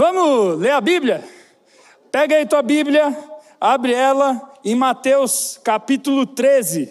Vamos 0.00 0.58
ler 0.58 0.70
a 0.70 0.80
Bíblia? 0.80 1.22
Pega 2.10 2.34
aí 2.34 2.46
tua 2.46 2.62
Bíblia, 2.62 3.14
abre 3.60 3.92
ela 3.92 4.50
em 4.64 4.74
Mateus 4.74 5.60
capítulo 5.62 6.24
13. 6.24 6.90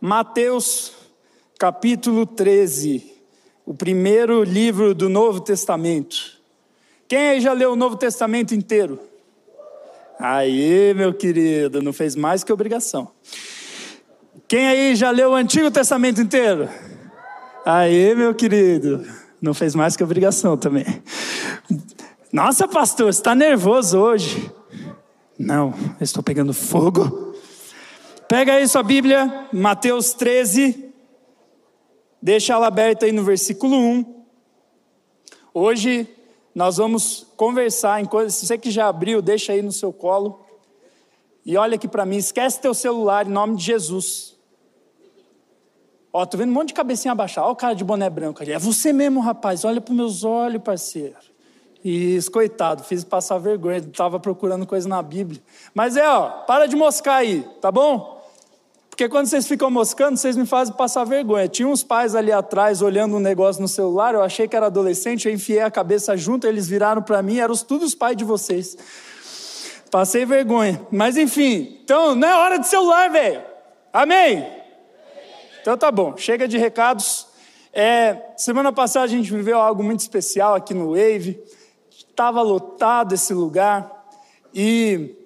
Mateus 0.00 0.92
capítulo 1.58 2.24
13, 2.24 3.04
o 3.66 3.74
primeiro 3.74 4.44
livro 4.44 4.94
do 4.94 5.08
Novo 5.08 5.40
Testamento. 5.40 6.38
Quem 7.08 7.30
aí 7.30 7.40
já 7.40 7.52
leu 7.52 7.72
o 7.72 7.76
Novo 7.76 7.96
Testamento 7.96 8.54
inteiro? 8.54 9.00
Aí, 10.20 10.94
meu 10.94 11.12
querido, 11.12 11.82
não 11.82 11.92
fez 11.92 12.14
mais 12.14 12.44
que 12.44 12.52
obrigação. 12.52 13.10
Quem 14.46 14.68
aí 14.68 14.94
já 14.94 15.10
leu 15.10 15.32
o 15.32 15.34
Antigo 15.34 15.68
Testamento 15.68 16.20
inteiro? 16.20 16.68
Aí, 17.64 18.14
meu 18.14 18.32
querido, 18.32 19.04
não 19.40 19.54
fez 19.54 19.74
mais 19.74 19.96
que 19.96 20.04
obrigação 20.04 20.56
também. 20.56 20.84
Nossa, 22.32 22.66
pastor, 22.66 23.12
você 23.12 23.20
está 23.20 23.34
nervoso 23.34 23.98
hoje? 23.98 24.50
Não, 25.38 25.74
eu 26.00 26.04
estou 26.04 26.22
pegando 26.22 26.52
fogo. 26.52 27.34
Pega 28.28 28.54
aí 28.54 28.66
sua 28.66 28.82
Bíblia, 28.82 29.48
Mateus 29.52 30.12
13, 30.12 30.92
deixa 32.20 32.54
ela 32.54 32.66
aberta 32.66 33.06
aí 33.06 33.12
no 33.12 33.22
versículo 33.22 33.76
1. 33.76 34.24
Hoje 35.54 36.08
nós 36.54 36.78
vamos 36.78 37.26
conversar 37.36 38.00
em 38.00 38.04
coisas, 38.04 38.34
você 38.34 38.58
que 38.58 38.70
já 38.70 38.88
abriu, 38.88 39.22
deixa 39.22 39.52
aí 39.52 39.62
no 39.62 39.72
seu 39.72 39.92
colo. 39.92 40.44
E 41.44 41.56
olha 41.56 41.76
aqui 41.76 41.86
para 41.86 42.04
mim, 42.04 42.16
esquece 42.16 42.60
teu 42.60 42.74
celular 42.74 43.26
em 43.26 43.30
nome 43.30 43.56
de 43.56 43.64
Jesus. 43.64 44.35
Ó, 46.18 46.24
tô 46.24 46.38
vendo 46.38 46.48
um 46.48 46.54
monte 46.54 46.68
de 46.68 46.74
cabecinha 46.74 47.12
abaixar. 47.12 47.44
Olha 47.44 47.52
o 47.52 47.56
cara 47.56 47.74
de 47.74 47.84
boné 47.84 48.08
branco 48.08 48.42
ali. 48.42 48.50
É 48.50 48.58
você 48.58 48.90
mesmo, 48.90 49.20
rapaz. 49.20 49.66
Olha 49.66 49.82
para 49.82 49.92
meus 49.92 50.24
olhos, 50.24 50.62
parceiro. 50.62 51.14
Isso, 51.84 52.30
coitado, 52.30 52.82
fiz 52.84 53.04
passar 53.04 53.36
vergonha, 53.36 53.76
estava 53.76 54.18
procurando 54.18 54.66
coisa 54.66 54.88
na 54.88 55.02
Bíblia. 55.02 55.42
Mas 55.74 55.94
é, 55.94 56.08
ó, 56.08 56.30
para 56.46 56.64
de 56.66 56.74
moscar 56.74 57.16
aí, 57.16 57.46
tá 57.60 57.70
bom? 57.70 58.18
Porque 58.88 59.10
quando 59.10 59.26
vocês 59.26 59.46
ficam 59.46 59.70
moscando, 59.70 60.16
vocês 60.16 60.38
me 60.38 60.46
fazem 60.46 60.74
passar 60.74 61.04
vergonha. 61.04 61.46
Tinha 61.48 61.68
uns 61.68 61.84
pais 61.84 62.14
ali 62.14 62.32
atrás 62.32 62.80
olhando 62.80 63.16
um 63.16 63.20
negócio 63.20 63.60
no 63.60 63.68
celular, 63.68 64.14
eu 64.14 64.22
achei 64.22 64.48
que 64.48 64.56
era 64.56 64.66
adolescente, 64.66 65.28
eu 65.28 65.34
enfiei 65.34 65.60
a 65.60 65.70
cabeça 65.70 66.16
junto, 66.16 66.46
eles 66.46 66.66
viraram 66.66 67.02
para 67.02 67.20
mim, 67.20 67.36
eram 67.36 67.54
todos 67.56 67.88
os 67.88 67.94
pais 67.94 68.16
de 68.16 68.24
vocês. 68.24 68.74
Passei 69.90 70.24
vergonha. 70.24 70.80
Mas 70.90 71.18
enfim, 71.18 71.78
então 71.84 72.14
não 72.14 72.26
é 72.26 72.34
hora 72.34 72.58
de 72.58 72.66
celular, 72.66 73.10
velho. 73.10 73.42
Amém? 73.92 74.64
Então 75.66 75.76
tá 75.76 75.90
bom, 75.90 76.16
chega 76.16 76.46
de 76.46 76.56
recados. 76.56 77.26
É, 77.72 78.22
semana 78.36 78.72
passada 78.72 79.04
a 79.04 79.08
gente 79.08 79.32
viveu 79.32 79.58
algo 79.58 79.82
muito 79.82 79.98
especial 79.98 80.54
aqui 80.54 80.72
no 80.72 80.90
Wave. 80.90 81.42
Estava 81.90 82.40
lotado 82.40 83.16
esse 83.16 83.34
lugar. 83.34 84.06
E 84.54 85.16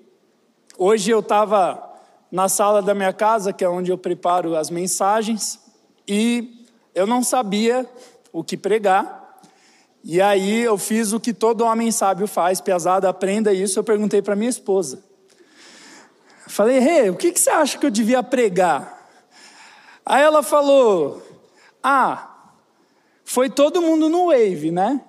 hoje 0.78 1.10
eu 1.10 1.20
estava 1.20 1.92
na 2.32 2.48
sala 2.48 2.80
da 2.80 2.94
minha 2.94 3.12
casa, 3.12 3.52
que 3.52 3.62
é 3.62 3.68
onde 3.68 3.92
eu 3.92 3.98
preparo 3.98 4.56
as 4.56 4.70
mensagens, 4.70 5.60
e 6.08 6.64
eu 6.94 7.06
não 7.06 7.22
sabia 7.22 7.86
o 8.32 8.42
que 8.42 8.56
pregar. 8.56 9.38
E 10.02 10.22
aí 10.22 10.62
eu 10.62 10.78
fiz 10.78 11.12
o 11.12 11.20
que 11.20 11.34
todo 11.34 11.66
homem 11.66 11.92
sábio 11.92 12.26
faz, 12.26 12.62
pesado, 12.62 13.06
aprenda 13.06 13.52
isso. 13.52 13.78
Eu 13.78 13.84
perguntei 13.84 14.22
para 14.22 14.34
minha 14.34 14.48
esposa. 14.48 15.04
Falei, 16.46 16.78
Rê, 16.78 17.00
hey, 17.00 17.10
o 17.10 17.14
que, 17.14 17.30
que 17.30 17.38
você 17.38 17.50
acha 17.50 17.76
que 17.76 17.84
eu 17.84 17.90
devia 17.90 18.22
pregar? 18.22 18.99
Aí 20.10 20.24
ela 20.24 20.42
falou: 20.42 21.22
Ah, 21.80 22.30
foi 23.24 23.48
todo 23.48 23.80
mundo 23.80 24.08
no 24.08 24.26
Wave, 24.26 24.72
né? 24.72 25.00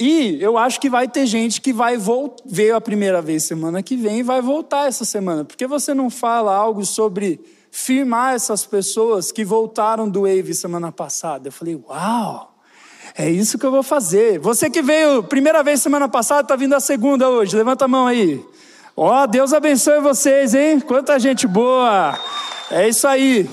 E 0.00 0.38
eu 0.40 0.56
acho 0.56 0.80
que 0.80 0.88
vai 0.88 1.06
ter 1.06 1.26
gente 1.26 1.60
que 1.60 1.70
vai 1.70 1.98
veio 2.46 2.76
a 2.76 2.80
primeira 2.80 3.20
vez 3.20 3.44
semana 3.44 3.82
que 3.82 3.94
vem 3.94 4.20
e 4.20 4.22
vai 4.22 4.40
voltar 4.40 4.88
essa 4.88 5.04
semana. 5.04 5.44
Por 5.44 5.54
que 5.54 5.66
você 5.66 5.92
não 5.92 6.08
fala 6.08 6.54
algo 6.54 6.82
sobre 6.86 7.38
firmar 7.70 8.34
essas 8.34 8.64
pessoas 8.64 9.30
que 9.30 9.44
voltaram 9.44 10.08
do 10.08 10.22
Wave 10.22 10.54
semana 10.54 10.90
passada? 10.90 11.48
Eu 11.48 11.52
falei, 11.52 11.78
uau, 11.86 12.54
é 13.18 13.28
isso 13.28 13.58
que 13.58 13.66
eu 13.66 13.70
vou 13.70 13.82
fazer. 13.82 14.38
Você 14.38 14.70
que 14.70 14.80
veio 14.80 15.22
primeira 15.24 15.62
vez 15.62 15.82
semana 15.82 16.08
passada, 16.08 16.40
está 16.40 16.56
vindo 16.56 16.74
a 16.74 16.80
segunda 16.80 17.28
hoje. 17.28 17.54
Levanta 17.54 17.84
a 17.84 17.88
mão 17.88 18.06
aí. 18.06 18.42
Ó, 18.96 19.22
oh, 19.22 19.26
Deus 19.26 19.52
abençoe 19.52 20.00
vocês, 20.00 20.54
hein? 20.54 20.80
Quanta 20.80 21.18
gente 21.18 21.46
boa. 21.46 22.18
É 22.70 22.88
isso 22.88 23.06
aí. 23.06 23.46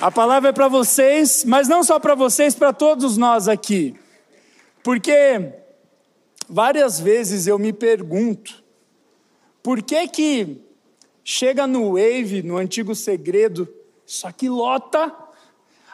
A 0.00 0.10
palavra 0.10 0.48
é 0.48 0.52
para 0.52 0.66
vocês, 0.66 1.44
mas 1.44 1.68
não 1.68 1.84
só 1.84 1.98
para 1.98 2.14
vocês, 2.14 2.54
para 2.54 2.72
todos 2.72 3.18
nós 3.18 3.48
aqui. 3.48 3.94
Porque 4.82 5.52
várias 6.48 6.98
vezes 6.98 7.46
eu 7.46 7.58
me 7.58 7.70
pergunto, 7.70 8.64
por 9.62 9.82
que 9.82 10.08
que 10.08 10.64
chega 11.22 11.66
no 11.66 11.90
Wave, 11.90 12.42
no 12.42 12.56
antigo 12.56 12.94
segredo, 12.94 13.68
isso 14.06 14.26
aqui 14.26 14.48
lota, 14.48 15.14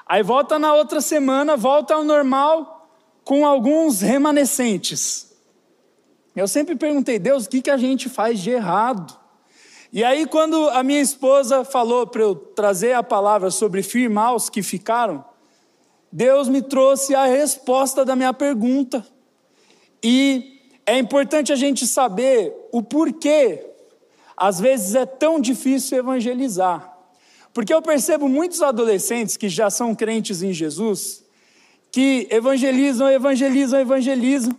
aí 0.06 0.22
volta 0.22 0.56
na 0.56 0.72
outra 0.72 1.00
semana, 1.00 1.56
volta 1.56 1.94
ao 1.94 2.04
normal, 2.04 2.88
com 3.24 3.44
alguns 3.44 4.02
remanescentes. 4.02 5.34
Eu 6.36 6.46
sempre 6.46 6.76
perguntei, 6.76 7.18
Deus, 7.18 7.46
o 7.46 7.48
que, 7.48 7.60
que 7.60 7.70
a 7.70 7.76
gente 7.76 8.08
faz 8.08 8.38
de 8.38 8.50
errado? 8.50 9.18
E 9.92 10.02
aí, 10.02 10.26
quando 10.26 10.68
a 10.70 10.82
minha 10.82 11.00
esposa 11.00 11.64
falou 11.64 12.06
para 12.06 12.22
eu 12.22 12.34
trazer 12.34 12.92
a 12.92 13.02
palavra 13.02 13.50
sobre 13.50 13.82
firmar 13.82 14.34
os 14.34 14.50
que 14.50 14.62
ficaram, 14.62 15.24
Deus 16.10 16.48
me 16.48 16.62
trouxe 16.62 17.14
a 17.14 17.26
resposta 17.26 18.04
da 18.04 18.16
minha 18.16 18.32
pergunta. 18.32 19.06
E 20.02 20.60
é 20.84 20.98
importante 20.98 21.52
a 21.52 21.56
gente 21.56 21.86
saber 21.86 22.54
o 22.72 22.82
porquê, 22.82 23.64
às 24.36 24.60
vezes, 24.60 24.94
é 24.94 25.06
tão 25.06 25.40
difícil 25.40 25.98
evangelizar. 25.98 26.96
Porque 27.52 27.72
eu 27.72 27.80
percebo 27.80 28.28
muitos 28.28 28.62
adolescentes 28.62 29.36
que 29.36 29.48
já 29.48 29.70
são 29.70 29.94
crentes 29.94 30.42
em 30.42 30.52
Jesus, 30.52 31.24
que 31.90 32.28
evangelizam, 32.30 33.10
evangelizam, 33.10 33.80
evangelizam. 33.80 34.56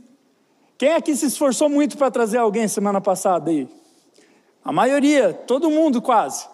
Quem 0.78 0.94
aqui 0.94 1.16
se 1.16 1.28
esforçou 1.28 1.70
muito 1.70 1.98
para 1.98 2.10
trazer 2.10 2.38
alguém 2.38 2.68
semana 2.68 3.00
passada 3.00 3.52
aí? 3.52 3.68
A 4.68 4.72
maioria, 4.74 5.32
todo 5.32 5.72
mundo 5.72 6.02
quase. 6.02 6.46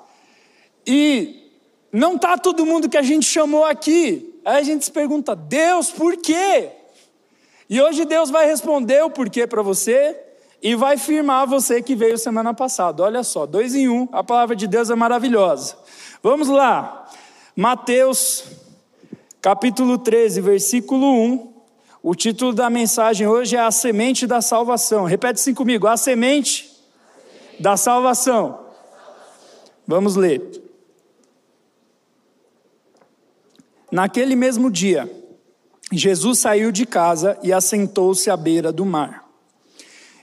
E 0.85 1.50
não 1.91 2.13
está 2.13 2.38
todo 2.38 2.63
mundo 2.63 2.88
que 2.88 2.96
a 2.96 3.01
gente 3.01 3.25
chamou 3.25 3.66
aqui. 3.66 4.40
Aí 4.46 4.57
a 4.57 4.63
gente 4.63 4.85
se 4.85 4.91
pergunta, 4.91 5.35
Deus, 5.35 5.90
por 5.90 6.16
quê? 6.18 6.69
E 7.68 7.81
hoje 7.81 8.06
Deus 8.06 8.29
vai 8.29 8.46
responder 8.46 9.03
o 9.03 9.09
porquê 9.09 9.47
para 9.47 9.63
você 9.63 10.16
e 10.62 10.75
vai 10.75 10.96
firmar 10.96 11.47
você 11.47 11.81
que 11.81 11.96
veio 11.96 12.16
semana 12.16 12.53
passada. 12.53 13.01
Olha 13.01 13.24
só, 13.24 13.47
dois 13.47 13.74
em 13.74 13.90
um, 13.90 14.07
a 14.12 14.24
palavra 14.24 14.56
de 14.56 14.68
Deus 14.68 14.91
é 14.91 14.95
maravilhosa. 14.95 15.75
Vamos 16.22 16.50
lá, 16.50 17.09
Mateus 17.56 18.44
capítulo 19.41 19.97
13, 19.97 20.40
versículo 20.40 21.07
1. 21.07 21.51
O 22.03 22.13
título 22.13 22.53
da 22.53 22.69
mensagem 22.69 23.25
hoje 23.25 23.56
é 23.56 23.59
A 23.59 23.72
Semente 23.72 24.28
da 24.28 24.40
Salvação. 24.40 25.06
Repete 25.06 25.40
assim 25.40 25.53
comigo: 25.56 25.88
A 25.88 25.97
Semente 25.97 26.72
da 27.63 27.78
Salvação. 27.78 28.59
Vamos 29.88 30.18
ler. 30.18 30.62
Naquele 33.90 34.35
mesmo 34.35 34.69
dia, 34.69 35.09
Jesus 35.90 36.40
saiu 36.40 36.74
de 36.74 36.85
casa 36.85 37.40
e 37.41 37.53
assentou-se 37.53 38.29
à 38.29 38.35
beira 38.35 38.69
do 38.69 38.85
mar. 38.85 39.29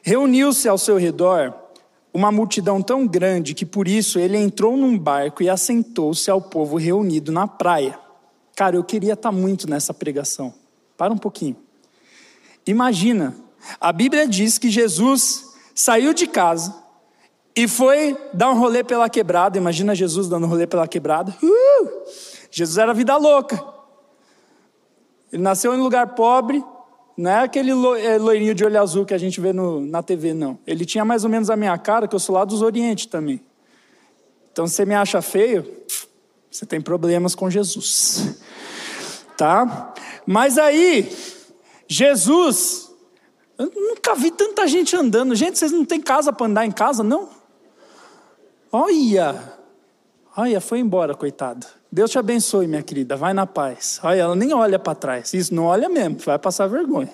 Reuniu-se 0.02 0.68
ao 0.68 0.76
seu 0.76 0.98
redor 0.98 1.54
uma 2.12 2.30
multidão 2.30 2.82
tão 2.82 3.06
grande 3.06 3.54
que 3.54 3.64
por 3.64 3.88
isso 3.88 4.18
ele 4.18 4.36
entrou 4.36 4.76
num 4.76 4.98
barco 4.98 5.42
e 5.42 5.48
assentou-se 5.48 6.30
ao 6.30 6.42
povo 6.42 6.76
reunido 6.76 7.32
na 7.32 7.48
praia. 7.48 7.98
Cara, 8.54 8.76
eu 8.76 8.84
queria 8.84 9.14
estar 9.14 9.32
muito 9.32 9.66
nessa 9.66 9.94
pregação. 9.94 10.52
Para 10.94 11.10
um 11.10 11.18
pouquinho. 11.18 11.56
Imagina, 12.66 13.34
a 13.80 13.94
Bíblia 13.94 14.28
diz 14.28 14.58
que 14.58 14.68
Jesus 14.68 15.54
saiu 15.74 16.12
de 16.12 16.26
casa 16.26 16.89
e 17.54 17.66
foi 17.66 18.16
dar 18.32 18.50
um 18.50 18.58
rolê 18.58 18.84
pela 18.84 19.08
quebrada. 19.08 19.58
Imagina 19.58 19.94
Jesus 19.94 20.28
dando 20.28 20.46
um 20.46 20.48
rolê 20.48 20.66
pela 20.66 20.86
quebrada. 20.86 21.34
Uh! 21.42 21.88
Jesus 22.50 22.78
era 22.78 22.94
vida 22.94 23.16
louca. 23.16 23.62
Ele 25.32 25.42
nasceu 25.42 25.74
em 25.74 25.78
lugar 25.78 26.14
pobre, 26.14 26.64
não 27.16 27.30
é 27.30 27.42
aquele 27.42 27.70
é, 27.70 28.18
loirinho 28.18 28.54
de 28.54 28.64
olho 28.64 28.80
azul 28.80 29.04
que 29.04 29.14
a 29.14 29.18
gente 29.18 29.40
vê 29.40 29.52
no, 29.52 29.80
na 29.80 30.02
TV, 30.02 30.32
não. 30.32 30.58
Ele 30.66 30.84
tinha 30.84 31.04
mais 31.04 31.22
ou 31.22 31.30
menos 31.30 31.50
a 31.50 31.56
minha 31.56 31.76
cara, 31.78 32.08
que 32.08 32.14
eu 32.14 32.18
sou 32.18 32.34
lá 32.34 32.44
dos 32.44 32.62
Oriente 32.62 33.08
também. 33.08 33.40
Então, 34.52 34.66
se 34.66 34.74
você 34.74 34.84
me 34.84 34.94
acha 34.94 35.22
feio, 35.22 35.64
você 36.50 36.66
tem 36.66 36.80
problemas 36.80 37.34
com 37.34 37.48
Jesus. 37.48 38.36
Tá? 39.36 39.94
Mas 40.26 40.58
aí, 40.58 41.10
Jesus, 41.86 42.90
eu 43.56 43.70
nunca 43.74 44.14
vi 44.14 44.30
tanta 44.30 44.66
gente 44.66 44.96
andando. 44.96 45.34
Gente, 45.34 45.58
vocês 45.58 45.72
não 45.72 45.84
têm 45.84 46.00
casa 46.00 46.32
para 46.32 46.46
andar 46.46 46.66
em 46.66 46.72
casa, 46.72 47.02
não? 47.02 47.39
Olha, 48.72 49.60
Olha, 50.36 50.60
foi 50.60 50.78
embora, 50.78 51.14
coitada. 51.14 51.66
Deus 51.90 52.10
te 52.10 52.18
abençoe, 52.18 52.68
minha 52.68 52.82
querida, 52.82 53.16
vai 53.16 53.34
na 53.34 53.46
paz. 53.46 53.98
Olha, 54.02 54.20
ela 54.20 54.36
nem 54.36 54.54
olha 54.54 54.78
para 54.78 54.94
trás. 54.94 55.34
Isso 55.34 55.52
não 55.52 55.64
olha 55.64 55.88
mesmo, 55.88 56.18
vai 56.18 56.38
passar 56.38 56.68
vergonha, 56.68 57.10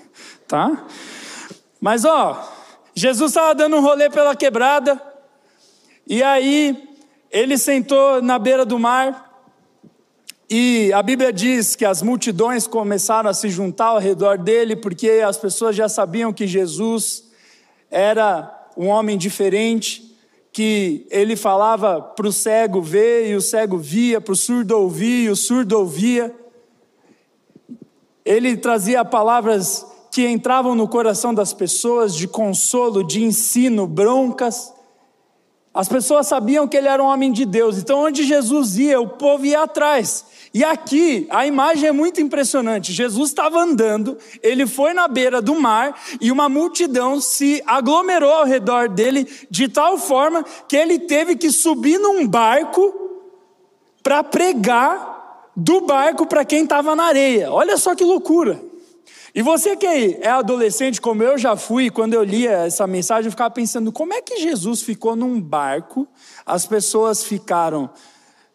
tá? 0.47 0.87
Mas 1.81 2.05
ó, 2.05 2.47
Jesus 2.95 3.31
estava 3.31 3.55
dando 3.55 3.77
um 3.77 3.81
rolê 3.81 4.11
pela 4.11 4.37
quebrada, 4.37 5.01
e 6.07 6.23
aí 6.23 6.89
ele 7.31 7.57
sentou 7.57 8.21
na 8.21 8.39
beira 8.39 8.67
do 8.67 8.79
mar, 8.79 9.25
e 10.49 10.93
a 10.93 11.03
Bíblia 11.03 11.33
diz 11.33 11.75
que 11.75 11.85
as 11.85 12.03
multidões 12.03 12.67
começaram 12.67 13.31
a 13.31 13.35
se 13.35 13.49
juntar 13.49 13.87
ao 13.87 13.99
redor 13.99 14.37
dele, 14.37 14.77
porque 14.77 15.23
as 15.27 15.39
pessoas 15.39 15.75
já 15.75 15.89
sabiam 15.89 16.35
que 16.35 16.47
Jesus 16.47 17.25
era 17.91 18.69
um 18.77 18.89
homem 18.89 19.17
diferente, 19.17 20.06
que 20.57 21.07
ele 21.11 21.37
falava 21.37 22.01
para 22.01 22.27
o 22.27 22.33
cego 22.33 22.81
ver 22.81 23.29
e 23.29 23.35
o 23.35 23.43
cego 23.43 23.77
via, 23.77 24.23
para 24.23 24.33
o 24.33 24.35
surdo 24.35 24.79
ouvir 24.79 25.25
e 25.25 25.29
o 25.29 25.37
surdo 25.37 25.79
ouvia. 25.79 26.35
Ele 28.25 28.57
trazia 28.57 29.05
palavras 29.05 29.87
que 30.11 30.27
entravam 30.27 30.75
no 30.75 30.89
coração 30.89 31.35
das 31.35 31.53
pessoas 31.53 32.17
de 32.17 32.27
consolo, 32.27 33.05
de 33.05 33.23
ensino, 33.23 33.87
broncas. 33.87 34.73
As 35.77 35.91
pessoas 35.91 36.27
sabiam 36.27 36.67
que 36.67 36.75
ele 36.75 36.89
era 36.89 37.03
um 37.03 37.07
homem 37.07 37.31
de 37.31 37.45
Deus, 37.45 37.77
então 37.77 37.99
onde 37.99 38.25
Jesus 38.25 38.79
ia, 38.79 38.99
o 38.99 39.07
povo 39.07 39.45
ia 39.45 39.63
atrás. 39.63 40.25
E 40.55 40.65
aqui 40.65 41.27
a 41.29 41.47
imagem 41.47 41.91
é 41.91 41.93
muito 41.93 42.19
impressionante. 42.19 42.95
Jesus 42.95 43.29
estava 43.29 43.61
andando, 43.61 44.17
ele 44.43 44.67
foi 44.67 44.95
na 44.95 45.07
beira 45.07 45.43
do 45.43 45.55
mar 45.55 45.95
e 46.19 46.33
uma 46.33 46.49
multidão 46.49 47.21
se 47.21 47.63
aglomerou 47.67 48.33
ao 48.33 48.47
redor 48.47 48.89
dele 48.89 49.29
de 49.51 49.69
tal 49.69 49.99
forma 49.99 50.43
que 50.67 50.75
ele 50.75 50.99
teve 50.99 51.37
que 51.37 51.51
subir 51.51 51.99
num 51.99 52.27
barco 52.27 52.95
para 54.03 54.25
pregar 54.25 55.51
do 55.55 55.83
barco 55.83 56.25
para 56.25 56.43
quem 56.43 56.63
estava 56.63 56.97
na 56.97 57.05
areia. 57.05 57.53
Olha 57.53 57.77
só 57.77 57.95
que 57.95 58.03
loucura. 58.03 58.59
E 59.37 59.43
você 59.43 59.77
que 59.77 59.87
é 59.87 60.31
adolescente, 60.31 60.99
como 60.99 61.23
eu 61.23 61.37
já 61.37 61.57
fui, 61.57 61.91
quando 61.91 62.15
eu 62.15 62.25
lia 62.25 62.53
essa 62.53 62.87
mensagem, 62.87 63.27
eu 63.27 63.31
ficava 63.31 63.51
pensando: 63.51 63.93
como 63.93 64.15
é 64.15 64.23
que 64.23 64.39
Jesus 64.39 64.81
ficou 64.81 65.15
num 65.15 65.39
barco, 65.39 66.09
as 66.47 66.65
pessoas 66.65 67.23
ficaram 67.23 67.91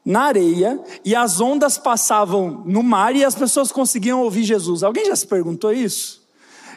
na 0.04 0.24
areia 0.24 0.81
e 1.06 1.16
as 1.16 1.39
ondas 1.39 1.78
passavam 1.78 2.63
no 2.66 2.81
mar 2.81 3.16
e 3.16 3.24
as 3.24 3.36
pessoas 3.36 3.72
conseguiam 3.72 4.24
ouvir 4.24 4.44
Jesus. 4.44 4.81
Alguém 4.81 5.06
já 5.06 5.16
se 5.16 5.28
perguntou 5.28 5.72
isso? 5.72 6.28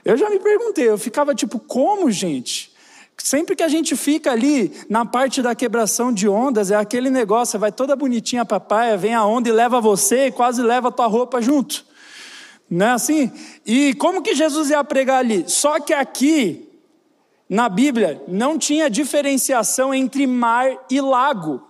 Eu 0.05 0.19
já 0.19 0.29
me 0.29 0.39
perguntei, 0.39 0.87
eu 0.87 0.99
ficava 0.99 1.35
tipo, 1.35 1.59
como, 1.59 2.11
gente? 2.11 2.75
Sempre 3.17 3.57
que 3.57 3.63
a 3.63 3.69
gente 3.69 3.97
fica 3.97 4.33
ali 4.33 4.71
na 4.87 5.07
parte 5.07 5.41
da 5.41 5.55
quebração 5.55 6.13
de 6.13 6.29
ondas, 6.29 6.71
é 6.71 6.77
aquele 6.77 7.09
negócio, 7.09 7.59
vai 7.59 7.73
toda 7.73 7.97
bonitinha 7.97 8.43
a 8.43 8.61
praia, 8.61 8.99
vem 8.99 9.15
a 9.15 9.25
onda 9.25 9.49
e 9.49 9.53
leva 9.53 9.81
você 9.81 10.27
e 10.27 10.31
quase 10.31 10.61
leva 10.61 10.89
a 10.89 10.93
tua 10.93 11.07
roupa 11.07 11.41
junto. 11.41 11.87
Não 12.71 12.87
é 12.87 12.91
assim? 12.91 13.31
E 13.65 13.95
como 13.95 14.23
que 14.23 14.35
Jesus 14.35 14.71
ia 14.71 14.83
pregar 14.83 15.19
ali? 15.19 15.45
Só 15.47 15.79
que 15.81 15.93
aqui, 15.93 16.69
na 17.49 17.69
Bíblia, 17.69 18.23
não 18.27 18.59
tinha 18.59 18.91
diferenciação 18.91 19.95
entre 19.95 20.27
mar 20.27 20.71
e 20.91 21.01
lago. 21.01 21.63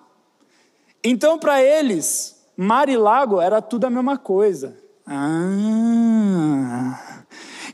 Então, 1.03 1.39
para 1.39 1.63
eles, 1.63 2.35
mar 2.57 2.89
e 2.89 2.97
lago 2.97 3.41
era 3.41 3.61
tudo 3.61 3.85
a 3.85 3.91
mesma 3.91 4.17
coisa. 4.17 4.77
Ah. 5.07 6.99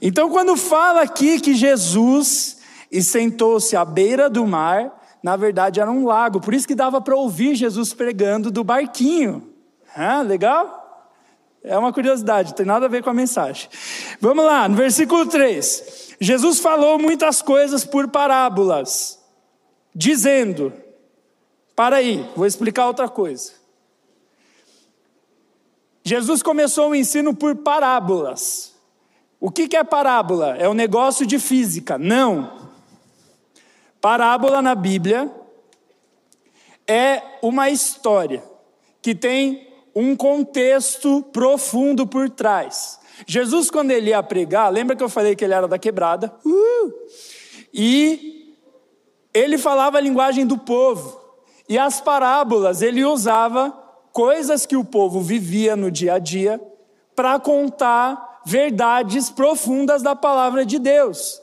Então, 0.02 0.30
quando 0.30 0.56
fala 0.56 1.02
aqui 1.02 1.38
que 1.38 1.54
Jesus 1.54 2.58
sentou-se 3.00 3.76
à 3.76 3.84
beira 3.84 4.28
do 4.28 4.46
mar, 4.46 5.00
na 5.22 5.36
verdade 5.36 5.78
era 5.78 5.90
um 5.90 6.06
lago, 6.06 6.40
por 6.40 6.54
isso 6.54 6.66
que 6.66 6.74
dava 6.74 7.00
para 7.00 7.14
ouvir 7.14 7.54
Jesus 7.54 7.92
pregando 7.92 8.50
do 8.50 8.64
barquinho. 8.64 9.48
Ah, 9.94 10.22
legal? 10.22 10.79
É 11.62 11.76
uma 11.76 11.92
curiosidade, 11.92 12.54
tem 12.54 12.64
nada 12.64 12.86
a 12.86 12.88
ver 12.88 13.02
com 13.02 13.10
a 13.10 13.14
mensagem. 13.14 13.68
Vamos 14.20 14.44
lá, 14.44 14.68
no 14.68 14.76
versículo 14.76 15.26
3. 15.26 16.16
Jesus 16.20 16.58
falou 16.58 16.98
muitas 16.98 17.42
coisas 17.42 17.84
por 17.84 18.08
parábolas, 18.08 19.18
dizendo: 19.94 20.72
para 21.76 21.96
aí, 21.96 22.28
vou 22.36 22.46
explicar 22.46 22.86
outra 22.86 23.08
coisa. 23.08 23.52
Jesus 26.04 26.42
começou 26.42 26.90
o 26.90 26.94
ensino 26.94 27.34
por 27.34 27.56
parábolas. 27.56 28.74
O 29.38 29.50
que 29.50 29.74
é 29.76 29.84
parábola? 29.84 30.56
É 30.56 30.68
um 30.68 30.74
negócio 30.74 31.24
de 31.24 31.38
física. 31.38 31.96
Não. 31.96 32.70
Parábola 34.00 34.60
na 34.60 34.74
Bíblia 34.74 35.30
é 36.86 37.22
uma 37.40 37.70
história 37.70 38.42
que 39.00 39.14
tem 39.14 39.69
um 39.94 40.14
contexto 40.16 41.22
profundo 41.32 42.06
por 42.06 42.28
trás. 42.30 42.98
Jesus, 43.26 43.70
quando 43.70 43.90
ele 43.90 44.10
ia 44.10 44.22
pregar, 44.22 44.72
lembra 44.72 44.96
que 44.96 45.02
eu 45.02 45.08
falei 45.08 45.36
que 45.36 45.44
ele 45.44 45.54
era 45.54 45.68
da 45.68 45.78
quebrada? 45.78 46.32
Uh! 46.44 46.92
E 47.72 48.56
ele 49.32 49.58
falava 49.58 49.98
a 49.98 50.00
linguagem 50.00 50.46
do 50.46 50.58
povo. 50.58 51.20
E 51.68 51.78
as 51.78 52.00
parábolas, 52.00 52.82
ele 52.82 53.04
usava 53.04 53.70
coisas 54.12 54.66
que 54.66 54.76
o 54.76 54.84
povo 54.84 55.20
vivia 55.20 55.76
no 55.76 55.90
dia 55.90 56.14
a 56.14 56.18
dia 56.18 56.60
para 57.14 57.38
contar 57.38 58.40
verdades 58.44 59.30
profundas 59.30 60.02
da 60.02 60.16
palavra 60.16 60.64
de 60.64 60.78
Deus. 60.78 61.40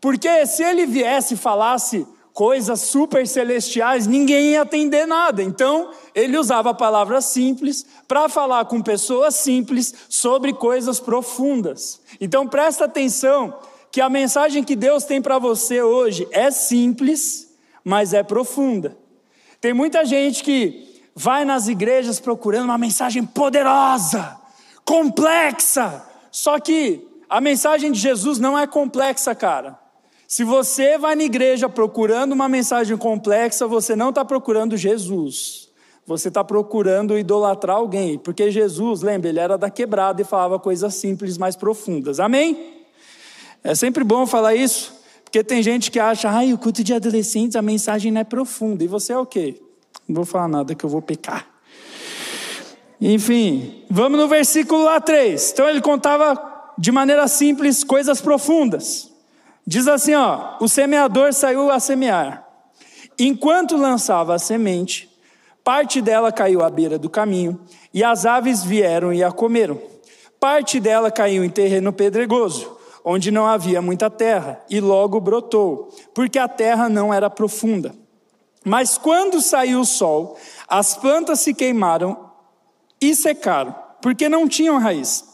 Porque 0.00 0.46
se 0.46 0.62
ele 0.62 0.86
viesse 0.86 1.34
e 1.34 1.36
falasse 1.36 2.06
coisas 2.40 2.80
super 2.80 3.28
celestiais, 3.28 4.06
ninguém 4.06 4.52
ia 4.52 4.62
entender 4.62 5.04
nada. 5.04 5.42
Então, 5.42 5.90
ele 6.14 6.38
usava 6.38 6.72
palavras 6.72 7.26
simples 7.26 7.84
para 8.08 8.30
falar 8.30 8.64
com 8.64 8.80
pessoas 8.80 9.34
simples 9.34 9.92
sobre 10.08 10.54
coisas 10.54 10.98
profundas. 10.98 12.00
Então, 12.18 12.48
presta 12.48 12.86
atenção 12.86 13.58
que 13.92 14.00
a 14.00 14.08
mensagem 14.08 14.64
que 14.64 14.74
Deus 14.74 15.04
tem 15.04 15.20
para 15.20 15.38
você 15.38 15.82
hoje 15.82 16.26
é 16.30 16.50
simples, 16.50 17.54
mas 17.84 18.14
é 18.14 18.22
profunda. 18.22 18.96
Tem 19.60 19.74
muita 19.74 20.06
gente 20.06 20.42
que 20.42 21.02
vai 21.14 21.44
nas 21.44 21.68
igrejas 21.68 22.18
procurando 22.18 22.64
uma 22.64 22.78
mensagem 22.78 23.22
poderosa, 23.22 24.38
complexa. 24.82 26.02
Só 26.30 26.58
que 26.58 27.06
a 27.28 27.38
mensagem 27.38 27.92
de 27.92 28.00
Jesus 28.00 28.38
não 28.38 28.58
é 28.58 28.66
complexa, 28.66 29.34
cara. 29.34 29.79
Se 30.30 30.44
você 30.44 30.96
vai 30.96 31.16
na 31.16 31.24
igreja 31.24 31.68
procurando 31.68 32.30
uma 32.30 32.48
mensagem 32.48 32.96
complexa, 32.96 33.66
você 33.66 33.96
não 33.96 34.10
está 34.10 34.24
procurando 34.24 34.76
Jesus. 34.76 35.68
Você 36.06 36.28
está 36.28 36.44
procurando 36.44 37.18
idolatrar 37.18 37.78
alguém. 37.78 38.16
Porque 38.16 38.48
Jesus, 38.48 39.02
lembra, 39.02 39.28
ele 39.28 39.40
era 39.40 39.58
da 39.58 39.68
quebrada 39.68 40.22
e 40.22 40.24
falava 40.24 40.56
coisas 40.56 40.94
simples, 40.94 41.36
mais 41.36 41.56
profundas. 41.56 42.20
Amém? 42.20 42.76
É 43.64 43.74
sempre 43.74 44.04
bom 44.04 44.24
falar 44.24 44.54
isso. 44.54 44.94
Porque 45.24 45.42
tem 45.42 45.64
gente 45.64 45.90
que 45.90 45.98
acha, 45.98 46.30
ai, 46.30 46.52
o 46.52 46.58
culto 46.58 46.84
de 46.84 46.94
adolescentes, 46.94 47.56
a 47.56 47.62
mensagem 47.62 48.12
não 48.12 48.20
é 48.20 48.24
profunda. 48.24 48.84
E 48.84 48.86
você 48.86 49.12
é 49.12 49.18
o 49.18 49.26
quê? 49.26 49.60
Não 50.06 50.14
vou 50.14 50.24
falar 50.24 50.46
nada 50.46 50.76
que 50.76 50.84
eu 50.84 50.90
vou 50.90 51.02
pecar. 51.02 51.48
Enfim, 53.00 53.82
vamos 53.90 54.16
no 54.16 54.28
versículo 54.28 54.84
lá 54.84 55.00
3. 55.00 55.50
Então 55.50 55.68
ele 55.68 55.80
contava 55.80 56.72
de 56.78 56.92
maneira 56.92 57.26
simples 57.26 57.82
coisas 57.82 58.20
profundas. 58.20 59.09
Diz 59.66 59.86
assim, 59.86 60.14
ó: 60.14 60.56
o 60.60 60.68
semeador 60.68 61.32
saiu 61.32 61.70
a 61.70 61.78
semear. 61.80 62.46
Enquanto 63.18 63.76
lançava 63.76 64.34
a 64.34 64.38
semente, 64.38 65.08
parte 65.62 66.00
dela 66.00 66.32
caiu 66.32 66.62
à 66.62 66.70
beira 66.70 66.98
do 66.98 67.10
caminho, 67.10 67.60
e 67.92 68.02
as 68.02 68.24
aves 68.24 68.64
vieram 68.64 69.12
e 69.12 69.22
a 69.22 69.30
comeram. 69.30 69.80
Parte 70.38 70.80
dela 70.80 71.10
caiu 71.10 71.44
em 71.44 71.50
terreno 71.50 71.92
pedregoso 71.92 72.80
onde 73.04 73.30
não 73.30 73.46
havia 73.46 73.80
muita 73.80 74.10
terra, 74.10 74.62
e 74.68 74.80
logo 74.80 75.20
brotou, 75.20 75.88
porque 76.14 76.38
a 76.38 76.48
terra 76.48 76.88
não 76.88 77.12
era 77.12 77.30
profunda. 77.30 77.94
Mas 78.64 78.98
quando 78.98 79.40
saiu 79.40 79.80
o 79.80 79.86
sol, 79.86 80.38
as 80.68 80.96
plantas 80.96 81.40
se 81.40 81.54
queimaram 81.54 82.30
e 83.00 83.14
secaram, 83.14 83.74
porque 84.02 84.28
não 84.28 84.46
tinham 84.46 84.78
raiz. 84.78 85.24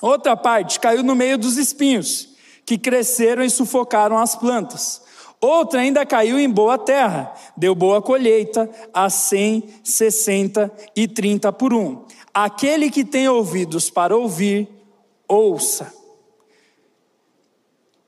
Outra 0.00 0.36
parte 0.36 0.80
caiu 0.80 1.02
no 1.02 1.14
meio 1.14 1.36
dos 1.36 1.56
espinhos, 1.58 2.33
que 2.66 2.78
cresceram 2.78 3.42
e 3.44 3.50
sufocaram 3.50 4.18
as 4.18 4.34
plantas. 4.34 5.02
Outra 5.40 5.80
ainda 5.80 6.06
caiu 6.06 6.38
em 6.38 6.48
boa 6.48 6.78
terra, 6.78 7.32
deu 7.54 7.74
boa 7.74 8.00
colheita, 8.00 8.70
a 8.94 9.10
cem, 9.10 9.68
sessenta 9.84 10.72
e 10.96 11.06
trinta 11.06 11.52
por 11.52 11.74
um. 11.74 12.04
Aquele 12.32 12.90
que 12.90 13.04
tem 13.04 13.28
ouvidos 13.28 13.90
para 13.90 14.16
ouvir, 14.16 14.68
ouça. 15.28 15.92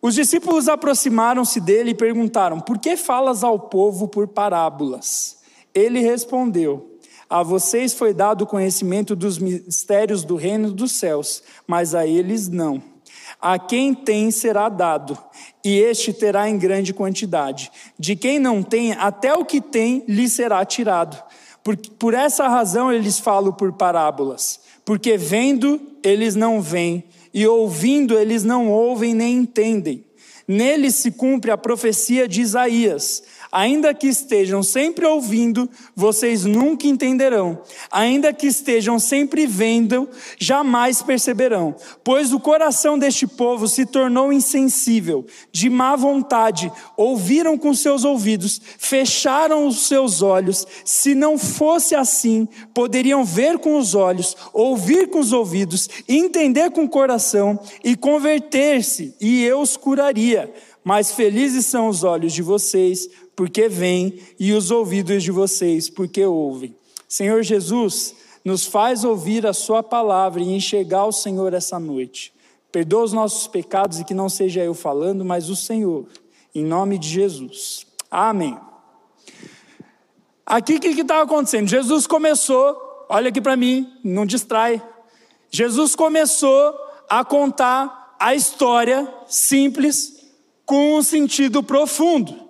Os 0.00 0.14
discípulos 0.14 0.68
aproximaram-se 0.68 1.60
dele 1.60 1.90
e 1.90 1.94
perguntaram: 1.94 2.60
Por 2.60 2.78
que 2.78 2.96
falas 2.96 3.44
ao 3.44 3.58
povo 3.58 4.08
por 4.08 4.28
parábolas? 4.28 5.38
Ele 5.74 6.00
respondeu: 6.00 6.98
A 7.28 7.42
vocês 7.42 7.92
foi 7.92 8.14
dado 8.14 8.46
conhecimento 8.46 9.14
dos 9.14 9.36
mistérios 9.36 10.24
do 10.24 10.36
reino 10.36 10.72
dos 10.72 10.92
céus, 10.92 11.42
mas 11.66 11.94
a 11.94 12.06
eles 12.06 12.48
não. 12.48 12.95
A 13.40 13.58
quem 13.58 13.94
tem 13.94 14.30
será 14.30 14.68
dado, 14.68 15.18
e 15.64 15.78
este 15.78 16.12
terá 16.12 16.48
em 16.48 16.58
grande 16.58 16.92
quantidade. 16.94 17.70
De 17.98 18.16
quem 18.16 18.38
não 18.38 18.62
tem, 18.62 18.92
até 18.92 19.34
o 19.34 19.44
que 19.44 19.60
tem 19.60 20.04
lhe 20.06 20.28
será 20.28 20.64
tirado. 20.64 21.22
Por, 21.62 21.76
por 21.76 22.14
essa 22.14 22.46
razão 22.48 22.92
eles 22.92 23.18
falam 23.18 23.52
por 23.52 23.72
parábolas, 23.72 24.60
porque 24.84 25.16
vendo 25.16 25.80
eles 26.02 26.36
não 26.36 26.60
veem, 26.60 27.04
e 27.34 27.46
ouvindo 27.46 28.16
eles 28.18 28.44
não 28.44 28.70
ouvem 28.70 29.14
nem 29.14 29.36
entendem. 29.36 30.04
Nele 30.48 30.92
se 30.92 31.10
cumpre 31.10 31.50
a 31.50 31.58
profecia 31.58 32.28
de 32.28 32.40
Isaías. 32.40 33.22
Ainda 33.56 33.94
que 33.94 34.06
estejam 34.06 34.62
sempre 34.62 35.06
ouvindo, 35.06 35.66
vocês 35.94 36.44
nunca 36.44 36.86
entenderão. 36.86 37.62
Ainda 37.90 38.30
que 38.30 38.46
estejam 38.46 38.98
sempre 38.98 39.46
vendo, 39.46 40.06
jamais 40.38 41.00
perceberão. 41.00 41.74
Pois 42.04 42.34
o 42.34 42.38
coração 42.38 42.98
deste 42.98 43.26
povo 43.26 43.66
se 43.66 43.86
tornou 43.86 44.30
insensível, 44.30 45.24
de 45.50 45.70
má 45.70 45.96
vontade, 45.96 46.70
ouviram 46.98 47.56
com 47.56 47.72
seus 47.72 48.04
ouvidos, 48.04 48.60
fecharam 48.76 49.66
os 49.66 49.86
seus 49.86 50.20
olhos. 50.20 50.66
Se 50.84 51.14
não 51.14 51.38
fosse 51.38 51.94
assim, 51.94 52.46
poderiam 52.74 53.24
ver 53.24 53.58
com 53.58 53.78
os 53.78 53.94
olhos, 53.94 54.36
ouvir 54.52 55.08
com 55.08 55.18
os 55.18 55.32
ouvidos, 55.32 55.88
entender 56.06 56.70
com 56.72 56.84
o 56.84 56.90
coração 56.90 57.58
e 57.82 57.96
converter-se, 57.96 59.14
e 59.18 59.42
eu 59.44 59.62
os 59.62 59.78
curaria. 59.78 60.52
Mas 60.84 61.10
felizes 61.10 61.66
são 61.66 61.88
os 61.88 62.04
olhos 62.04 62.32
de 62.32 62.42
vocês 62.42 63.08
porque 63.36 63.68
veem, 63.68 64.18
e 64.40 64.54
os 64.54 64.70
ouvidos 64.70 65.22
de 65.22 65.30
vocês, 65.30 65.90
porque 65.90 66.24
ouvem. 66.24 66.74
Senhor 67.06 67.42
Jesus, 67.42 68.14
nos 68.42 68.64
faz 68.64 69.04
ouvir 69.04 69.46
a 69.46 69.52
Sua 69.52 69.82
palavra 69.82 70.40
e 70.40 70.54
enxergar 70.54 71.04
o 71.04 71.12
Senhor 71.12 71.52
essa 71.52 71.78
noite. 71.78 72.32
Perdoa 72.72 73.04
os 73.04 73.12
nossos 73.12 73.46
pecados 73.46 74.00
e 74.00 74.04
que 74.04 74.14
não 74.14 74.28
seja 74.28 74.64
eu 74.64 74.72
falando, 74.72 75.24
mas 75.24 75.50
o 75.50 75.56
Senhor, 75.56 76.06
em 76.54 76.64
nome 76.64 76.98
de 76.98 77.08
Jesus. 77.08 77.86
Amém. 78.10 78.58
Aqui 80.44 80.76
o 80.76 80.80
que 80.80 80.88
estava 81.00 81.24
acontecendo? 81.24 81.68
Jesus 81.68 82.06
começou, 82.06 82.76
olha 83.08 83.28
aqui 83.28 83.40
para 83.40 83.56
mim, 83.56 83.92
não 84.02 84.24
distrai. 84.24 84.82
Jesus 85.50 85.94
começou 85.94 86.74
a 87.08 87.24
contar 87.24 88.16
a 88.18 88.34
história 88.34 89.12
simples 89.26 90.24
com 90.64 90.96
um 90.96 91.02
sentido 91.02 91.62
profundo. 91.62 92.45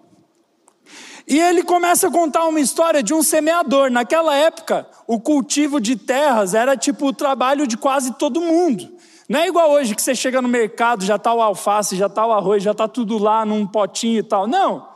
E 1.26 1.40
ele 1.40 1.64
começa 1.64 2.06
a 2.06 2.10
contar 2.10 2.46
uma 2.46 2.60
história 2.60 3.02
de 3.02 3.12
um 3.12 3.22
semeador. 3.22 3.90
Naquela 3.90 4.34
época, 4.36 4.86
o 5.06 5.18
cultivo 5.18 5.80
de 5.80 5.96
terras 5.96 6.54
era 6.54 6.76
tipo 6.76 7.06
o 7.06 7.12
trabalho 7.12 7.66
de 7.66 7.76
quase 7.76 8.14
todo 8.14 8.40
mundo. 8.40 8.88
Não 9.28 9.40
é 9.40 9.48
igual 9.48 9.72
hoje 9.72 9.94
que 9.94 10.02
você 10.02 10.14
chega 10.14 10.40
no 10.40 10.48
mercado, 10.48 11.04
já 11.04 11.16
está 11.16 11.34
o 11.34 11.42
alface, 11.42 11.96
já 11.96 12.06
está 12.06 12.24
o 12.24 12.32
arroz, 12.32 12.62
já 12.62 12.70
está 12.70 12.86
tudo 12.86 13.18
lá 13.18 13.44
num 13.44 13.66
potinho 13.66 14.20
e 14.20 14.22
tal. 14.22 14.46
Não. 14.46 14.88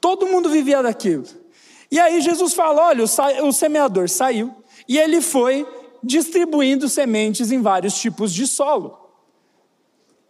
Todo 0.00 0.26
mundo 0.26 0.48
vivia 0.48 0.82
daquilo. 0.82 1.24
E 1.90 1.98
aí 1.98 2.20
Jesus 2.20 2.54
fala: 2.54 2.86
olha, 2.86 3.04
o 3.42 3.52
semeador 3.52 4.08
saiu 4.08 4.54
e 4.88 4.96
ele 4.96 5.20
foi 5.20 5.66
distribuindo 6.00 6.88
sementes 6.88 7.50
em 7.50 7.60
vários 7.60 7.98
tipos 7.98 8.32
de 8.32 8.46
solo. 8.46 8.96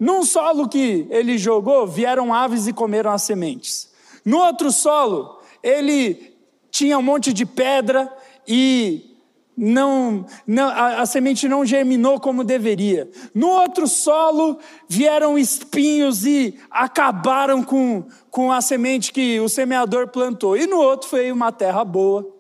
Num 0.01 0.25
solo 0.25 0.67
que 0.67 1.07
ele 1.11 1.37
jogou, 1.37 1.87
vieram 1.87 2.33
aves 2.33 2.67
e 2.67 2.73
comeram 2.73 3.11
as 3.11 3.23
sementes. 3.23 3.88
No 4.29 4.41
outro 4.41 4.71
solo, 4.71 5.41
ele 5.63 6.37
tinha 6.71 6.99
um 6.99 7.03
monte 7.03 7.33
de 7.33 7.47
pedra 7.47 8.15
e 8.47 9.17
não, 9.57 10.27
não 10.47 10.69
a, 10.69 11.01
a, 11.01 11.07
semente 11.07 11.49
não 11.49 11.65
germinou 11.65 12.21
como 12.21 12.45
deveria. 12.45 13.11
No 13.35 13.49
outro 13.49 13.89
solo 13.89 14.59
vieram 14.87 15.39
espinhos 15.39 16.27
e 16.27 16.59
acabaram 16.71 17.63
com, 17.63 18.07
com 18.31 18.53
a 18.53 18.61
semente 18.61 19.15
que 19.15 19.41
o 19.41 19.49
semeador 19.49 20.09
plantou. 20.09 20.59
E 20.59 20.67
no 20.67 20.77
outro 20.77 21.09
foi 21.09 21.33
uma 21.33 21.51
terra 21.51 21.83
boa, 21.83 22.31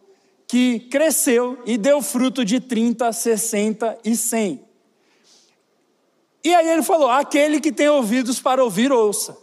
que 0.47 0.80
cresceu 0.90 1.59
e 1.64 1.78
deu 1.78 2.02
fruto 2.02 2.45
de 2.45 2.61
30, 2.61 3.11
60 3.11 3.99
e 4.04 4.14
100. 4.14 4.62
E 6.45 6.54
aí 6.54 6.68
ele 6.68 6.83
falou: 6.83 7.09
aquele 7.09 7.62
que 7.62 7.73
tem 7.73 7.88
ouvidos 7.88 8.38
para 8.38 8.62
ouvir, 8.62 8.92
ouça. 8.92 9.35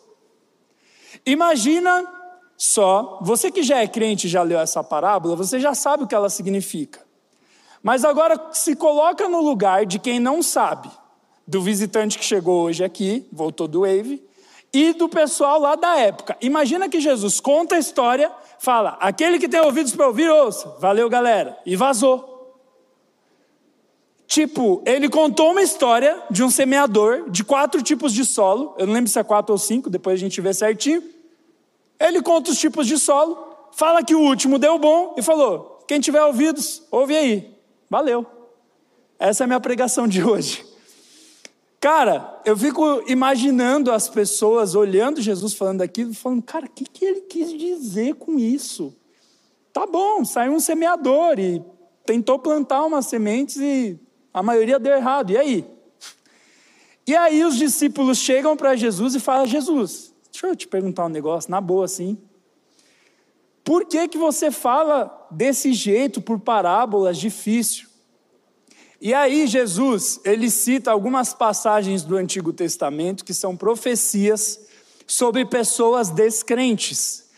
Imagina 1.25 2.14
só, 2.57 3.19
você 3.21 3.51
que 3.51 3.63
já 3.63 3.79
é 3.79 3.87
crente 3.87 4.27
já 4.27 4.41
leu 4.41 4.59
essa 4.59 4.83
parábola, 4.83 5.35
você 5.35 5.59
já 5.59 5.73
sabe 5.73 6.03
o 6.03 6.07
que 6.07 6.15
ela 6.15 6.29
significa. 6.29 7.03
Mas 7.83 8.05
agora 8.05 8.49
se 8.51 8.75
coloca 8.75 9.27
no 9.27 9.41
lugar 9.41 9.85
de 9.85 9.99
quem 9.99 10.19
não 10.19 10.41
sabe, 10.41 10.89
do 11.45 11.61
visitante 11.61 12.17
que 12.17 12.25
chegou 12.25 12.63
hoje 12.63 12.83
aqui, 12.83 13.27
voltou 13.31 13.67
do 13.67 13.81
Wave, 13.81 14.23
e 14.73 14.91
do 14.93 15.07
pessoal 15.07 15.59
lá 15.59 15.75
da 15.75 15.95
época. 15.97 16.35
Imagina 16.41 16.89
que 16.89 16.99
Jesus 16.99 17.39
conta 17.39 17.75
a 17.75 17.79
história, 17.79 18.31
fala: 18.59 18.97
aquele 18.99 19.39
que 19.39 19.47
tem 19.47 19.61
ouvidos 19.61 19.95
para 19.95 20.07
ouvir, 20.07 20.29
ouça. 20.29 20.75
Valeu, 20.79 21.09
galera. 21.09 21.57
E 21.65 21.75
vazou. 21.75 22.33
Tipo, 24.27 24.81
ele 24.85 25.07
contou 25.07 25.51
uma 25.51 25.61
história 25.61 26.21
de 26.29 26.43
um 26.43 26.49
semeador 26.49 27.29
de 27.29 27.43
quatro 27.43 27.81
tipos 27.81 28.11
de 28.11 28.25
solo. 28.25 28.75
Eu 28.77 28.87
não 28.87 28.93
lembro 28.93 29.09
se 29.09 29.19
é 29.19 29.23
quatro 29.23 29.53
ou 29.53 29.57
cinco, 29.57 29.89
depois 29.89 30.15
a 30.15 30.19
gente 30.19 30.41
vê 30.41 30.53
certinho. 30.53 31.14
Ele 31.99 32.21
conta 32.21 32.51
os 32.51 32.59
tipos 32.59 32.87
de 32.87 32.97
solo, 32.97 33.37
fala 33.71 34.03
que 34.03 34.15
o 34.15 34.21
último 34.21 34.59
deu 34.59 34.77
bom 34.77 35.15
e 35.17 35.21
falou: 35.21 35.83
quem 35.87 35.99
tiver 35.99 36.23
ouvidos, 36.23 36.83
ouve 36.91 37.15
aí. 37.15 37.55
Valeu. 37.89 38.25
Essa 39.19 39.43
é 39.43 39.45
a 39.45 39.47
minha 39.47 39.59
pregação 39.59 40.07
de 40.07 40.23
hoje. 40.23 40.65
Cara, 41.79 42.41
eu 42.43 42.57
fico 42.57 43.03
imaginando 43.07 43.91
as 43.91 44.09
pessoas 44.09 44.73
olhando 44.73 45.21
Jesus 45.21 45.53
falando 45.53 45.81
aquilo, 45.81 46.13
falando, 46.13 46.41
cara, 46.41 46.65
o 46.65 46.69
que, 46.69 46.83
que 46.83 47.05
ele 47.05 47.21
quis 47.21 47.53
dizer 47.53 48.15
com 48.15 48.39
isso? 48.39 48.91
Tá 49.71 49.85
bom, 49.85 50.25
saiu 50.25 50.53
um 50.53 50.59
semeador 50.59 51.39
e 51.39 51.63
tentou 52.03 52.39
plantar 52.39 52.83
umas 52.85 53.05
sementes 53.05 53.57
e 53.57 53.99
a 54.33 54.41
maioria 54.41 54.79
deu 54.79 54.95
errado. 54.95 55.31
E 55.31 55.37
aí? 55.37 55.65
E 57.05 57.15
aí 57.15 57.43
os 57.43 57.55
discípulos 57.55 58.17
chegam 58.17 58.57
para 58.57 58.75
Jesus 58.75 59.13
e 59.13 59.19
falam: 59.19 59.45
Jesus, 59.45 60.11
Deixa 60.35 60.47
eu 60.47 60.55
te 60.55 60.67
perguntar 60.67 61.05
um 61.05 61.09
negócio, 61.09 61.49
na 61.49 61.61
boa 61.61 61.85
assim. 61.85 62.17
Por 63.63 63.85
que, 63.85 64.05
que 64.09 64.17
você 64.17 64.51
fala 64.51 65.27
desse 65.31 65.71
jeito, 65.71 66.21
por 66.21 66.41
parábolas, 66.41 67.17
difícil? 67.17 67.87
E 68.99 69.13
aí, 69.13 69.47
Jesus, 69.47 70.19
ele 70.25 70.49
cita 70.49 70.91
algumas 70.91 71.33
passagens 71.33 72.03
do 72.03 72.17
Antigo 72.17 72.51
Testamento 72.51 73.23
que 73.23 73.33
são 73.33 73.55
profecias 73.55 74.59
sobre 75.07 75.45
pessoas 75.45 76.09
descrentes, 76.09 77.29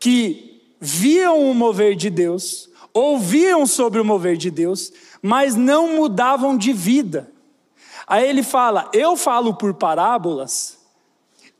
que 0.00 0.74
viam 0.80 1.50
o 1.50 1.54
mover 1.54 1.94
de 1.94 2.08
Deus, 2.08 2.70
ouviam 2.94 3.66
sobre 3.66 4.00
o 4.00 4.04
mover 4.04 4.38
de 4.38 4.50
Deus, 4.50 4.90
mas 5.20 5.54
não 5.54 5.94
mudavam 5.94 6.56
de 6.56 6.72
vida. 6.72 7.30
Aí 8.06 8.26
ele 8.26 8.42
fala: 8.42 8.88
Eu 8.94 9.14
falo 9.14 9.52
por 9.52 9.74
parábolas 9.74 10.85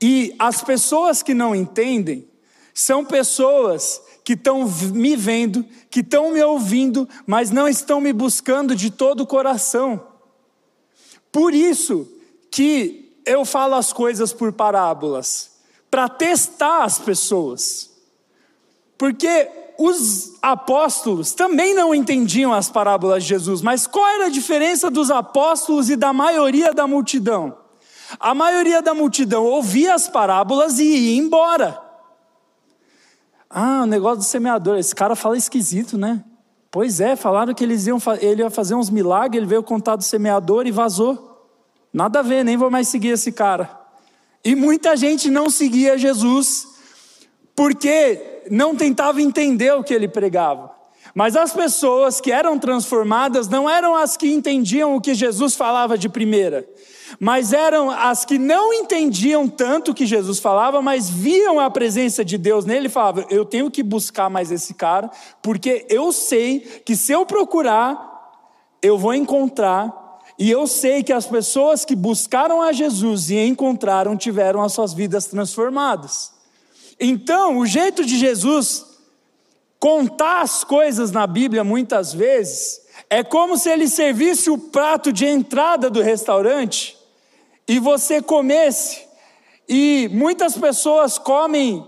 e 0.00 0.34
as 0.38 0.62
pessoas 0.62 1.22
que 1.22 1.34
não 1.34 1.54
entendem 1.54 2.28
são 2.74 3.04
pessoas 3.04 4.02
que 4.22 4.34
estão 4.34 4.68
me 4.92 5.16
vendo, 5.16 5.64
que 5.90 6.00
estão 6.00 6.32
me 6.32 6.42
ouvindo, 6.42 7.08
mas 7.26 7.50
não 7.50 7.66
estão 7.66 8.00
me 8.00 8.12
buscando 8.12 8.74
de 8.74 8.90
todo 8.90 9.20
o 9.20 9.26
coração. 9.26 10.04
Por 11.32 11.54
isso 11.54 12.08
que 12.50 13.20
eu 13.24 13.44
falo 13.44 13.74
as 13.74 13.92
coisas 13.92 14.32
por 14.32 14.52
parábolas, 14.52 15.52
para 15.90 16.08
testar 16.08 16.84
as 16.84 16.98
pessoas. 16.98 17.90
Porque 18.98 19.48
os 19.78 20.34
apóstolos 20.42 21.32
também 21.32 21.74
não 21.74 21.94
entendiam 21.94 22.52
as 22.52 22.70
parábolas 22.70 23.22
de 23.22 23.30
Jesus, 23.30 23.62
mas 23.62 23.86
qual 23.86 24.06
era 24.06 24.26
a 24.26 24.30
diferença 24.30 24.90
dos 24.90 25.10
apóstolos 25.10 25.88
e 25.88 25.96
da 25.96 26.12
maioria 26.12 26.72
da 26.72 26.86
multidão? 26.86 27.65
A 28.18 28.34
maioria 28.34 28.80
da 28.80 28.94
multidão 28.94 29.44
ouvia 29.44 29.94
as 29.94 30.08
parábolas 30.08 30.78
e 30.78 30.84
ia 30.84 31.18
embora. 31.18 31.80
Ah, 33.48 33.82
o 33.82 33.86
negócio 33.86 34.18
do 34.18 34.24
semeador, 34.24 34.78
esse 34.78 34.94
cara 34.94 35.16
fala 35.16 35.36
esquisito, 35.36 35.96
né? 35.96 36.24
Pois 36.70 37.00
é, 37.00 37.16
falaram 37.16 37.54
que 37.54 37.64
eles 37.64 37.86
iam, 37.86 37.98
ele 38.20 38.42
ia 38.42 38.50
fazer 38.50 38.74
uns 38.74 38.90
milagres, 38.90 39.38
ele 39.38 39.46
veio 39.46 39.62
contar 39.62 39.96
do 39.96 40.04
semeador 40.04 40.66
e 40.66 40.70
vazou. 40.70 41.48
Nada 41.92 42.18
a 42.18 42.22
ver, 42.22 42.44
nem 42.44 42.56
vou 42.56 42.70
mais 42.70 42.88
seguir 42.88 43.08
esse 43.08 43.32
cara. 43.32 43.70
E 44.44 44.54
muita 44.54 44.94
gente 44.96 45.30
não 45.30 45.48
seguia 45.48 45.96
Jesus, 45.96 46.66
porque 47.54 48.42
não 48.50 48.76
tentava 48.76 49.22
entender 49.22 49.72
o 49.72 49.82
que 49.82 49.94
ele 49.94 50.06
pregava. 50.06 50.75
Mas 51.16 51.34
as 51.34 51.52
pessoas 51.52 52.20
que 52.20 52.30
eram 52.30 52.58
transformadas 52.58 53.48
não 53.48 53.68
eram 53.68 53.96
as 53.96 54.16
que 54.16 54.32
entendiam 54.32 54.94
o 54.94 55.00
que 55.00 55.14
Jesus 55.14 55.56
falava 55.56 55.98
de 55.98 56.08
primeira 56.08 56.68
mas 57.18 57.52
eram 57.52 57.90
as 57.90 58.24
que 58.24 58.38
não 58.38 58.72
entendiam 58.72 59.48
tanto 59.48 59.90
o 59.90 59.94
que 59.94 60.06
Jesus 60.06 60.38
falava, 60.38 60.82
mas 60.82 61.08
viam 61.08 61.60
a 61.60 61.70
presença 61.70 62.24
de 62.24 62.36
Deus 62.36 62.64
nele 62.64 62.86
e 62.86 62.90
falavam: 62.90 63.24
Eu 63.30 63.44
tenho 63.44 63.70
que 63.70 63.82
buscar 63.82 64.28
mais 64.28 64.50
esse 64.50 64.74
cara, 64.74 65.10
porque 65.42 65.86
eu 65.88 66.12
sei 66.12 66.60
que 66.84 66.96
se 66.96 67.12
eu 67.12 67.24
procurar, 67.24 68.32
eu 68.82 68.98
vou 68.98 69.14
encontrar. 69.14 70.04
E 70.38 70.50
eu 70.50 70.66
sei 70.66 71.02
que 71.02 71.14
as 71.14 71.24
pessoas 71.24 71.82
que 71.82 71.96
buscaram 71.96 72.60
a 72.60 72.70
Jesus 72.70 73.30
e 73.30 73.38
encontraram 73.38 74.14
tiveram 74.18 74.62
as 74.62 74.72
suas 74.72 74.92
vidas 74.92 75.24
transformadas. 75.24 76.30
Então, 77.00 77.56
o 77.56 77.64
jeito 77.64 78.04
de 78.04 78.18
Jesus 78.18 78.84
Contar 79.78 80.40
as 80.40 80.64
coisas 80.64 81.12
na 81.12 81.26
Bíblia, 81.26 81.62
muitas 81.62 82.12
vezes, 82.12 82.80
é 83.10 83.22
como 83.22 83.56
se 83.56 83.68
ele 83.68 83.88
servisse 83.88 84.50
o 84.50 84.58
prato 84.58 85.12
de 85.12 85.26
entrada 85.26 85.90
do 85.90 86.00
restaurante 86.00 86.96
e 87.68 87.78
você 87.78 88.22
comesse. 88.22 89.04
E 89.68 90.08
muitas 90.12 90.56
pessoas 90.56 91.18
comem, 91.18 91.86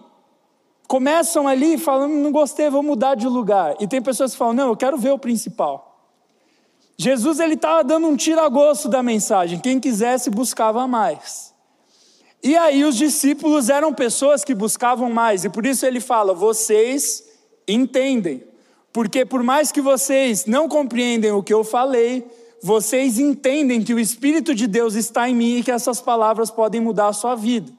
começam 0.87 1.49
ali 1.49 1.79
falando: 1.79 2.15
não 2.15 2.33
gostei, 2.33 2.69
vou 2.69 2.83
mudar 2.83 3.15
de 3.15 3.27
lugar. 3.27 3.77
E 3.81 3.87
tem 3.87 4.03
pessoas 4.03 4.33
que 4.33 4.39
falam: 4.39 4.55
não, 4.55 4.69
eu 4.69 4.77
quero 4.77 4.99
ver 4.99 5.13
o 5.13 5.19
principal. 5.19 5.87
Jesus 6.97 7.39
ele 7.39 7.55
estava 7.55 7.85
dando 7.85 8.09
um 8.09 8.17
tira-gosto 8.17 8.89
da 8.89 9.03
mensagem, 9.03 9.61
quem 9.61 9.79
quisesse 9.79 10.31
buscava 10.31 10.87
mais. 10.89 11.55
E 12.43 12.57
aí 12.57 12.85
os 12.85 12.97
discípulos 12.97 13.69
eram 13.69 13.95
pessoas 13.95 14.45
que 14.45 14.55
buscavam 14.55 15.11
mais, 15.11 15.45
e 15.45 15.49
por 15.49 15.65
isso 15.65 15.87
ele 15.87 16.01
fala: 16.01 16.35
vocês 16.35 17.28
entendem, 17.69 18.43
porque 18.93 19.25
por 19.25 19.43
mais 19.43 19.71
que 19.71 19.81
vocês 19.81 20.47
não 20.47 20.69
compreendem 20.69 21.31
o 21.31 21.43
que 21.43 21.53
eu 21.53 21.63
falei, 21.63 22.27
vocês 22.63 23.19
entendem 23.19 23.83
que 23.83 23.95
o 23.95 24.01
Espírito 24.01 24.55
de 24.55 24.67
Deus 24.67 24.95
está 24.95 25.29
em 25.29 25.35
mim 25.35 25.59
e 25.59 25.63
que 25.63 25.71
essas 25.71 26.01
palavras 26.01 26.51
podem 26.51 26.81
mudar 26.81 27.09
a 27.09 27.13
sua 27.13 27.35
vida. 27.35 27.73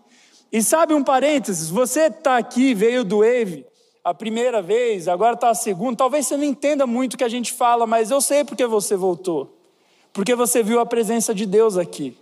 E 0.51 0.63
sabe 0.63 0.93
um 0.93 1.03
parênteses, 1.03 1.69
você 1.69 2.07
está 2.07 2.37
aqui, 2.37 2.73
veio 2.73 3.03
do 3.03 3.19
Wave, 3.19 3.65
a 4.03 4.13
primeira 4.13 4.61
vez, 4.61 5.07
agora 5.07 5.35
está 5.35 5.49
a 5.49 5.55
segunda. 5.55 5.97
Talvez 5.97 6.25
você 6.25 6.37
não 6.37 6.43
entenda 6.43 6.87
muito 6.87 7.13
o 7.13 7.17
que 7.17 7.23
a 7.23 7.29
gente 7.29 7.53
fala, 7.53 7.85
mas 7.85 8.09
eu 8.09 8.21
sei 8.21 8.43
porque 8.43 8.65
você 8.65 8.95
voltou. 8.95 9.55
Porque 10.13 10.33
você 10.33 10.63
viu 10.63 10.79
a 10.79 10.85
presença 10.85 11.35
de 11.35 11.45
Deus 11.45 11.77
aqui. 11.77 12.17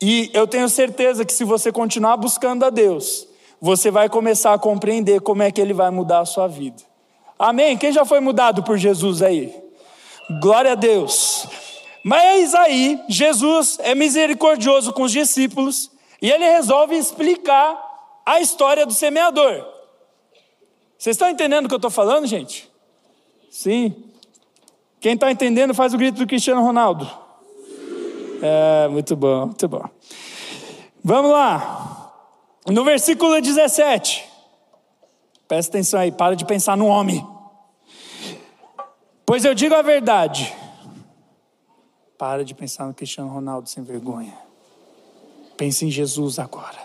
E 0.00 0.30
eu 0.34 0.46
tenho 0.46 0.68
certeza 0.68 1.24
que 1.24 1.32
se 1.32 1.44
você 1.44 1.70
continuar 1.70 2.16
buscando 2.16 2.64
a 2.64 2.70
Deus, 2.70 3.26
você 3.62 3.92
vai 3.92 4.08
começar 4.08 4.52
a 4.52 4.58
compreender 4.58 5.20
como 5.20 5.40
é 5.40 5.52
que 5.52 5.60
Ele 5.60 5.72
vai 5.72 5.88
mudar 5.88 6.18
a 6.18 6.24
sua 6.24 6.48
vida. 6.48 6.82
Amém? 7.38 7.78
Quem 7.78 7.92
já 7.92 8.04
foi 8.04 8.18
mudado 8.18 8.64
por 8.64 8.76
Jesus 8.76 9.22
aí? 9.22 9.54
Glória 10.40 10.72
a 10.72 10.74
Deus. 10.74 11.46
Mas 12.04 12.56
aí, 12.56 13.00
Jesus 13.08 13.78
é 13.80 13.94
misericordioso 13.94 14.92
com 14.92 15.02
os 15.02 15.12
discípulos 15.12 15.92
e 16.20 16.28
ele 16.28 16.44
resolve 16.44 16.96
explicar 16.96 17.80
a 18.26 18.40
história 18.40 18.84
do 18.84 18.92
semeador. 18.92 19.64
Vocês 20.98 21.14
estão 21.14 21.28
entendendo 21.28 21.66
o 21.66 21.68
que 21.68 21.74
eu 21.74 21.78
estou 21.78 21.90
falando, 21.90 22.26
gente? 22.26 22.68
Sim. 23.48 23.94
Quem 25.00 25.14
está 25.14 25.30
entendendo 25.30 25.72
faz 25.72 25.94
o 25.94 25.98
grito 25.98 26.18
do 26.18 26.26
Cristiano 26.26 26.62
Ronaldo. 26.62 27.08
É, 28.42 28.88
muito 28.88 29.14
bom, 29.14 29.46
muito 29.46 29.68
bom. 29.68 29.84
Vamos 31.04 31.30
lá. 31.30 32.01
No 32.66 32.84
versículo 32.84 33.40
17. 33.40 34.24
Presta 35.48 35.72
atenção 35.72 36.00
aí, 36.00 36.12
para 36.12 36.36
de 36.36 36.44
pensar 36.44 36.76
no 36.76 36.86
homem. 36.86 37.26
Pois 39.26 39.44
eu 39.44 39.54
digo 39.54 39.74
a 39.74 39.82
verdade. 39.82 40.52
Para 42.16 42.44
de 42.44 42.54
pensar 42.54 42.86
no 42.86 42.94
Cristiano 42.94 43.30
Ronaldo 43.30 43.68
sem 43.68 43.82
vergonha. 43.82 44.34
Pense 45.56 45.84
em 45.84 45.90
Jesus 45.90 46.38
agora. 46.38 46.80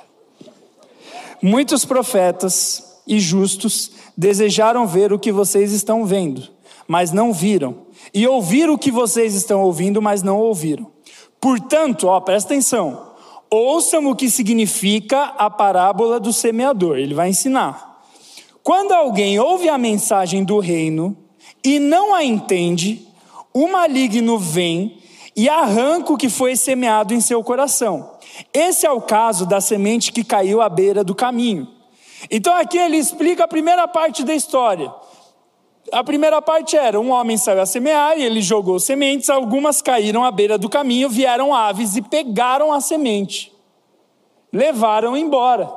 Muitos 1.42 1.86
profetas 1.86 3.02
e 3.06 3.20
justos 3.20 3.92
desejaram 4.18 4.88
ver 4.88 5.14
o 5.14 5.20
que 5.20 5.32
vocês 5.32 5.72
estão 5.72 6.06
vendo, 6.06 6.50
mas 6.88 7.12
não 7.12 7.32
viram, 7.32 7.86
e 8.14 8.28
ouvir 8.28 8.70
o 8.70 8.78
que 8.78 8.92
vocês 8.92 9.36
estão 9.36 9.62
ouvindo, 9.62 10.02
mas 10.02 10.24
não 10.24 10.40
ouviram. 10.40 10.92
Portanto, 11.40 12.08
ó, 12.08 12.20
presta 12.20 12.54
atenção, 12.54 13.07
ouçam 13.50 14.08
o 14.08 14.16
que 14.16 14.30
significa 14.30 15.24
a 15.38 15.50
parábola 15.50 16.20
do 16.20 16.34
semeador, 16.34 16.98
ele 16.98 17.14
vai 17.14 17.30
ensinar. 17.30 18.04
Quando 18.64 18.92
alguém 18.92 19.40
ouve 19.40 19.70
a 19.70 19.78
mensagem 19.78 20.44
do 20.44 20.60
reino 20.60 21.16
e 21.64 21.80
não 21.80 22.14
a 22.14 22.24
entende, 22.24 23.08
o 23.54 23.68
maligno 23.68 24.38
vem 24.38 24.98
e 25.36 25.48
arranca 25.48 26.12
o 26.12 26.18
que 26.18 26.30
foi 26.30 26.56
semeado 26.56 27.14
em 27.14 27.22
seu 27.22 27.44
coração. 27.44 28.12
Esse 28.54 28.86
é 28.86 28.92
o 28.92 29.02
caso 29.02 29.46
da 29.46 29.62
semente 29.62 30.12
que 30.12 30.24
caiu 30.24 30.62
à 30.62 30.68
beira 30.68 31.04
do 31.04 31.16
caminho. 31.16 31.68
Então 32.30 32.54
aqui 32.54 32.78
ele 32.78 32.98
explica 32.98 33.44
a 33.44 33.48
primeira 33.48 33.88
parte 33.88 34.24
da 34.24 34.36
história. 34.36 34.92
A 35.92 36.04
primeira 36.04 36.42
parte 36.42 36.76
era: 36.76 37.00
um 37.00 37.12
homem 37.12 37.38
saiu 37.38 37.62
a 37.62 37.66
semear 37.66 38.18
e 38.18 38.24
ele 38.24 38.42
jogou 38.42 38.80
sementes, 38.80 39.30
algumas 39.30 39.82
caíram 39.82 40.24
à 40.24 40.32
beira 40.32 40.58
do 40.58 40.70
caminho, 40.70 41.10
vieram 41.10 41.54
aves 41.54 41.96
e 41.96 42.02
pegaram 42.02 42.74
a 42.74 42.82
semente, 42.82 43.54
levaram 44.52 45.16
embora. 45.16 45.72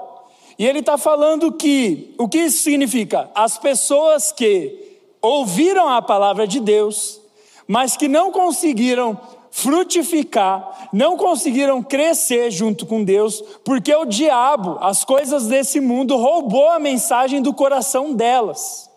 E 0.59 0.67
ele 0.67 0.81
está 0.81 0.99
falando 0.99 1.53
que 1.53 2.15
o 2.19 2.29
que 2.29 2.39
isso 2.39 2.63
significa? 2.63 3.31
As 3.35 3.57
pessoas 3.57 4.31
que 4.31 5.01
ouviram 5.23 5.89
a 5.89 6.03
palavra 6.03 6.47
de 6.47 6.61
Deus, 6.61 7.21
mas 7.67 7.97
que 7.97 8.09
não 8.09 8.31
conseguiram 8.31 9.19
frutificar, 9.51 10.91
não 10.93 11.17
conseguiram 11.17 11.83
crescer 11.83 12.51
junto 12.51 12.85
com 12.85 13.03
Deus, 13.03 13.43
porque 13.65 13.95
o 13.95 14.05
diabo, 14.05 14.77
as 14.81 15.05
coisas 15.05 15.47
desse 15.47 15.81
mundo, 15.81 16.17
roubou 16.17 16.69
a 16.69 16.79
mensagem 16.79 17.41
do 17.41 17.55
coração 17.55 18.13
delas. 18.13 18.90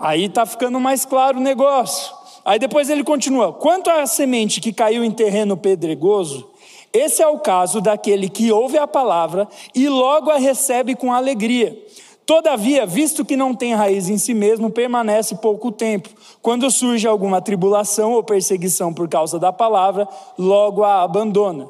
Aí 0.00 0.24
está 0.24 0.46
ficando 0.46 0.80
mais 0.80 1.04
claro 1.04 1.38
o 1.38 1.42
negócio. 1.42 2.14
Aí 2.42 2.58
depois 2.58 2.88
ele 2.88 3.04
continua: 3.04 3.52
quanto 3.52 3.90
à 3.90 4.06
semente 4.06 4.58
que 4.58 4.72
caiu 4.72 5.04
em 5.04 5.10
terreno 5.10 5.58
pedregoso, 5.58 6.50
esse 6.90 7.22
é 7.22 7.28
o 7.28 7.38
caso 7.38 7.82
daquele 7.82 8.30
que 8.30 8.50
ouve 8.50 8.78
a 8.78 8.86
palavra 8.86 9.46
e 9.74 9.90
logo 9.90 10.30
a 10.30 10.38
recebe 10.38 10.96
com 10.96 11.12
alegria. 11.12 11.78
Todavia, 12.24 12.86
visto 12.86 13.24
que 13.24 13.36
não 13.36 13.54
tem 13.54 13.74
raiz 13.74 14.08
em 14.08 14.16
si 14.16 14.32
mesmo, 14.32 14.70
permanece 14.70 15.34
pouco 15.36 15.70
tempo. 15.70 16.08
Quando 16.40 16.70
surge 16.70 17.06
alguma 17.06 17.42
tribulação 17.42 18.12
ou 18.12 18.22
perseguição 18.22 18.94
por 18.94 19.08
causa 19.08 19.38
da 19.38 19.52
palavra, 19.52 20.08
logo 20.38 20.82
a 20.82 21.02
abandona. 21.02 21.68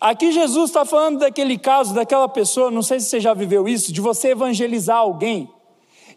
Aqui 0.00 0.30
Jesus 0.30 0.70
está 0.70 0.84
falando 0.84 1.20
daquele 1.20 1.58
caso, 1.58 1.94
daquela 1.94 2.28
pessoa, 2.28 2.70
não 2.70 2.82
sei 2.82 3.00
se 3.00 3.06
você 3.06 3.20
já 3.20 3.34
viveu 3.34 3.66
isso, 3.66 3.92
de 3.92 4.00
você 4.00 4.28
evangelizar 4.28 4.98
alguém 4.98 5.50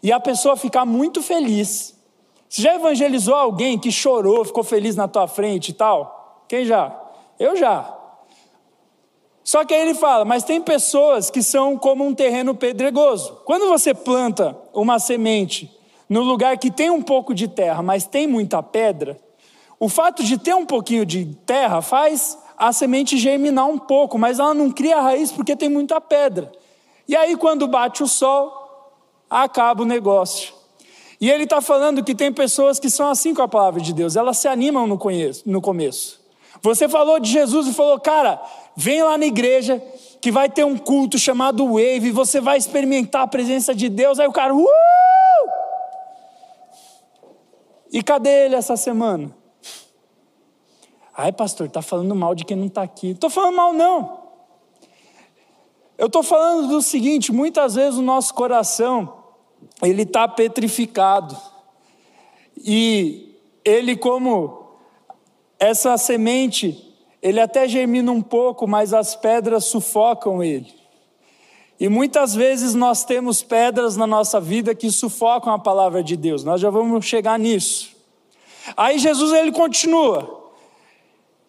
e 0.02 0.12
a 0.12 0.20
pessoa 0.20 0.56
ficar 0.56 0.84
muito 0.84 1.22
feliz. 1.22 1.94
Você 2.48 2.62
já 2.62 2.74
evangelizou 2.74 3.34
alguém 3.34 3.78
que 3.78 3.90
chorou, 3.90 4.44
ficou 4.44 4.62
feliz 4.62 4.96
na 4.96 5.08
tua 5.08 5.26
frente 5.26 5.70
e 5.70 5.72
tal? 5.72 6.44
Quem 6.48 6.64
já? 6.64 6.94
Eu 7.38 7.56
já. 7.56 7.92
Só 9.42 9.64
que 9.64 9.72
aí 9.72 9.80
ele 9.80 9.94
fala, 9.94 10.24
mas 10.24 10.42
tem 10.42 10.60
pessoas 10.60 11.30
que 11.30 11.42
são 11.42 11.76
como 11.76 12.04
um 12.04 12.14
terreno 12.14 12.54
pedregoso. 12.54 13.40
Quando 13.44 13.68
você 13.68 13.94
planta 13.94 14.56
uma 14.72 14.98
semente 14.98 15.70
no 16.08 16.22
lugar 16.22 16.58
que 16.58 16.70
tem 16.70 16.90
um 16.90 17.02
pouco 17.02 17.34
de 17.34 17.46
terra, 17.46 17.82
mas 17.82 18.06
tem 18.06 18.26
muita 18.26 18.62
pedra, 18.62 19.16
o 19.78 19.88
fato 19.88 20.24
de 20.24 20.38
ter 20.38 20.54
um 20.54 20.64
pouquinho 20.64 21.04
de 21.04 21.26
terra 21.46 21.82
faz 21.82 22.38
a 22.56 22.72
semente 22.72 23.18
germinar 23.18 23.66
um 23.66 23.78
pouco, 23.78 24.18
mas 24.18 24.38
ela 24.38 24.54
não 24.54 24.70
cria 24.70 25.00
raiz 25.00 25.30
porque 25.30 25.54
tem 25.54 25.68
muita 25.68 26.00
pedra. 26.00 26.50
E 27.06 27.14
aí, 27.14 27.36
quando 27.36 27.68
bate 27.68 28.02
o 28.02 28.08
sol, 28.08 28.65
acaba 29.28 29.82
o 29.82 29.86
negócio. 29.86 30.54
E 31.20 31.30
ele 31.30 31.44
está 31.44 31.60
falando 31.60 32.04
que 32.04 32.14
tem 32.14 32.32
pessoas 32.32 32.78
que 32.78 32.90
são 32.90 33.08
assim 33.08 33.34
com 33.34 33.42
a 33.42 33.48
palavra 33.48 33.80
de 33.80 33.92
Deus, 33.92 34.16
elas 34.16 34.38
se 34.38 34.48
animam 34.48 34.86
no 34.86 34.98
começo. 34.98 36.20
Você 36.62 36.88
falou 36.88 37.20
de 37.20 37.30
Jesus 37.30 37.66
e 37.66 37.72
falou, 37.72 37.98
cara, 38.00 38.40
vem 38.76 39.02
lá 39.02 39.16
na 39.16 39.26
igreja 39.26 39.82
que 40.20 40.30
vai 40.32 40.48
ter 40.48 40.64
um 40.64 40.76
culto 40.76 41.18
chamado 41.18 41.66
Wave, 41.66 42.10
você 42.10 42.40
vai 42.40 42.58
experimentar 42.58 43.22
a 43.22 43.26
presença 43.26 43.74
de 43.74 43.88
Deus. 43.88 44.18
Aí 44.18 44.26
o 44.26 44.32
cara, 44.32 44.54
uh! 44.54 44.66
E 47.92 48.02
cadê 48.02 48.46
ele 48.46 48.56
essa 48.56 48.76
semana? 48.76 49.34
Ai, 51.16 51.32
pastor, 51.32 51.66
está 51.66 51.80
falando 51.80 52.14
mal 52.14 52.34
de 52.34 52.44
quem 52.44 52.56
não 52.56 52.66
está 52.66 52.82
aqui. 52.82 53.10
Estou 53.10 53.30
falando 53.30 53.56
mal, 53.56 53.72
não. 53.72 54.26
Eu 55.96 56.08
estou 56.08 56.22
falando 56.22 56.68
do 56.68 56.82
seguinte: 56.82 57.32
muitas 57.32 57.74
vezes 57.74 57.98
o 57.98 58.02
nosso 58.02 58.34
coração 58.34 59.15
ele 59.82 60.02
está 60.02 60.26
petrificado 60.26 61.36
e 62.56 63.36
ele 63.64 63.96
como 63.96 64.66
essa 65.58 65.96
semente, 65.96 66.94
ele 67.22 67.40
até 67.40 67.66
germina 67.66 68.12
um 68.12 68.22
pouco, 68.22 68.66
mas 68.66 68.92
as 68.94 69.14
pedras 69.14 69.64
sufocam 69.64 70.42
ele. 70.42 70.74
E 71.78 71.88
muitas 71.88 72.34
vezes 72.34 72.74
nós 72.74 73.04
temos 73.04 73.42
pedras 73.42 73.96
na 73.96 74.06
nossa 74.06 74.40
vida 74.40 74.74
que 74.74 74.90
sufocam 74.90 75.52
a 75.52 75.58
palavra 75.58 76.02
de 76.02 76.16
Deus. 76.16 76.42
Nós 76.42 76.60
já 76.60 76.70
vamos 76.70 77.04
chegar 77.04 77.38
nisso. 77.38 77.90
Aí 78.76 78.98
Jesus 78.98 79.32
ele 79.32 79.52
continua. 79.52 80.45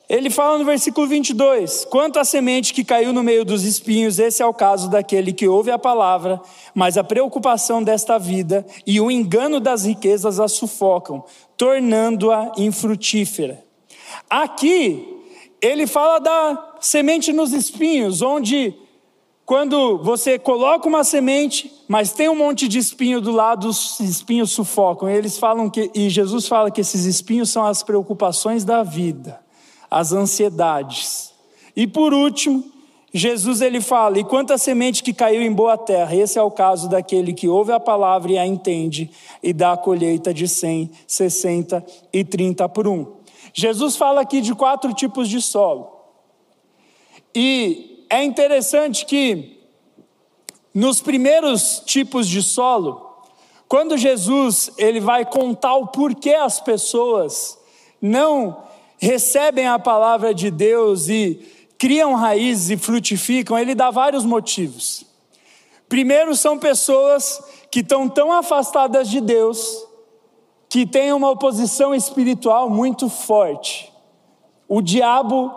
Ele 0.10 0.30
fala 0.30 0.58
no 0.58 0.64
versículo 0.64 1.06
22: 1.06 1.86
Quanto 1.86 2.18
à 2.18 2.24
semente 2.24 2.74
que 2.74 2.84
caiu 2.84 3.12
no 3.12 3.24
meio 3.24 3.44
dos 3.44 3.64
espinhos, 3.64 4.20
esse 4.20 4.42
é 4.42 4.46
o 4.46 4.54
caso 4.54 4.90
daquele 4.90 5.34
que 5.34 5.48
ouve 5.48 5.70
a 5.70 5.78
palavra, 5.78 6.42
mas 6.74 6.98
a 6.98 7.04
preocupação 7.04 7.84
desta 7.84 8.18
vida 8.18 8.66
e 8.86 9.02
o 9.02 9.12
engano 9.12 9.60
das 9.60 9.86
riquezas 9.86 10.40
a 10.40 10.48
sufocam, 10.48 11.26
tornando-a 11.58 12.54
infrutífera. 12.58 13.64
Aqui, 14.30 15.18
ele 15.62 15.86
fala 15.86 16.20
da 16.20 16.76
semente 16.80 17.34
nos 17.34 17.52
espinhos, 17.52 18.22
onde, 18.22 18.74
quando 19.46 19.98
você 19.98 20.40
coloca 20.40 20.88
uma 20.88 21.04
semente, 21.04 21.70
mas 21.88 22.14
tem 22.14 22.30
um 22.30 22.36
monte 22.36 22.68
de 22.70 22.78
espinho 22.78 23.20
do 23.20 23.32
lado, 23.32 23.68
os 23.68 24.00
espinhos 24.00 24.52
sufocam. 24.52 25.10
E 25.10 25.14
eles 25.14 25.38
falam 25.38 25.70
que, 25.70 25.92
e 25.94 26.10
Jesus 26.10 26.48
fala 26.48 26.72
que 26.72 26.80
esses 26.80 27.04
espinhos 27.04 27.50
são 27.50 27.66
as 27.66 27.84
preocupações 27.84 28.64
da 28.64 28.84
vida, 28.84 29.40
as 29.90 30.12
ansiedades. 30.12 31.32
E 31.76 31.88
por 31.88 32.14
último, 32.14 32.64
Jesus 33.14 33.62
ele 33.62 33.82
fala: 33.82 34.20
"E 34.20 34.24
quanta 34.24 34.58
semente 34.58 35.04
que 35.04 35.14
caiu 35.14 35.42
em 35.42 35.52
boa 35.52 35.78
terra, 35.78 36.16
esse 36.16 36.38
é 36.38 36.42
o 36.42 36.52
caso 36.52 36.90
daquele 36.90 37.34
que 37.34 37.48
ouve 37.48 37.72
a 37.72 37.80
palavra 37.80 38.32
e 38.32 38.38
a 38.38 38.46
entende 38.46 39.10
e 39.42 39.54
dá 39.54 39.74
a 39.74 39.78
colheita 39.78 40.34
de 40.34 40.48
100, 40.48 40.92
60 41.08 41.86
e 42.12 42.24
30 42.24 42.68
por 42.70 42.88
um". 42.88 43.18
Jesus 43.54 43.96
fala 43.96 44.22
aqui 44.22 44.42
de 44.42 44.54
quatro 44.54 44.94
tipos 44.94 45.30
de 45.30 45.42
solo. 45.42 45.90
E 47.34 48.06
é 48.10 48.24
interessante 48.24 49.06
que 49.06 49.58
nos 50.74 51.02
primeiros 51.02 51.82
tipos 51.86 52.28
de 52.28 52.44
solo, 52.44 53.04
quando 53.68 53.98
Jesus 53.98 54.72
ele 54.78 55.00
vai 55.00 55.26
contar 55.26 55.76
o 55.76 55.88
porquê 55.88 56.36
as 56.36 56.60
pessoas 56.60 57.58
não 58.02 58.67
recebem 58.98 59.68
a 59.68 59.80
palavra 59.80 60.34
de 60.34 60.50
Deus 60.50 61.08
e 61.10 61.40
criam 61.78 62.16
raízes 62.16 62.70
e 62.72 62.78
frutificam, 62.78 63.58
ele 63.58 63.76
dá 63.76 63.92
vários 63.92 64.26
motivos. 64.26 65.06
Primeiro, 65.88 66.36
são 66.36 66.58
pessoas 66.58 67.42
que 67.72 67.80
estão 67.80 68.10
tão 68.10 68.32
afastadas 68.32 69.10
de 69.10 69.22
Deus 69.22 69.86
que 70.70 70.86
têm 70.86 71.14
uma 71.14 71.30
oposição 71.30 71.96
espiritual 71.96 72.70
muito 72.70 73.08
forte. 73.10 73.92
O 74.68 74.82
diabo 74.82 75.54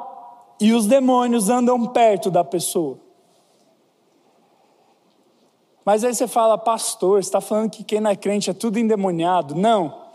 e 0.61 0.72
os 0.72 0.87
demônios 0.87 1.48
andam 1.48 1.85
perto 1.87 2.31
da 2.31 2.44
pessoa. 2.44 2.98
Mas 5.85 6.05
aí 6.05 6.14
você 6.14 6.29
fala, 6.29 6.57
pastor, 6.59 7.18
está 7.18 7.40
falando 7.40 7.70
que 7.70 7.83
quem 7.83 8.00
não 8.00 8.11
é 8.11 8.16
crente 8.16 8.50
é 8.50 8.53
tudo 8.53 8.79
endemoniado? 8.79 9.55
Não. 9.55 10.11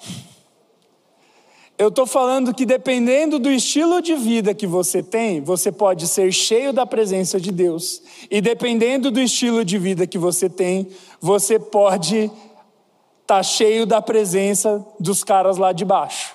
Eu 1.77 1.89
estou 1.89 2.05
falando 2.05 2.53
que 2.53 2.65
dependendo 2.65 3.37
do 3.37 3.51
estilo 3.51 4.01
de 4.01 4.15
vida 4.15 4.53
que 4.53 4.65
você 4.65 5.03
tem, 5.03 5.41
você 5.41 5.73
pode 5.73 6.07
ser 6.07 6.31
cheio 6.31 6.71
da 6.71 6.85
presença 6.85 7.39
de 7.39 7.51
Deus. 7.51 8.01
E 8.31 8.39
dependendo 8.39 9.11
do 9.11 9.19
estilo 9.19 9.65
de 9.65 9.77
vida 9.77 10.07
que 10.07 10.17
você 10.17 10.49
tem, 10.49 10.87
você 11.19 11.59
pode 11.59 12.25
estar 12.25 12.31
tá 13.27 13.43
cheio 13.43 13.85
da 13.85 14.01
presença 14.01 14.85
dos 14.97 15.21
caras 15.21 15.57
lá 15.57 15.73
de 15.73 15.83
baixo. 15.83 16.33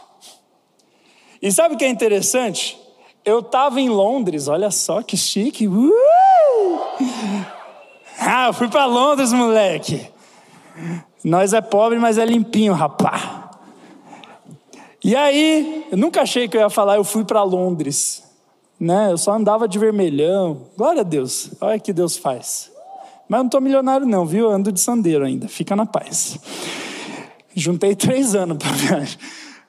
E 1.40 1.50
sabe 1.50 1.74
o 1.74 1.79
que 1.79 1.87
é 1.87 1.88
interessante? 1.88 2.79
Eu 3.24 3.38
estava 3.38 3.81
em 3.81 3.88
Londres, 3.88 4.46
olha 4.46 4.70
só 4.70 5.03
que 5.03 5.16
chique. 5.16 5.66
Uh! 5.66 5.90
Ah, 8.18 8.48
eu 8.48 8.53
fui 8.53 8.68
para 8.68 8.85
Londres, 8.85 9.33
moleque. 9.33 10.07
Nós 11.24 11.55
é 11.55 11.62
pobre, 11.62 11.98
mas 11.98 12.18
é 12.18 12.26
limpinho, 12.26 12.74
rapá. 12.74 13.39
E 15.03 15.17
aí, 15.17 15.87
eu 15.91 15.97
nunca 15.97 16.23
achei 16.23 16.47
que 16.47 16.57
eu 16.57 16.61
ia 16.61 16.71
falar, 16.71 16.97
eu 16.97 17.05
fui 17.05 17.25
para 17.25 17.43
Londres. 17.43 18.23
Né? 18.79 19.13
Eu 19.13 19.19
só 19.19 19.33
andava 19.33 19.67
de 19.67 19.79
vermelhão. 19.79 20.69
Glória 20.77 21.01
a 21.01 21.05
Deus. 21.05 21.51
Olha 21.61 21.77
o 21.77 21.81
que 21.81 21.93
Deus 21.93 22.17
faz. 22.17 22.71
Mas 23.29 23.39
eu 23.39 23.43
não 23.43 23.47
estou 23.47 23.61
milionário, 23.61 24.07
não, 24.07 24.27
viu? 24.27 24.47
Eu 24.47 24.51
ando 24.51 24.73
de 24.73 24.81
sandeiro 24.81 25.25
ainda. 25.25 25.49
Fica 25.49 25.75
na 25.75 25.87
paz. 25.87 26.39
Juntei 27.55 27.95
três 27.95 28.35
anos 28.35 28.59
para 28.59 28.73
viagem. 28.73 29.19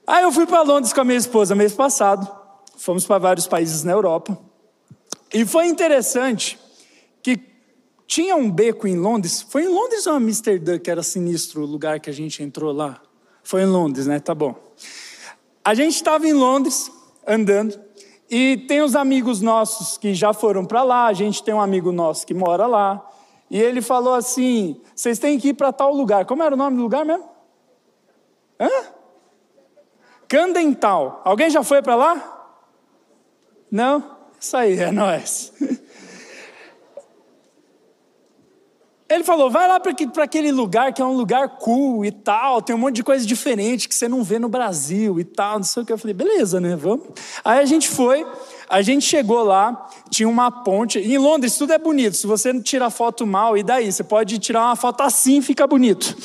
Aí 0.06 0.24
eu 0.24 0.32
fui 0.32 0.46
para 0.46 0.62
Londres 0.62 0.92
com 0.92 1.02
a 1.02 1.04
minha 1.06 1.18
esposa 1.18 1.56
mês 1.56 1.74
passado. 1.74 2.30
Fomos 2.78 3.06
para 3.06 3.20
vários 3.20 3.48
países 3.48 3.84
na 3.84 3.92
Europa. 3.92 4.38
E 5.34 5.46
foi 5.46 5.68
interessante 5.68 6.60
que 7.22 7.40
tinha 8.08 8.36
um 8.36 8.50
beco 8.50 8.88
em 8.88 8.98
Londres. 8.98 9.42
Foi 9.42 9.64
em 9.64 9.68
Londres 9.68 10.08
ou 10.08 10.14
Amsterdã 10.14 10.78
que 10.78 10.90
era 10.90 11.04
sinistro 11.04 11.62
o 11.62 11.66
lugar 11.66 12.00
que 12.00 12.10
a 12.10 12.14
gente 12.14 12.44
entrou 12.44 12.72
lá? 12.72 13.00
Foi 13.44 13.62
em 13.62 13.68
Londres, 13.68 14.08
né? 14.08 14.20
Tá 14.20 14.36
bom. 14.36 14.56
A 15.64 15.74
gente 15.74 15.96
estava 15.96 16.28
em 16.28 16.34
Londres, 16.34 16.92
andando, 17.28 17.80
e 18.30 18.58
tem 18.68 18.82
os 18.82 18.96
amigos 18.96 19.42
nossos 19.42 19.98
que 19.98 20.14
já 20.14 20.34
foram 20.34 20.66
para 20.66 20.84
lá. 20.84 21.08
A 21.08 21.14
gente 21.14 21.44
tem 21.44 21.54
um 21.54 21.62
amigo 21.62 21.92
nosso 21.92 22.26
que 22.26 22.34
mora 22.34 22.66
lá. 22.66 23.06
E 23.50 23.60
ele 23.60 23.82
falou 23.82 24.14
assim: 24.14 24.82
vocês 24.96 25.20
têm 25.20 25.38
que 25.38 25.50
ir 25.50 25.54
para 25.54 25.74
tal 25.74 25.94
lugar. 25.94 26.26
Como 26.26 26.42
era 26.42 26.56
o 26.56 26.58
nome 26.58 26.78
do 26.78 26.84
lugar 26.84 27.06
mesmo? 27.06 27.30
Hã? 28.60 28.70
Candental. 30.28 31.22
Alguém 31.26 31.50
já 31.50 31.62
foi 31.62 31.82
para 31.82 31.96
lá? 31.96 32.56
Não? 33.70 34.18
Isso 34.40 34.56
aí, 34.56 34.80
é 34.80 34.92
nós. 34.92 35.52
Ele 39.12 39.26
falou: 39.26 39.50
vai 39.50 39.68
lá 39.68 39.78
para 39.78 40.24
aquele 40.24 40.52
lugar 40.54 40.94
que 40.94 41.02
é 41.02 41.06
um 41.06 41.18
lugar 41.18 41.58
cool 41.58 42.06
e 42.06 42.12
tal, 42.12 42.62
tem 42.62 42.74
um 42.74 42.80
monte 42.80 42.96
de 42.96 43.04
coisa 43.04 43.26
diferente 43.26 43.90
que 43.90 43.94
você 43.94 44.08
não 44.08 44.24
vê 44.24 44.40
no 44.40 44.48
Brasil 44.48 45.20
e 45.20 45.26
tal, 45.26 45.58
não 45.58 45.64
sei 45.64 45.84
o 45.84 45.86
que. 45.86 45.92
Eu 45.92 45.98
falei: 45.98 46.14
beleza, 46.14 46.62
né? 46.62 46.78
Vamos. 46.78 47.08
Aí 47.44 47.60
a 47.60 47.66
gente 47.66 47.90
foi, 47.90 48.26
a 48.70 48.82
gente 48.82 49.06
chegou 49.06 49.44
lá, 49.44 49.90
tinha 50.10 50.30
uma 50.30 50.50
ponte. 50.50 50.98
Em 50.98 51.18
Londres 51.18 51.58
tudo 51.58 51.74
é 51.74 51.78
bonito, 51.78 52.16
se 52.16 52.26
você 52.26 52.54
não 52.54 52.62
tira 52.62 52.90
foto 52.90 53.28
mal, 53.28 53.58
e 53.58 53.64
daí? 53.64 53.92
Você 53.92 54.04
pode 54.04 54.40
tirar 54.40 54.62
uma 54.68 54.78
foto 54.78 55.02
assim, 55.02 55.42
fica 55.42 55.68
bonito. 55.68 56.16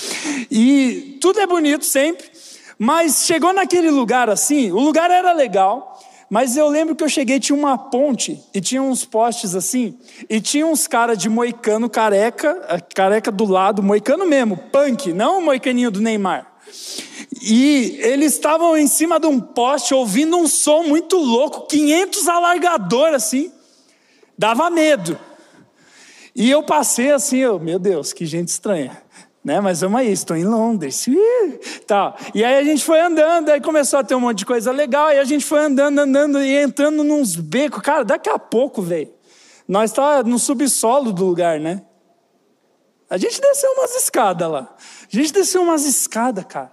E 0.48 1.18
tudo 1.20 1.40
é 1.40 1.46
bonito 1.46 1.84
sempre, 1.84 2.30
mas 2.78 3.26
chegou 3.26 3.52
naquele 3.52 3.90
lugar 3.90 4.30
assim, 4.30 4.70
o 4.70 4.78
lugar 4.78 5.10
era 5.10 5.32
legal. 5.32 5.98
Mas 6.28 6.56
eu 6.56 6.68
lembro 6.68 6.96
que 6.96 7.04
eu 7.04 7.08
cheguei, 7.08 7.38
tinha 7.38 7.56
uma 7.56 7.78
ponte 7.78 8.40
e 8.52 8.60
tinha 8.60 8.82
uns 8.82 9.04
postes 9.04 9.54
assim, 9.54 9.96
e 10.28 10.40
tinha 10.40 10.66
uns 10.66 10.86
caras 10.86 11.16
de 11.16 11.28
moicano 11.28 11.88
careca, 11.88 12.82
careca 12.94 13.30
do 13.30 13.44
lado, 13.44 13.82
moicano 13.82 14.26
mesmo, 14.26 14.56
punk, 14.56 15.12
não 15.12 15.38
o 15.38 15.44
moicaninho 15.44 15.90
do 15.90 16.00
Neymar. 16.00 16.52
E 17.42 17.98
eles 18.00 18.32
estavam 18.32 18.76
em 18.76 18.88
cima 18.88 19.20
de 19.20 19.26
um 19.28 19.38
poste 19.38 19.94
ouvindo 19.94 20.36
um 20.36 20.48
som 20.48 20.82
muito 20.82 21.16
louco, 21.16 21.66
500 21.68 22.28
alargador 22.28 23.14
assim, 23.14 23.52
dava 24.36 24.68
medo. 24.68 25.16
E 26.34 26.50
eu 26.50 26.62
passei 26.62 27.12
assim, 27.12 27.38
eu, 27.38 27.60
meu 27.60 27.78
Deus, 27.78 28.12
que 28.12 28.26
gente 28.26 28.48
estranha 28.48 29.05
né? 29.46 29.60
Mas 29.60 29.80
vamos 29.80 30.00
aí, 30.00 30.10
estou 30.10 30.36
em 30.36 30.44
Londres. 30.44 31.06
Tá. 31.86 32.16
E 32.34 32.42
aí 32.42 32.56
a 32.56 32.64
gente 32.64 32.84
foi 32.84 33.00
andando, 33.00 33.48
aí 33.48 33.60
começou 33.60 34.00
a 34.00 34.02
ter 34.02 34.16
um 34.16 34.20
monte 34.20 34.38
de 34.38 34.44
coisa 34.44 34.72
legal, 34.72 35.12
e 35.12 35.20
a 35.20 35.24
gente 35.24 35.44
foi 35.44 35.60
andando, 35.60 36.00
andando 36.00 36.42
e 36.42 36.52
entrando 36.56 37.04
nos 37.04 37.36
becos. 37.36 37.80
Cara, 37.80 38.04
daqui 38.04 38.28
a 38.28 38.40
pouco, 38.40 38.82
velho, 38.82 39.08
nós 39.68 39.92
tá 39.92 40.24
no 40.24 40.36
subsolo 40.36 41.12
do 41.12 41.24
lugar, 41.24 41.60
né? 41.60 41.82
A 43.08 43.16
gente 43.16 43.40
desceu 43.40 43.70
umas 43.74 43.94
escadas 43.94 44.50
lá. 44.50 44.76
A 44.80 45.16
gente 45.16 45.32
desceu 45.32 45.62
umas 45.62 45.84
escadas, 45.84 46.44
cara. 46.44 46.72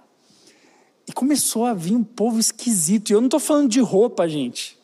E 1.06 1.12
começou 1.12 1.66
a 1.66 1.74
vir 1.74 1.94
um 1.94 2.02
povo 2.02 2.40
esquisito. 2.40 3.10
E 3.10 3.12
eu 3.12 3.20
não 3.20 3.28
estou 3.28 3.38
falando 3.38 3.68
de 3.68 3.78
roupa, 3.78 4.28
gente. 4.28 4.76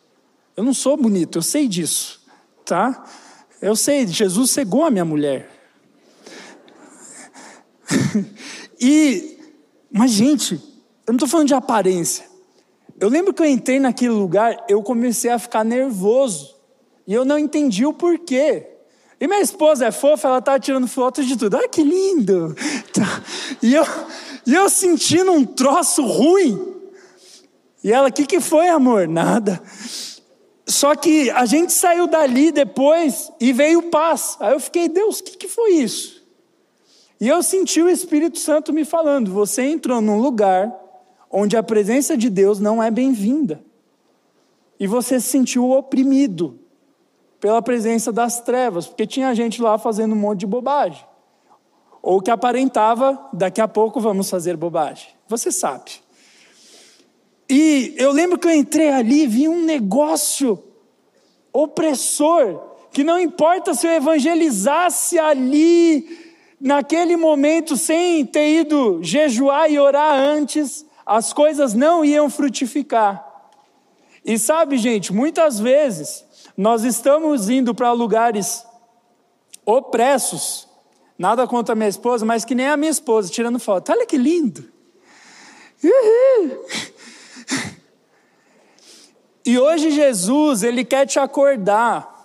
Eu 0.56 0.62
não 0.62 0.72
sou 0.72 0.96
bonito, 0.96 1.38
eu 1.38 1.42
sei 1.42 1.66
disso, 1.66 2.24
tá? 2.64 3.04
Eu 3.60 3.74
sei, 3.74 4.06
Jesus 4.06 4.52
cegou 4.52 4.84
a 4.84 4.92
minha 4.92 5.04
mulher. 5.04 5.59
e, 8.80 9.38
mas 9.90 10.10
gente, 10.10 10.54
eu 10.54 11.12
não 11.12 11.16
estou 11.16 11.28
falando 11.28 11.48
de 11.48 11.54
aparência. 11.54 12.24
Eu 12.98 13.08
lembro 13.08 13.32
que 13.32 13.42
eu 13.42 13.46
entrei 13.46 13.80
naquele 13.80 14.10
lugar, 14.10 14.64
eu 14.68 14.82
comecei 14.82 15.30
a 15.30 15.38
ficar 15.38 15.64
nervoso. 15.64 16.54
E 17.06 17.14
eu 17.14 17.24
não 17.24 17.38
entendi 17.38 17.86
o 17.86 17.92
porquê. 17.92 18.66
E 19.20 19.26
minha 19.26 19.40
esposa 19.40 19.86
é 19.86 19.90
fofa, 19.90 20.28
ela 20.28 20.38
estava 20.38 20.60
tirando 20.60 20.86
fotos 20.86 21.26
de 21.26 21.36
tudo. 21.36 21.56
Ah, 21.56 21.68
que 21.68 21.82
lindo! 21.82 22.54
Tá. 22.92 23.22
E 23.62 23.74
eu, 23.74 23.84
e 24.46 24.54
eu 24.54 24.68
sentindo 24.68 25.30
um 25.30 25.44
troço 25.44 26.04
ruim. 26.04 26.58
E 27.84 27.92
ela, 27.92 28.08
o 28.08 28.12
que, 28.12 28.26
que 28.26 28.40
foi, 28.40 28.68
amor? 28.68 29.06
Nada. 29.08 29.62
Só 30.66 30.94
que 30.94 31.30
a 31.30 31.46
gente 31.46 31.72
saiu 31.72 32.06
dali 32.06 32.52
depois 32.52 33.30
e 33.40 33.52
veio 33.52 33.82
paz. 33.90 34.36
Aí 34.40 34.52
eu 34.52 34.60
fiquei, 34.60 34.88
Deus, 34.88 35.20
o 35.20 35.24
que, 35.24 35.36
que 35.36 35.48
foi 35.48 35.70
isso? 35.74 36.19
E 37.20 37.28
eu 37.28 37.42
senti 37.42 37.82
o 37.82 37.88
Espírito 37.88 38.38
Santo 38.38 38.72
me 38.72 38.84
falando: 38.84 39.30
você 39.30 39.62
entrou 39.62 40.00
num 40.00 40.18
lugar 40.18 40.74
onde 41.30 41.56
a 41.56 41.62
presença 41.62 42.16
de 42.16 42.30
Deus 42.30 42.58
não 42.58 42.82
é 42.82 42.90
bem-vinda. 42.90 43.62
E 44.78 44.86
você 44.86 45.20
se 45.20 45.28
sentiu 45.28 45.70
oprimido 45.70 46.58
pela 47.38 47.60
presença 47.60 48.10
das 48.10 48.40
trevas, 48.40 48.86
porque 48.86 49.06
tinha 49.06 49.34
gente 49.34 49.60
lá 49.60 49.76
fazendo 49.76 50.14
um 50.14 50.18
monte 50.18 50.40
de 50.40 50.46
bobagem. 50.46 51.04
Ou 52.02 52.20
que 52.22 52.30
aparentava, 52.30 53.28
daqui 53.32 53.60
a 53.60 53.68
pouco 53.68 54.00
vamos 54.00 54.30
fazer 54.30 54.56
bobagem. 54.56 55.08
Você 55.28 55.52
sabe. 55.52 55.90
E 57.48 57.94
eu 57.98 58.10
lembro 58.10 58.38
que 58.38 58.46
eu 58.46 58.54
entrei 58.54 58.90
ali 58.90 59.24
e 59.24 59.26
vi 59.26 59.48
um 59.48 59.64
negócio 59.64 60.62
opressor, 61.52 62.60
que 62.90 63.04
não 63.04 63.18
importa 63.18 63.74
se 63.74 63.86
eu 63.86 63.92
evangelizasse 63.92 65.18
ali, 65.18 66.29
naquele 66.60 67.16
momento, 67.16 67.76
sem 67.76 68.24
ter 68.26 68.60
ido 68.60 69.02
jejuar 69.02 69.70
e 69.70 69.78
orar 69.78 70.14
antes, 70.14 70.84
as 71.06 71.32
coisas 71.32 71.74
não 71.74 72.04
iam 72.04 72.28
frutificar. 72.28 73.26
E 74.24 74.38
sabe, 74.38 74.76
gente, 74.76 75.12
muitas 75.12 75.58
vezes 75.58 76.24
nós 76.56 76.84
estamos 76.84 77.48
indo 77.48 77.74
para 77.74 77.90
lugares 77.92 78.64
opressos, 79.64 80.68
Nada 81.20 81.46
contra 81.46 81.74
minha 81.74 81.86
esposa, 81.86 82.24
mas 82.24 82.46
que 82.46 82.54
nem 82.54 82.66
a 82.66 82.78
minha 82.78 82.90
esposa, 82.90 83.30
tirando 83.30 83.58
foto. 83.58 83.92
Olha 83.92 84.06
que 84.06 84.16
lindo. 84.16 84.64
Uhul. 85.84 86.64
E 89.44 89.58
hoje 89.58 89.90
Jesus, 89.90 90.62
ele 90.62 90.84
quer 90.84 91.06
te 91.06 91.18
acordar. 91.18 92.19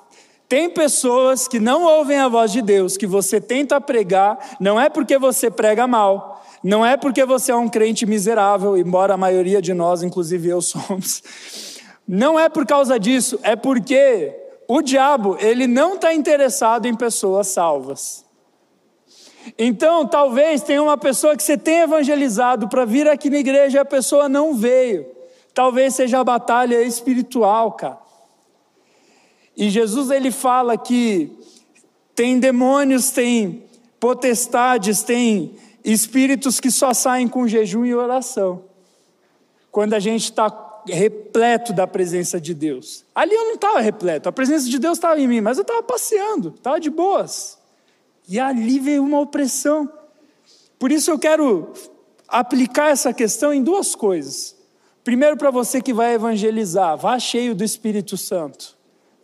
Tem 0.47 0.69
pessoas 0.69 1.47
que 1.47 1.59
não 1.59 1.83
ouvem 1.83 2.19
a 2.19 2.27
voz 2.27 2.51
de 2.51 2.61
Deus, 2.61 2.97
que 2.97 3.07
você 3.07 3.41
tenta 3.41 3.81
pregar, 3.81 4.57
não 4.59 4.79
é 4.79 4.89
porque 4.89 5.17
você 5.17 5.49
prega 5.49 5.87
mal, 5.87 6.45
não 6.63 6.85
é 6.85 6.95
porque 6.95 7.25
você 7.25 7.51
é 7.51 7.55
um 7.55 7.67
crente 7.67 8.05
miserável, 8.05 8.77
embora 8.77 9.15
a 9.15 9.17
maioria 9.17 9.61
de 9.61 9.73
nós, 9.73 10.03
inclusive 10.03 10.49
eu, 10.49 10.61
somos. 10.61 11.23
Não 12.07 12.39
é 12.39 12.47
por 12.47 12.65
causa 12.65 12.99
disso, 12.99 13.39
é 13.41 13.55
porque 13.55 14.35
o 14.67 14.81
diabo, 14.81 15.37
ele 15.39 15.65
não 15.65 15.95
está 15.95 16.13
interessado 16.13 16.85
em 16.85 16.95
pessoas 16.95 17.47
salvas. 17.47 18.23
Então, 19.57 20.07
talvez 20.07 20.61
tenha 20.61 20.81
uma 20.81 20.97
pessoa 20.97 21.35
que 21.35 21.43
você 21.43 21.57
tenha 21.57 21.83
evangelizado 21.83 22.67
para 22.67 22.85
vir 22.85 23.07
aqui 23.07 23.29
na 23.29 23.37
igreja 23.37 23.77
e 23.77 23.81
a 23.81 23.85
pessoa 23.85 24.27
não 24.27 24.55
veio. 24.55 25.05
Talvez 25.53 25.95
seja 25.95 26.19
a 26.19 26.23
batalha 26.23 26.81
espiritual, 26.81 27.71
cara. 27.73 28.04
E 29.55 29.69
Jesus 29.69 30.09
ele 30.11 30.31
fala 30.31 30.77
que 30.77 31.31
tem 32.13 32.39
demônios, 32.39 33.11
tem 33.11 33.63
potestades, 33.99 35.03
tem 35.03 35.55
espíritos 35.83 36.59
que 36.59 36.71
só 36.71 36.93
saem 36.93 37.27
com 37.27 37.47
jejum 37.47 37.85
e 37.85 37.93
oração. 37.93 38.63
Quando 39.71 39.93
a 39.93 39.99
gente 39.99 40.23
está 40.23 40.49
repleto 40.87 41.73
da 41.73 41.87
presença 41.87 42.39
de 42.39 42.53
Deus. 42.53 43.03
Ali 43.13 43.33
eu 43.33 43.45
não 43.45 43.55
estava 43.55 43.79
repleto, 43.79 44.29
a 44.29 44.31
presença 44.31 44.69
de 44.69 44.77
Deus 44.77 44.97
estava 44.97 45.19
em 45.19 45.27
mim, 45.27 45.41
mas 45.41 45.57
eu 45.57 45.63
estava 45.63 45.81
passeando, 45.81 46.53
estava 46.55 46.79
de 46.79 46.89
boas. 46.89 47.57
E 48.27 48.39
ali 48.39 48.79
veio 48.79 49.03
uma 49.03 49.19
opressão. 49.19 49.91
Por 50.77 50.91
isso 50.91 51.09
eu 51.09 51.17
quero 51.17 51.71
aplicar 52.27 52.89
essa 52.89 53.13
questão 53.13 53.53
em 53.53 53.63
duas 53.63 53.95
coisas. 53.95 54.55
Primeiro, 55.03 55.37
para 55.37 55.51
você 55.51 55.81
que 55.81 55.93
vai 55.93 56.13
evangelizar, 56.13 56.97
vá 56.97 57.17
cheio 57.19 57.53
do 57.53 57.63
Espírito 57.63 58.17
Santo, 58.17 58.74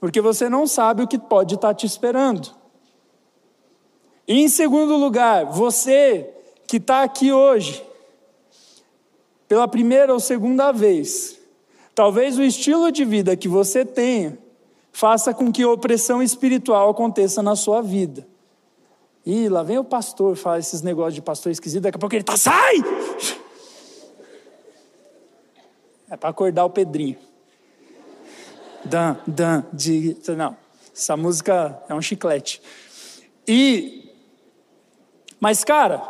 porque 0.01 0.19
você 0.19 0.49
não 0.49 0.65
sabe 0.65 1.03
o 1.03 1.07
que 1.07 1.19
pode 1.19 1.53
estar 1.53 1.75
te 1.75 1.85
esperando. 1.85 2.49
E 4.27 4.41
em 4.41 4.49
segundo 4.49 4.97
lugar, 4.97 5.45
você 5.45 6.27
que 6.67 6.77
está 6.77 7.03
aqui 7.03 7.31
hoje, 7.31 7.85
pela 9.47 9.67
primeira 9.67 10.11
ou 10.11 10.19
segunda 10.19 10.71
vez, 10.71 11.37
talvez 11.93 12.39
o 12.39 12.41
estilo 12.41 12.91
de 12.91 13.05
vida 13.05 13.37
que 13.37 13.47
você 13.47 13.85
tenha 13.85 14.39
faça 14.91 15.35
com 15.35 15.51
que 15.51 15.63
opressão 15.63 16.21
espiritual 16.21 16.89
aconteça 16.89 17.43
na 17.43 17.55
sua 17.55 17.79
vida. 17.79 18.27
Ih, 19.23 19.49
lá 19.49 19.61
vem 19.61 19.77
o 19.77 19.83
pastor, 19.83 20.35
fala 20.35 20.57
esses 20.57 20.81
negócios 20.81 21.13
de 21.13 21.21
pastor 21.21 21.51
esquisito, 21.51 21.83
daqui 21.83 21.97
a 21.97 21.99
pouco 21.99 22.15
ele 22.15 22.23
tá, 22.23 22.35
sai! 22.35 22.77
É 26.09 26.17
para 26.17 26.29
acordar 26.29 26.65
o 26.65 26.71
Pedrinho. 26.71 27.30
Dan, 28.85 29.17
dan, 29.27 29.65
de. 29.71 30.17
Não, 30.35 30.55
essa 30.95 31.15
música 31.15 31.81
é 31.87 31.93
um 31.93 32.01
chiclete. 32.01 32.61
E. 33.47 34.09
Mas, 35.39 35.63
cara, 35.63 36.01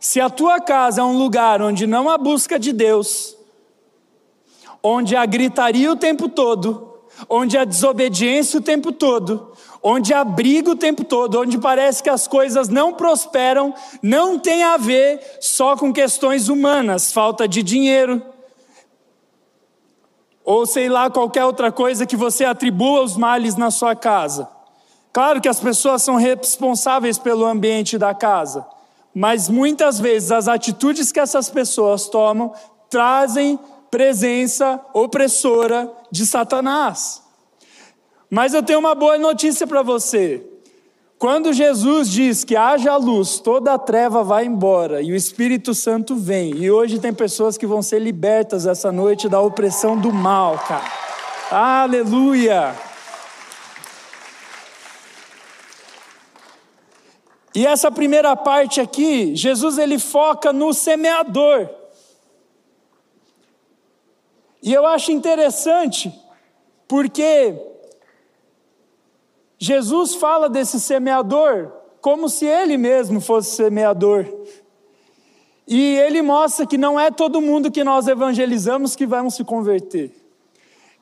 se 0.00 0.20
a 0.20 0.28
tua 0.28 0.60
casa 0.60 1.00
é 1.00 1.04
um 1.04 1.16
lugar 1.16 1.62
onde 1.62 1.86
não 1.86 2.10
há 2.10 2.18
busca 2.18 2.58
de 2.58 2.72
Deus, 2.72 3.36
onde 4.82 5.16
há 5.16 5.24
gritaria 5.24 5.90
o 5.90 5.96
tempo 5.96 6.28
todo, 6.28 6.98
onde 7.28 7.56
há 7.56 7.64
desobediência 7.64 8.58
o 8.58 8.62
tempo 8.62 8.92
todo, 8.92 9.52
onde 9.82 10.12
há 10.12 10.24
briga 10.24 10.70
o 10.70 10.76
tempo 10.76 11.04
todo, 11.04 11.40
onde 11.40 11.58
parece 11.58 12.02
que 12.02 12.10
as 12.10 12.26
coisas 12.26 12.68
não 12.68 12.94
prosperam, 12.94 13.74
não 14.02 14.38
tem 14.38 14.62
a 14.62 14.76
ver 14.76 15.20
só 15.40 15.76
com 15.76 15.92
questões 15.92 16.48
humanas, 16.48 17.12
falta 17.12 17.46
de 17.46 17.62
dinheiro, 17.62 18.22
ou 20.44 20.66
sei 20.66 20.88
lá, 20.88 21.10
qualquer 21.10 21.44
outra 21.44 21.72
coisa 21.72 22.04
que 22.04 22.16
você 22.16 22.44
atribua 22.44 23.02
os 23.02 23.16
males 23.16 23.56
na 23.56 23.70
sua 23.70 23.96
casa. 23.96 24.48
Claro 25.12 25.40
que 25.40 25.48
as 25.48 25.60
pessoas 25.60 26.02
são 26.02 26.16
responsáveis 26.16 27.18
pelo 27.18 27.44
ambiente 27.44 27.96
da 27.96 28.12
casa, 28.12 28.66
mas 29.14 29.48
muitas 29.48 29.98
vezes 29.98 30.30
as 30.30 30.48
atitudes 30.48 31.10
que 31.10 31.20
essas 31.20 31.48
pessoas 31.48 32.08
tomam 32.08 32.52
trazem 32.90 33.58
presença 33.90 34.80
opressora 34.92 35.90
de 36.10 36.26
Satanás. 36.26 37.22
Mas 38.28 38.52
eu 38.52 38.62
tenho 38.62 38.80
uma 38.80 38.94
boa 38.94 39.16
notícia 39.16 39.66
para 39.66 39.82
você. 39.82 40.44
Quando 41.18 41.52
Jesus 41.52 42.10
diz 42.10 42.44
que 42.44 42.56
haja 42.56 42.96
luz, 42.96 43.38
toda 43.38 43.74
a 43.74 43.78
treva 43.78 44.22
vai 44.22 44.44
embora 44.44 45.00
e 45.00 45.12
o 45.12 45.16
Espírito 45.16 45.74
Santo 45.74 46.16
vem. 46.16 46.54
E 46.56 46.70
hoje 46.70 46.98
tem 46.98 47.14
pessoas 47.14 47.56
que 47.56 47.66
vão 47.66 47.82
ser 47.82 48.00
libertas 48.00 48.66
essa 48.66 48.92
noite 48.92 49.28
da 49.28 49.40
opressão 49.40 49.98
do 49.98 50.12
mal, 50.12 50.58
cara. 50.58 50.84
Aleluia! 51.50 52.74
E 57.54 57.64
essa 57.64 57.90
primeira 57.90 58.34
parte 58.34 58.80
aqui, 58.80 59.36
Jesus 59.36 59.78
ele 59.78 59.98
foca 59.98 60.52
no 60.52 60.74
semeador. 60.74 61.70
E 64.60 64.72
eu 64.72 64.84
acho 64.84 65.12
interessante, 65.12 66.12
porque 66.88 67.54
Jesus 69.64 70.14
fala 70.14 70.46
desse 70.50 70.78
semeador 70.78 71.72
como 71.98 72.28
se 72.28 72.44
ele 72.44 72.76
mesmo 72.76 73.18
fosse 73.18 73.56
semeador. 73.56 74.26
E 75.66 75.96
ele 75.96 76.20
mostra 76.20 76.66
que 76.66 76.76
não 76.76 77.00
é 77.00 77.10
todo 77.10 77.40
mundo 77.40 77.70
que 77.70 77.82
nós 77.82 78.06
evangelizamos 78.06 78.94
que 78.94 79.06
vão 79.06 79.30
se 79.30 79.42
converter. 79.42 80.14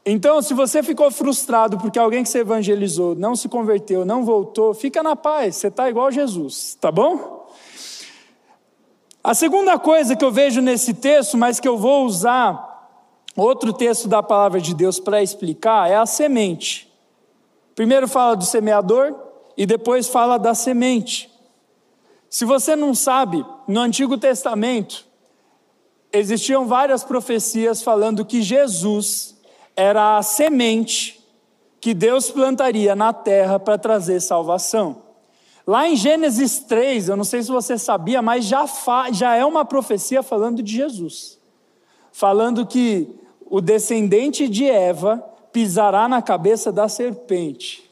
Então, 0.07 0.41
se 0.41 0.55
você 0.55 0.81
ficou 0.81 1.11
frustrado 1.11 1.77
porque 1.77 1.99
alguém 1.99 2.23
que 2.23 2.29
você 2.29 2.39
evangelizou 2.39 3.17
não 3.17 3.35
se 3.35 3.49
converteu, 3.49 4.05
não 4.05 4.25
voltou, 4.25 4.73
fica 4.73 5.03
na 5.03 5.17
paz, 5.17 5.57
você 5.57 5.67
está 5.67 5.91
igual 5.91 6.13
Jesus, 6.13 6.77
tá 6.81 6.93
bom? 6.93 7.49
A 9.25 9.35
segunda 9.35 9.77
coisa 9.77 10.15
que 10.15 10.25
eu 10.25 10.31
vejo 10.31 10.61
nesse 10.61 10.95
texto, 10.95 11.37
mas 11.37 11.59
que 11.59 11.67
eu 11.67 11.77
vou 11.77 12.05
usar 12.07 12.89
outro 13.37 13.73
texto 13.73 14.07
da 14.07 14.23
palavra 14.23 14.61
de 14.61 14.73
Deus 14.73 15.01
para 15.01 15.21
explicar, 15.21 15.91
é 15.91 15.97
a 15.97 16.07
semente. 16.07 16.92
Primeiro 17.75 18.07
fala 18.07 18.37
do 18.37 18.45
semeador 18.45 19.15
e 19.57 19.67
depois 19.67 20.09
fala 20.09 20.39
da 20.39 20.55
semente. 20.55 21.31
Se 22.29 22.45
você 22.45 22.75
não 22.75 22.95
sabe, 22.95 23.45
no 23.69 23.81
Antigo 23.81 24.17
Testamento 24.17 25.07
existiam 26.13 26.67
várias 26.67 27.03
profecias 27.05 27.83
falando 27.83 28.25
que 28.25 28.43
Jesus 28.43 29.37
era 29.75 30.19
a 30.19 30.23
semente 30.23 31.23
que 31.81 31.95
Deus 31.95 32.31
plantaria 32.31 32.95
na 32.95 33.13
terra 33.13 33.59
para 33.59 33.77
trazer 33.77 34.21
salvação. 34.21 35.03
Lá 35.67 35.89
em 35.89 35.97
Gênesis 35.97 36.61
3, 36.61 37.09
eu 37.09 37.17
não 37.17 37.25
sei 37.25 37.43
se 37.43 37.51
você 37.51 37.79
sabia, 37.79 38.21
mas 38.21 38.45
já, 38.45 38.65
já 39.13 39.35
é 39.35 39.45
uma 39.45 39.65
profecia 39.65 40.23
falando 40.23 40.63
de 40.63 40.77
Jesus. 40.77 41.39
Falando 42.13 42.67
que 42.67 43.09
o 43.47 43.61
descendente 43.61 44.49
de 44.49 44.65
Eva 44.69 45.25
pisará 45.53 46.09
na 46.09 46.23
cabeça 46.23 46.73
da 46.73 46.89
serpente. 46.89 47.91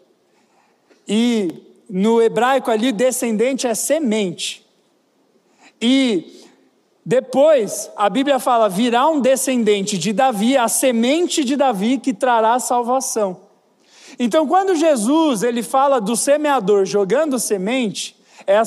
E 1.06 1.52
no 1.88 2.22
hebraico 2.22 2.70
ali, 2.70 2.92
descendente 2.92 3.66
é 3.66 3.74
semente. 3.74 4.66
E 5.80 6.44
depois 7.04 7.90
a 7.96 8.08
Bíblia 8.08 8.38
fala: 8.38 8.68
virá 8.68 9.08
um 9.08 9.20
descendente 9.20 9.98
de 9.98 10.12
Davi, 10.12 10.56
a 10.56 10.68
semente 10.68 11.44
de 11.44 11.56
Davi 11.56 11.98
que 11.98 12.12
trará 12.12 12.58
salvação. 12.58 13.48
Então, 14.18 14.46
quando 14.46 14.74
Jesus 14.74 15.42
ele 15.42 15.62
fala 15.62 16.00
do 16.00 16.16
semeador 16.16 16.84
jogando 16.84 17.38
semente, 17.38 18.16
é 18.46 18.56
a, 18.56 18.64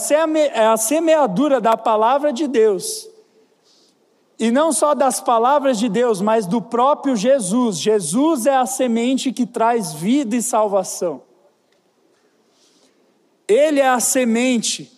é 0.54 0.66
a 0.68 0.78
semeadura 0.78 1.60
da 1.60 1.76
palavra 1.76 2.32
de 2.32 2.48
Deus 2.48 3.13
e 4.44 4.52
não 4.52 4.74
só 4.74 4.94
das 4.94 5.22
palavras 5.22 5.80
de 5.80 5.88
Deus, 5.88 6.20
mas 6.20 6.46
do 6.46 6.62
próprio 6.62 7.16
Jesus. 7.16 7.80
Jesus 7.80 8.46
é 8.46 8.54
a 8.54 8.66
semente 8.66 9.32
que 9.32 9.46
traz 9.46 9.94
vida 9.94 10.36
e 10.36 10.42
salvação. 10.42 11.24
Ele 13.48 13.80
é 13.80 13.88
a 13.88 14.02
semente. 14.02 14.92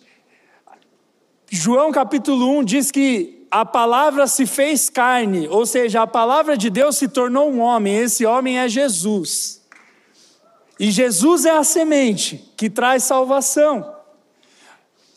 João 1.48 1.92
capítulo 1.92 2.58
1 2.58 2.64
diz 2.64 2.90
que 2.90 3.46
a 3.48 3.64
palavra 3.64 4.26
se 4.26 4.46
fez 4.46 4.90
carne, 4.90 5.46
ou 5.46 5.64
seja, 5.64 6.02
a 6.02 6.08
palavra 6.08 6.56
de 6.56 6.68
Deus 6.68 6.96
se 6.96 7.06
tornou 7.06 7.48
um 7.48 7.60
homem, 7.60 7.98
esse 7.98 8.26
homem 8.26 8.58
é 8.58 8.68
Jesus. 8.68 9.64
E 10.76 10.90
Jesus 10.90 11.44
é 11.44 11.56
a 11.56 11.62
semente 11.62 12.52
que 12.56 12.68
traz 12.68 13.04
salvação. 13.04 13.94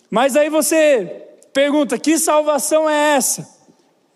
Mas 0.07 0.35
aí 0.35 0.51
você 0.51 1.25
pergunta: 1.51 1.97
que 1.97 2.19
salvação 2.19 2.87
é 2.87 3.15
essa? 3.15 3.58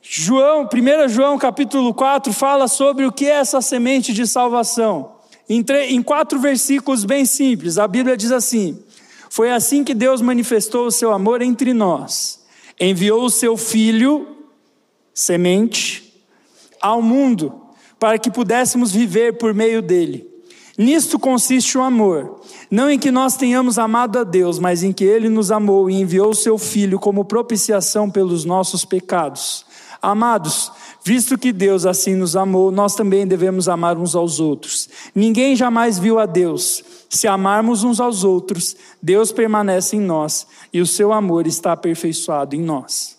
João, 0.05 0.67
1 0.67 1.07
João 1.07 1.37
capítulo 1.37 1.93
4 1.93 2.33
fala 2.33 2.67
sobre 2.67 3.05
o 3.05 3.11
que 3.11 3.25
é 3.25 3.35
essa 3.35 3.61
semente 3.61 4.11
de 4.11 4.27
salvação. 4.27 5.13
Em, 5.47 5.63
em 5.87 6.03
quatro 6.03 6.37
versículos 6.39 7.05
bem 7.05 7.23
simples, 7.23 7.77
a 7.77 7.87
Bíblia 7.87 8.17
diz 8.17 8.31
assim: 8.31 8.77
Foi 9.29 9.49
assim 9.49 9.81
que 9.81 9.93
Deus 9.93 10.21
manifestou 10.21 10.87
o 10.87 10.91
seu 10.91 11.13
amor 11.13 11.41
entre 11.41 11.73
nós. 11.73 12.43
Enviou 12.77 13.23
o 13.23 13.29
seu 13.29 13.55
filho, 13.55 14.27
semente, 15.13 16.21
ao 16.81 17.01
mundo, 17.01 17.61
para 17.97 18.19
que 18.19 18.29
pudéssemos 18.29 18.91
viver 18.91 19.37
por 19.37 19.53
meio 19.53 19.81
dele. 19.81 20.29
Nisto 20.77 21.17
consiste 21.17 21.77
o 21.77 21.81
amor, 21.81 22.41
não 22.69 22.89
em 22.89 22.99
que 22.99 23.11
nós 23.11 23.37
tenhamos 23.37 23.77
amado 23.77 24.19
a 24.19 24.23
Deus, 24.23 24.59
mas 24.59 24.83
em 24.83 24.91
que 24.91 25.03
ele 25.03 25.29
nos 25.29 25.49
amou 25.51 25.89
e 25.89 25.93
enviou 25.93 26.31
o 26.31 26.35
seu 26.35 26.57
filho 26.57 26.99
como 26.99 27.23
propiciação 27.23 28.09
pelos 28.09 28.43
nossos 28.43 28.83
pecados. 28.83 29.65
Amados, 30.03 30.69
visto 31.01 31.37
que 31.37 31.53
Deus 31.53 31.85
assim 31.85 32.13
nos 32.13 32.35
amou, 32.35 32.69
nós 32.73 32.93
também 32.93 33.25
devemos 33.25 33.69
amar 33.69 33.97
uns 33.97 34.13
aos 34.15 34.37
outros. 34.37 34.89
Ninguém 35.15 35.55
jamais 35.55 35.97
viu 35.97 36.19
a 36.19 36.25
Deus. 36.25 36.83
Se 37.09 37.25
amarmos 37.25 37.85
uns 37.85 38.01
aos 38.01 38.25
outros, 38.25 38.75
Deus 39.01 39.31
permanece 39.31 39.95
em 39.95 40.01
nós 40.01 40.45
e 40.73 40.81
o 40.81 40.85
seu 40.85 41.13
amor 41.13 41.47
está 41.47 41.71
aperfeiçoado 41.71 42.53
em 42.53 42.61
nós. 42.61 43.17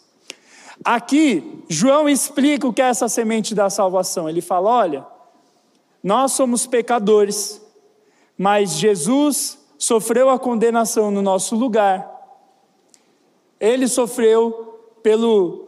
Aqui, 0.84 1.64
João 1.70 2.06
explica 2.06 2.66
o 2.66 2.72
que 2.72 2.82
é 2.82 2.88
essa 2.88 3.08
semente 3.08 3.54
da 3.54 3.70
salvação. 3.70 4.28
Ele 4.28 4.42
fala: 4.42 4.68
olha, 4.68 5.06
nós 6.02 6.32
somos 6.32 6.66
pecadores, 6.66 7.62
mas 8.36 8.72
Jesus 8.72 9.58
sofreu 9.78 10.28
a 10.28 10.38
condenação 10.38 11.10
no 11.10 11.22
nosso 11.22 11.56
lugar. 11.56 12.10
Ele 13.58 13.88
sofreu 13.88 14.98
pelo, 15.02 15.63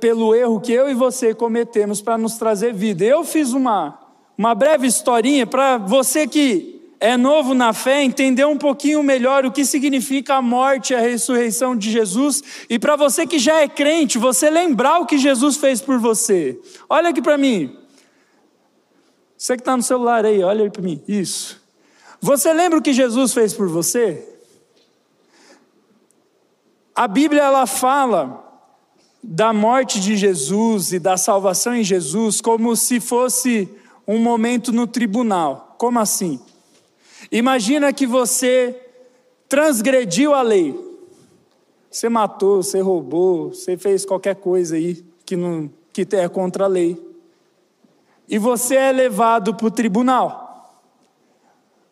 pelo, 0.00 0.34
erro 0.34 0.60
que 0.60 0.72
eu 0.72 0.90
e 0.90 0.94
você 0.94 1.34
cometemos 1.34 2.00
para 2.00 2.18
nos 2.18 2.36
trazer 2.36 2.72
vida. 2.72 3.04
Eu 3.04 3.24
fiz 3.24 3.52
uma, 3.52 3.98
uma 4.36 4.54
breve 4.54 4.86
historinha 4.86 5.46
para 5.46 5.78
você 5.78 6.26
que 6.26 6.74
é 7.00 7.16
novo 7.16 7.54
na 7.54 7.72
fé, 7.72 8.02
entender 8.02 8.46
um 8.46 8.56
pouquinho 8.56 9.02
melhor 9.02 9.44
o 9.44 9.52
que 9.52 9.64
significa 9.64 10.36
a 10.36 10.42
morte 10.42 10.92
e 10.92 10.96
a 10.96 11.00
ressurreição 11.00 11.76
de 11.76 11.90
Jesus, 11.90 12.42
e 12.70 12.78
para 12.78 12.96
você 12.96 13.26
que 13.26 13.38
já 13.38 13.60
é 13.60 13.68
crente, 13.68 14.16
você 14.16 14.48
lembrar 14.48 15.00
o 15.00 15.06
que 15.06 15.18
Jesus 15.18 15.56
fez 15.56 15.82
por 15.82 15.98
você. 15.98 16.58
Olha 16.88 17.10
aqui 17.10 17.20
para 17.20 17.36
mim. 17.36 17.76
Você 19.36 19.56
que 19.56 19.60
está 19.60 19.76
no 19.76 19.82
celular 19.82 20.24
aí, 20.24 20.42
olha 20.42 20.64
aí 20.64 20.70
para 20.70 20.80
mim. 20.80 21.02
Isso. 21.06 21.62
Você 22.20 22.52
lembra 22.54 22.78
o 22.78 22.82
que 22.82 22.94
Jesus 22.94 23.34
fez 23.34 23.52
por 23.52 23.68
você? 23.68 24.26
A 26.94 27.06
Bíblia 27.06 27.42
ela 27.42 27.66
fala 27.66 28.43
da 29.26 29.54
morte 29.54 29.98
de 30.00 30.16
Jesus 30.16 30.92
e 30.92 30.98
da 30.98 31.16
salvação 31.16 31.74
em 31.74 31.82
Jesus 31.82 32.42
como 32.42 32.76
se 32.76 33.00
fosse 33.00 33.66
um 34.06 34.18
momento 34.18 34.70
no 34.70 34.86
tribunal. 34.86 35.74
Como 35.78 35.98
assim? 35.98 36.38
Imagina 37.32 37.90
que 37.90 38.06
você 38.06 38.78
transgrediu 39.48 40.34
a 40.34 40.42
lei. 40.42 40.78
Você 41.90 42.08
matou, 42.10 42.62
você 42.62 42.80
roubou, 42.80 43.48
você 43.48 43.78
fez 43.78 44.04
qualquer 44.04 44.36
coisa 44.36 44.76
aí 44.76 45.02
que, 45.24 45.36
não, 45.36 45.70
que 45.90 46.06
é 46.12 46.28
contra 46.28 46.64
a 46.64 46.68
lei. 46.68 47.02
E 48.28 48.38
você 48.38 48.76
é 48.76 48.92
levado 48.92 49.54
para 49.54 49.66
o 49.66 49.70
tribunal 49.70 50.44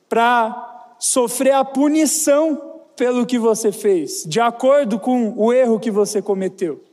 para 0.07 0.95
sofrer 0.99 1.53
a 1.53 1.65
punição 1.65 2.61
pelo 2.95 3.25
que 3.25 3.39
você 3.39 3.73
fez, 3.73 4.25
de 4.27 4.39
acordo 4.39 5.01
com 5.01 5.33
o 5.35 5.51
erro 5.51 5.81
que 5.81 5.91
você 5.91 6.21
cometeu. 6.21 6.92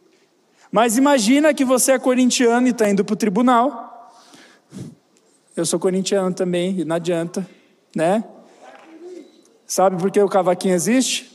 Mas 0.71 0.97
imagina 0.97 1.53
que 1.53 1.65
você 1.65 1.93
é 1.93 1.99
corintiano 1.99 2.67
e 2.67 2.71
está 2.71 2.89
indo 2.89 3.03
para 3.03 3.13
o 3.13 3.17
tribunal. 3.17 4.13
Eu 5.55 5.65
sou 5.65 5.79
corintiano 5.79 6.33
também, 6.33 6.79
e 6.79 6.85
não 6.85 6.95
adianta 6.95 7.45
né? 7.95 8.23
Sabe 9.65 9.97
por 9.97 10.11
que 10.11 10.19
o 10.19 10.27
cavaquinho 10.27 10.73
existe? 10.73 11.29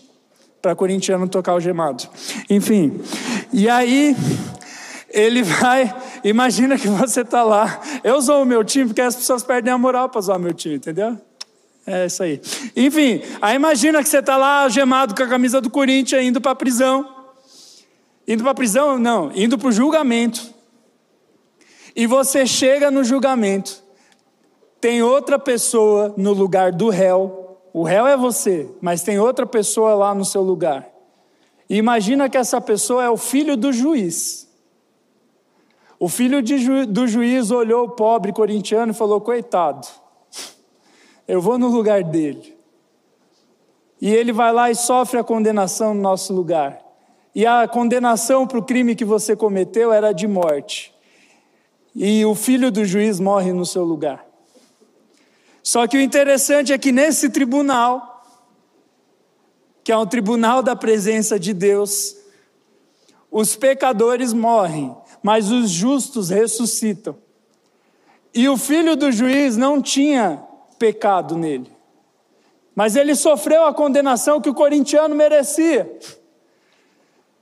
Para 0.61 0.75
corintiano 0.75 1.29
tocar 1.29 1.55
o 1.55 1.61
gemado. 1.61 2.09
Enfim, 2.49 3.01
e 3.53 3.69
aí 3.69 4.17
ele 5.11 5.43
vai, 5.43 5.95
imagina 6.25 6.79
que 6.79 6.89
você 6.89 7.21
está 7.21 7.43
lá. 7.43 7.81
Eu 8.03 8.21
sou 8.23 8.43
o 8.43 8.47
meu 8.47 8.65
time 8.65 8.87
porque 8.87 9.01
as 9.01 9.15
pessoas 9.15 9.43
perdem 9.43 9.73
a 9.73 9.79
moral 9.79 10.09
para 10.09 10.19
usar 10.19 10.37
o 10.37 10.41
meu 10.41 10.55
time, 10.55 10.77
entendeu? 10.77 11.19
É 11.87 12.07
isso 12.07 12.23
aí. 12.23 12.41
Enfim, 12.75 13.21
aí 13.43 13.57
imagina 13.57 14.03
que 14.03 14.09
você 14.09 14.19
está 14.19 14.37
lá 14.37 14.69
gemado 14.69 15.15
com 15.15 15.23
a 15.23 15.29
camisa 15.29 15.61
do 15.61 15.69
Corinthians 15.69 16.25
indo 16.25 16.41
para 16.41 16.53
a 16.53 16.57
prisão. 16.57 17.14
Indo 18.27 18.43
para 18.43 18.53
a 18.53 18.55
prisão? 18.55 18.99
Não, 18.99 19.31
indo 19.35 19.59
para 19.59 19.69
o 19.69 19.73
julgamento. 19.73 20.53
E 21.95 22.07
você 22.07 22.47
chega 22.47 22.91
no 22.91 23.05
julgamento 23.05 23.85
tem 24.85 25.03
outra 25.03 25.39
pessoa 25.39 26.13
no 26.15 26.35
lugar 26.35 26.71
do 26.71 26.91
réu. 26.91 27.57
O 27.73 27.85
réu 27.85 28.07
é 28.07 28.19
você, 28.19 28.69
mas 28.83 29.03
tem 29.03 29.19
outra 29.19 29.47
pessoa 29.47 29.95
lá 29.95 30.15
no 30.15 30.27
seu 30.27 30.43
lugar. 30.43 30.87
E 31.71 31.79
imagina 31.79 32.29
que 32.29 32.37
essa 32.37 32.61
pessoa 32.61 33.03
é 33.03 33.09
o 33.09 33.17
filho 33.17 33.57
do 33.57 33.73
juiz. 33.73 34.47
O 35.99 36.07
filho 36.07 36.47
ju 36.47 36.85
do 36.87 37.09
juiz 37.09 37.51
olhou 37.51 37.87
o 37.87 37.91
pobre 37.93 38.31
corintiano 38.31 38.93
e 38.93 38.95
falou: 38.95 39.23
Coitado, 39.23 39.89
eu 41.27 41.41
vou 41.41 41.57
no 41.57 41.69
lugar 41.69 42.05
dele. 42.05 42.55
E 43.99 44.15
ele 44.15 44.35
vai 44.35 44.53
lá 44.53 44.71
e 44.71 44.75
sofre 44.75 45.19
a 45.19 45.25
condenação 45.25 45.95
no 45.95 46.03
nosso 46.03 46.35
lugar. 46.35 46.84
E 47.35 47.45
a 47.45 47.67
condenação 47.67 48.47
para 48.47 48.59
o 48.59 48.63
crime 48.63 48.95
que 48.95 49.05
você 49.05 49.35
cometeu 49.35 49.93
era 49.93 50.13
de 50.13 50.27
morte. 50.27 50.95
E 51.95 52.25
o 52.25 52.35
filho 52.35 52.71
do 52.71 52.85
juiz 52.85 53.19
morre 53.19 53.53
no 53.53 53.67
seu 53.67 53.83
lugar. 53.85 54.25
Só 55.63 55.87
que 55.87 55.97
o 55.97 56.01
interessante 56.01 56.73
é 56.73 56.79
que 56.79 56.93
nesse 56.93 57.31
tribunal, 57.31 58.25
que 59.83 59.91
é 59.91 59.97
um 59.97 60.07
tribunal 60.07 60.63
da 60.63 60.77
presença 60.77 61.39
de 61.39 61.53
Deus, 61.53 62.17
os 63.31 63.57
pecadores 63.57 64.33
morrem, 64.33 64.95
mas 65.23 65.51
os 65.51 65.71
justos 65.71 66.31
ressuscitam. 66.31 67.17
E 68.33 68.49
o 68.49 68.57
filho 68.57 68.95
do 68.95 69.11
juiz 69.11 69.57
não 69.57 69.81
tinha 69.81 70.43
pecado 70.79 71.37
nele, 71.37 71.71
mas 72.75 72.95
ele 72.95 73.15
sofreu 73.15 73.65
a 73.65 73.73
condenação 73.73 74.41
que 74.41 74.51
o 74.51 74.55
corintiano 74.55 75.15
merecia. 75.15 75.99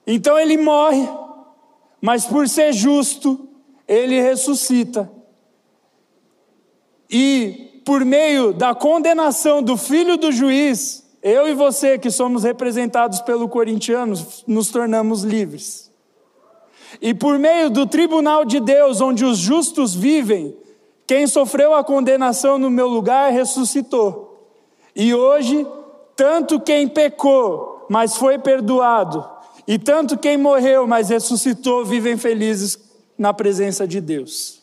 Então 0.06 0.38
ele 0.38 0.56
morre, 0.56 1.08
mas 2.00 2.26
por 2.26 2.48
ser 2.48 2.72
justo, 2.72 3.48
ele 3.86 4.20
ressuscita. 4.20 5.10
E 7.08 7.80
por 7.84 8.04
meio 8.04 8.52
da 8.52 8.74
condenação 8.74 9.62
do 9.62 9.76
filho 9.76 10.16
do 10.16 10.32
juiz, 10.32 11.02
eu 11.22 11.48
e 11.48 11.54
você, 11.54 11.98
que 11.98 12.10
somos 12.10 12.42
representados 12.42 13.20
pelo 13.20 13.48
corintiano, 13.48 14.14
nos 14.46 14.70
tornamos 14.70 15.22
livres. 15.22 15.92
E 17.00 17.14
por 17.14 17.38
meio 17.38 17.70
do 17.70 17.86
tribunal 17.86 18.44
de 18.44 18.58
Deus, 18.58 19.00
onde 19.00 19.24
os 19.24 19.38
justos 19.38 19.94
vivem, 19.94 20.56
quem 21.06 21.26
sofreu 21.26 21.74
a 21.74 21.84
condenação 21.84 22.58
no 22.58 22.70
meu 22.70 22.88
lugar 22.88 23.30
ressuscitou. 23.32 24.50
E 24.94 25.14
hoje, 25.14 25.66
tanto 26.16 26.60
quem 26.60 26.88
pecou, 26.88 27.86
mas 27.88 28.16
foi 28.16 28.38
perdoado, 28.38 29.24
e 29.66 29.78
tanto 29.78 30.18
quem 30.18 30.36
morreu, 30.36 30.86
mas 30.86 31.08
ressuscitou, 31.08 31.84
vivem 31.84 32.16
felizes 32.16 32.78
na 33.16 33.32
presença 33.32 33.86
de 33.86 34.00
Deus. 34.00 34.62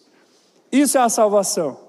Isso 0.72 0.98
é 0.98 1.02
a 1.02 1.10
salvação. 1.10 1.80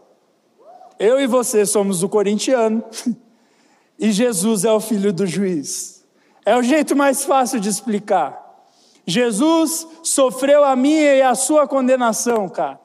Eu 0.99 1.19
e 1.19 1.27
você 1.27 1.65
somos 1.67 2.03
o 2.03 2.09
corintiano 2.09 2.85
e 3.99 4.13
Jesus 4.13 4.65
é 4.65 4.73
o 4.73 4.81
filho 4.81 5.13
do 5.13 5.27
juiz. 5.27 6.05
É 6.45 6.57
o 6.57 6.63
jeito 6.63 6.95
mais 6.97 7.25
fácil 7.25 7.61
de 7.61 7.69
explicar. 7.69 8.39
Jesus 9.07 9.87
sofreu 10.03 10.65
a 10.65 10.77
minha 10.77 11.15
e 11.17 11.23
a 11.23 11.35
sua 11.35 11.67
condenação, 11.67 12.49
cara. 12.49 12.79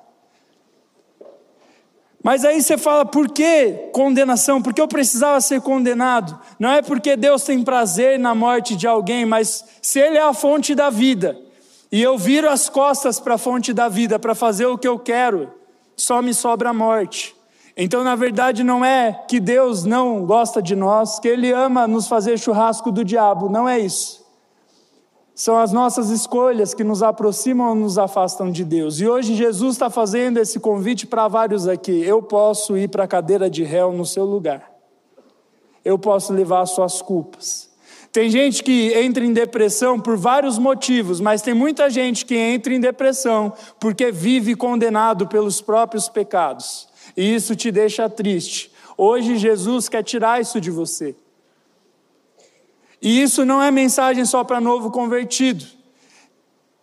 Mas 2.25 2.43
aí 2.43 2.59
você 2.59 2.75
fala, 2.75 3.05
por 3.05 3.29
que 3.29 3.71
condenação? 3.93 4.59
Porque 4.59 4.81
eu 4.81 4.87
precisava 4.87 5.39
ser 5.39 5.61
condenado. 5.61 6.35
Não 6.57 6.71
é 6.71 6.81
porque 6.81 7.15
Deus 7.15 7.43
tem 7.43 7.63
prazer 7.63 8.17
na 8.17 8.33
morte 8.33 8.75
de 8.75 8.87
alguém, 8.87 9.27
mas 9.27 9.63
se 9.79 9.99
Ele 9.99 10.17
é 10.17 10.23
a 10.23 10.33
fonte 10.33 10.73
da 10.73 10.89
vida, 10.89 11.39
e 11.91 12.01
eu 12.01 12.17
viro 12.17 12.49
as 12.49 12.67
costas 12.67 13.19
para 13.19 13.35
a 13.35 13.37
fonte 13.37 13.71
da 13.73 13.87
vida 13.87 14.17
para 14.17 14.33
fazer 14.33 14.65
o 14.65 14.75
que 14.75 14.87
eu 14.87 14.97
quero, 14.97 15.51
só 15.95 16.19
me 16.19 16.33
sobra 16.33 16.71
a 16.71 16.73
morte. 16.73 17.35
Então, 17.77 18.03
na 18.03 18.15
verdade, 18.15 18.63
não 18.63 18.83
é 18.83 19.23
que 19.27 19.39
Deus 19.39 19.83
não 19.83 20.25
gosta 20.25 20.63
de 20.63 20.75
nós, 20.75 21.19
que 21.19 21.27
Ele 21.27 21.51
ama 21.51 21.87
nos 21.87 22.07
fazer 22.07 22.39
churrasco 22.39 22.91
do 22.91 23.05
diabo, 23.05 23.49
não 23.49 23.69
é 23.69 23.77
isso. 23.77 24.24
São 25.35 25.57
as 25.57 25.73
nossas 25.73 26.09
escolhas 26.09 26.73
que 26.73 26.83
nos 26.83 27.03
aproximam 27.03 27.69
ou 27.69 27.75
nos 27.75 27.97
afastam 27.97 28.49
de 28.49 28.63
Deus. 28.63 29.01
E 29.01 29.07
hoje 29.07 29.35
Jesus 29.35 29.75
está 29.75 29.89
fazendo 29.89 30.39
esse 30.39 30.59
convite 30.61 31.05
para 31.05 31.27
vários 31.27 31.67
aqui. 31.67 31.91
Eu 32.03 32.23
posso 32.23 32.77
ir 32.77 32.89
para 32.89 33.03
a 33.03 33.07
cadeira 33.07 33.49
de 33.49 33.61
réu 33.61 33.91
no 33.91 34.05
seu 34.05 34.23
lugar. 34.23 34.71
Eu 35.83 35.99
posso 35.99 36.31
levar 36.31 36.61
as 36.61 36.71
suas 36.71 37.01
culpas. 37.01 37.69
Tem 38.13 38.29
gente 38.29 38.63
que 38.63 38.93
entra 38.93 39.25
em 39.25 39.33
depressão 39.33 39.99
por 39.99 40.15
vários 40.15 40.57
motivos, 40.57 41.19
mas 41.19 41.41
tem 41.41 41.53
muita 41.53 41.89
gente 41.89 42.25
que 42.25 42.37
entra 42.37 42.73
em 42.73 42.79
depressão 42.79 43.51
porque 43.77 44.09
vive 44.13 44.55
condenado 44.55 45.27
pelos 45.27 45.59
próprios 45.59 46.07
pecados 46.07 46.87
e 47.15 47.35
isso 47.35 47.55
te 47.55 47.71
deixa 47.71 48.09
triste. 48.09 48.71
Hoje 48.97 49.37
Jesus 49.37 49.89
quer 49.89 50.03
tirar 50.03 50.39
isso 50.39 50.61
de 50.61 50.71
você. 50.71 51.15
E 53.01 53.21
isso 53.21 53.45
não 53.45 53.61
é 53.61 53.69
mensagem 53.71 54.25
só 54.25 54.43
para 54.43 54.61
novo 54.61 54.89
convertido. 54.91 55.65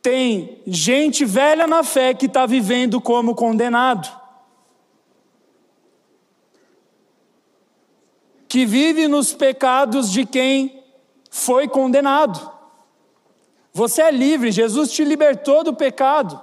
Tem 0.00 0.60
gente 0.66 1.24
velha 1.24 1.66
na 1.66 1.82
fé 1.82 2.12
que 2.12 2.26
está 2.26 2.44
vivendo 2.44 3.00
como 3.00 3.34
condenado. 3.34 4.08
Que 8.48 8.66
vive 8.66 9.08
nos 9.08 9.32
pecados 9.32 10.10
de 10.10 10.26
quem 10.26 10.82
foi 11.30 11.68
condenado. 11.68 12.50
Você 13.72 14.02
é 14.02 14.10
livre, 14.10 14.50
Jesus 14.50 14.92
te 14.92 15.04
libertou 15.04 15.64
do 15.64 15.72
pecado. 15.72 16.40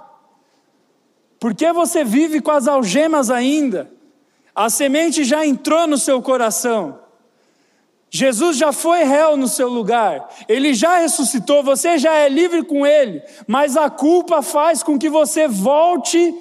Por 1.40 1.54
que 1.54 1.72
você 1.72 2.04
vive 2.04 2.42
com 2.42 2.52
as 2.52 2.68
algemas 2.68 3.30
ainda? 3.30 3.92
A 4.54 4.70
semente 4.70 5.24
já 5.24 5.46
entrou 5.46 5.86
no 5.86 5.98
seu 5.98 6.22
coração. 6.22 7.00
Jesus 8.12 8.58
já 8.58 8.72
foi 8.72 9.04
réu 9.04 9.38
no 9.38 9.48
seu 9.48 9.70
lugar, 9.70 10.28
ele 10.48 10.74
já 10.74 10.98
ressuscitou, 10.98 11.62
você 11.62 11.98
já 11.98 12.14
é 12.16 12.28
livre 12.28 12.64
com 12.64 12.86
ele, 12.86 13.22
mas 13.46 13.78
a 13.78 13.90
culpa 13.90 14.42
faz 14.42 14.82
com 14.82 14.98
que 14.98 15.10
você 15.10 15.48
volte 15.48 16.34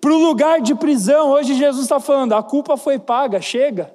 para 0.00 0.12
o 0.12 0.18
lugar 0.18 0.60
de 0.60 0.74
prisão. 0.74 1.30
Hoje 1.30 1.54
Jesus 1.54 1.84
está 1.84 2.00
falando: 2.00 2.32
a 2.32 2.42
culpa 2.42 2.76
foi 2.76 2.98
paga, 2.98 3.40
chega. 3.40 3.94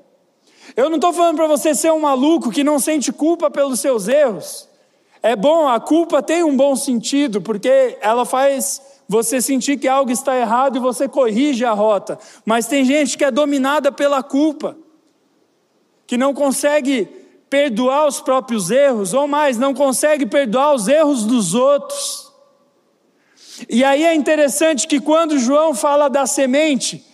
Eu 0.75 0.89
não 0.89 0.95
estou 0.95 1.11
falando 1.11 1.35
para 1.35 1.47
você 1.47 1.75
ser 1.75 1.91
um 1.91 1.99
maluco 1.99 2.51
que 2.51 2.63
não 2.63 2.79
sente 2.79 3.11
culpa 3.11 3.49
pelos 3.49 3.79
seus 3.79 4.07
erros. 4.07 4.69
É 5.21 5.35
bom, 5.35 5.67
a 5.67 5.79
culpa 5.79 6.21
tem 6.21 6.43
um 6.43 6.55
bom 6.55 6.75
sentido, 6.75 7.41
porque 7.41 7.97
ela 7.99 8.25
faz 8.25 8.81
você 9.07 9.41
sentir 9.41 9.77
que 9.77 9.87
algo 9.87 10.11
está 10.11 10.35
errado 10.35 10.77
e 10.77 10.79
você 10.79 11.07
corrige 11.07 11.65
a 11.65 11.71
rota. 11.71 12.17
Mas 12.45 12.67
tem 12.67 12.85
gente 12.85 13.17
que 13.17 13.25
é 13.25 13.31
dominada 13.31 13.91
pela 13.91 14.21
culpa, 14.21 14.77
que 16.07 16.17
não 16.17 16.33
consegue 16.33 17.07
perdoar 17.49 18.07
os 18.07 18.19
próprios 18.19 18.69
erros, 18.71 19.13
ou 19.13 19.27
mais, 19.27 19.57
não 19.57 19.73
consegue 19.73 20.25
perdoar 20.25 20.73
os 20.73 20.87
erros 20.87 21.23
dos 21.23 21.53
outros. 21.53 22.31
E 23.69 23.83
aí 23.83 24.03
é 24.03 24.13
interessante 24.13 24.87
que 24.87 24.99
quando 24.99 25.39
João 25.39 25.73
fala 25.73 26.09
da 26.09 26.25
semente, 26.25 27.05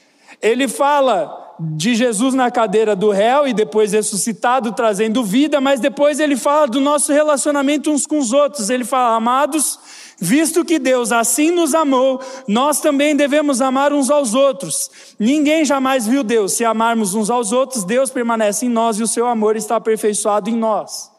ele 0.42 0.68
fala 0.68 1.38
de 1.60 1.94
Jesus 1.94 2.34
na 2.34 2.50
cadeira 2.50 2.96
do 2.96 3.12
réu 3.12 3.48
e 3.48 3.54
depois 3.54 3.92
ressuscitado, 3.92 4.72
trazendo 4.72 5.24
vida, 5.24 5.62
mas 5.62 5.80
depois 5.80 6.20
ele 6.20 6.36
fala 6.36 6.66
do 6.66 6.82
nosso 6.82 7.14
relacionamento 7.14 7.92
uns 7.92 8.08
com 8.08 8.18
os 8.18 8.34
outros. 8.34 8.70
Ele 8.72 8.84
fala, 8.84 9.16
amados, 9.16 9.80
visto 10.22 10.64
que 10.64 10.78
Deus 10.78 11.12
assim 11.12 11.50
nos 11.50 11.74
amou, 11.74 12.22
nós 12.48 12.80
também 12.80 13.16
devemos 13.16 13.60
amar 13.60 13.92
uns 13.92 14.12
aos 14.12 14.36
outros. 14.36 14.92
Ninguém 15.18 15.66
jamais 15.66 16.06
viu 16.06 16.24
Deus. 16.24 16.54
Se 16.54 16.64
amarmos 16.64 17.16
uns 17.16 17.32
aos 17.32 17.52
outros, 17.52 17.84
Deus 17.84 18.12
permanece 18.12 18.68
em 18.68 18.70
nós 18.70 19.00
e 19.00 19.04
o 19.04 19.08
seu 19.08 19.26
amor 19.26 19.56
está 19.56 19.78
aperfeiçoado 19.78 20.48
em 20.48 20.56
nós. 20.56 21.10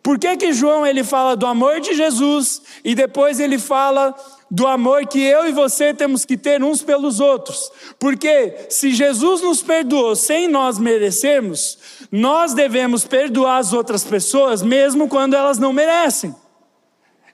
Por 0.00 0.16
que 0.16 0.36
que 0.36 0.52
João 0.52 0.86
ele 0.86 1.02
fala 1.02 1.34
do 1.34 1.44
amor 1.44 1.80
de 1.80 1.92
Jesus 1.92 2.62
e 2.84 2.94
depois 2.94 3.40
ele 3.40 3.58
fala 3.58 4.14
do 4.48 4.64
amor 4.64 5.06
que 5.06 5.20
eu 5.20 5.48
e 5.48 5.52
você 5.52 5.92
temos 5.92 6.24
que 6.24 6.36
ter 6.36 6.62
uns 6.62 6.80
pelos 6.80 7.18
outros. 7.18 7.70
Porque 7.98 8.68
se 8.68 8.92
Jesus 8.92 9.42
nos 9.42 9.60
perdoou 9.60 10.14
sem 10.14 10.46
nós 10.46 10.78
merecermos, 10.78 11.78
nós 12.12 12.54
devemos 12.54 13.04
perdoar 13.04 13.58
as 13.58 13.72
outras 13.72 14.04
pessoas 14.04 14.62
mesmo 14.62 15.08
quando 15.08 15.34
elas 15.34 15.58
não 15.58 15.72
merecem. 15.72 16.32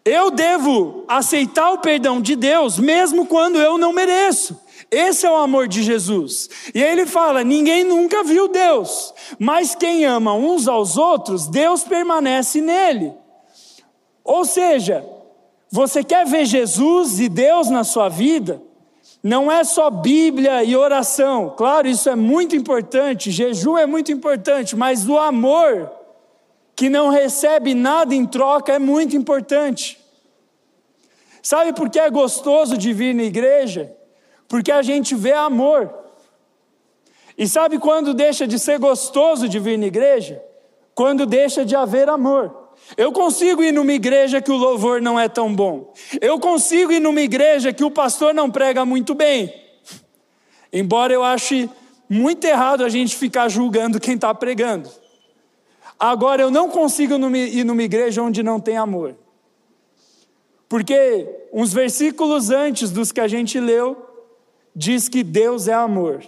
Eu 0.05 0.31
devo 0.31 1.05
aceitar 1.07 1.71
o 1.73 1.79
perdão 1.79 2.21
de 2.21 2.35
Deus 2.35 2.79
mesmo 2.79 3.27
quando 3.27 3.59
eu 3.59 3.79
não 3.79 3.93
mereço. 3.93 4.61
Esse 4.91 5.25
é 5.25 5.31
o 5.31 5.37
amor 5.37 5.69
de 5.69 5.83
Jesus. 5.83 6.51
E 6.75 6.83
ele 6.83 7.07
fala: 7.07 7.45
ninguém 7.45 7.85
nunca 7.85 8.23
viu 8.23 8.49
Deus, 8.49 9.15
mas 9.39 9.75
quem 9.75 10.05
ama 10.05 10.35
uns 10.35 10.69
aos 10.69 10.97
outros, 10.97 11.47
Deus 11.47 11.85
permanece 11.85 12.61
nele. 12.61 13.13
Ou 14.25 14.45
seja, 14.45 15.05
você 15.71 16.05
quer 16.05 16.27
ver 16.27 16.45
Jesus 16.45 17.21
e 17.21 17.29
Deus 17.29 17.71
na 17.71 17.85
sua 17.85 18.09
vida? 18.09 18.61
Não 19.23 19.51
é 19.51 19.63
só 19.63 19.89
Bíblia 19.89 20.65
e 20.65 20.77
oração. 20.77 21.55
Claro, 21.57 21.89
isso 21.89 22.11
é 22.11 22.17
muito 22.17 22.57
importante, 22.57 23.31
jejum 23.31 23.79
é 23.79 23.87
muito 23.87 24.11
importante, 24.11 24.77
mas 24.77 25.09
o 25.09 25.17
amor 25.17 25.91
que 26.83 26.91
não 26.91 27.11
recebe 27.11 27.75
nada 27.75 28.13
em 28.13 28.27
troca 28.27 28.73
é 28.73 28.79
muito 28.81 29.17
importante. 29.17 30.01
Sabe 31.41 31.73
por 31.73 31.89
que 31.89 31.97
é 31.97 32.11
gostoso 32.11 32.77
de 32.77 32.93
vir 32.93 33.15
na 33.15 33.23
igreja? 33.23 33.95
Porque 34.49 34.73
a 34.73 34.83
gente 34.83 35.15
vê 35.15 35.31
amor. 35.31 35.95
E 37.39 37.47
sabe 37.47 37.79
quando 37.79 38.13
deixa 38.13 38.49
de 38.49 38.59
ser 38.59 38.81
gostoso 38.81 39.49
de 39.49 39.61
vir 39.61 39.79
na 39.79 39.87
igreja? 39.87 40.43
Quando 40.93 41.25
deixa 41.25 41.65
de 41.65 41.77
haver 41.77 42.09
amor. 42.09 42.73
Eu 42.97 43.13
consigo 43.13 43.63
ir 43.63 43.71
numa 43.71 43.93
igreja 43.93 44.43
que 44.43 44.51
o 44.51 44.57
louvor 44.57 45.01
não 45.01 45.21
é 45.21 45.29
tão 45.29 45.55
bom. 45.55 45.95
Eu 46.21 46.41
consigo 46.41 46.91
ir 46.91 46.99
numa 46.99 47.21
igreja 47.21 47.73
que 47.73 47.85
o 47.85 47.93
pastor 47.93 48.35
não 48.35 48.51
prega 48.51 48.85
muito 48.85 49.15
bem. 49.15 49.55
Embora 50.73 51.13
eu 51.13 51.23
ache 51.23 51.71
muito 52.09 52.45
errado 52.45 52.85
a 52.85 52.89
gente 52.89 53.15
ficar 53.15 53.49
julgando 53.49 54.01
quem 54.01 54.17
está 54.17 54.35
pregando. 54.35 54.91
Agora, 56.05 56.43
eu 56.43 56.51
não 56.51 56.69
consigo 56.69 57.15
ir 57.37 57.63
numa 57.63 57.83
igreja 57.85 58.21
onde 58.21 58.43
não 58.43 58.59
tem 58.59 58.77
amor. 58.77 59.15
Porque 60.69 61.29
uns 61.53 61.73
versículos 61.73 62.51
antes 62.51 62.91
dos 62.91 63.13
que 63.13 63.21
a 63.21 63.29
gente 63.29 63.61
leu, 63.61 63.97
diz 64.75 65.09
que 65.09 65.23
Deus 65.23 65.69
é 65.69 65.73
amor. 65.73 66.21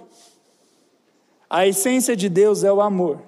A 1.50 1.66
essência 1.66 2.14
de 2.14 2.28
Deus 2.28 2.62
é 2.62 2.72
o 2.72 2.80
amor. 2.80 3.20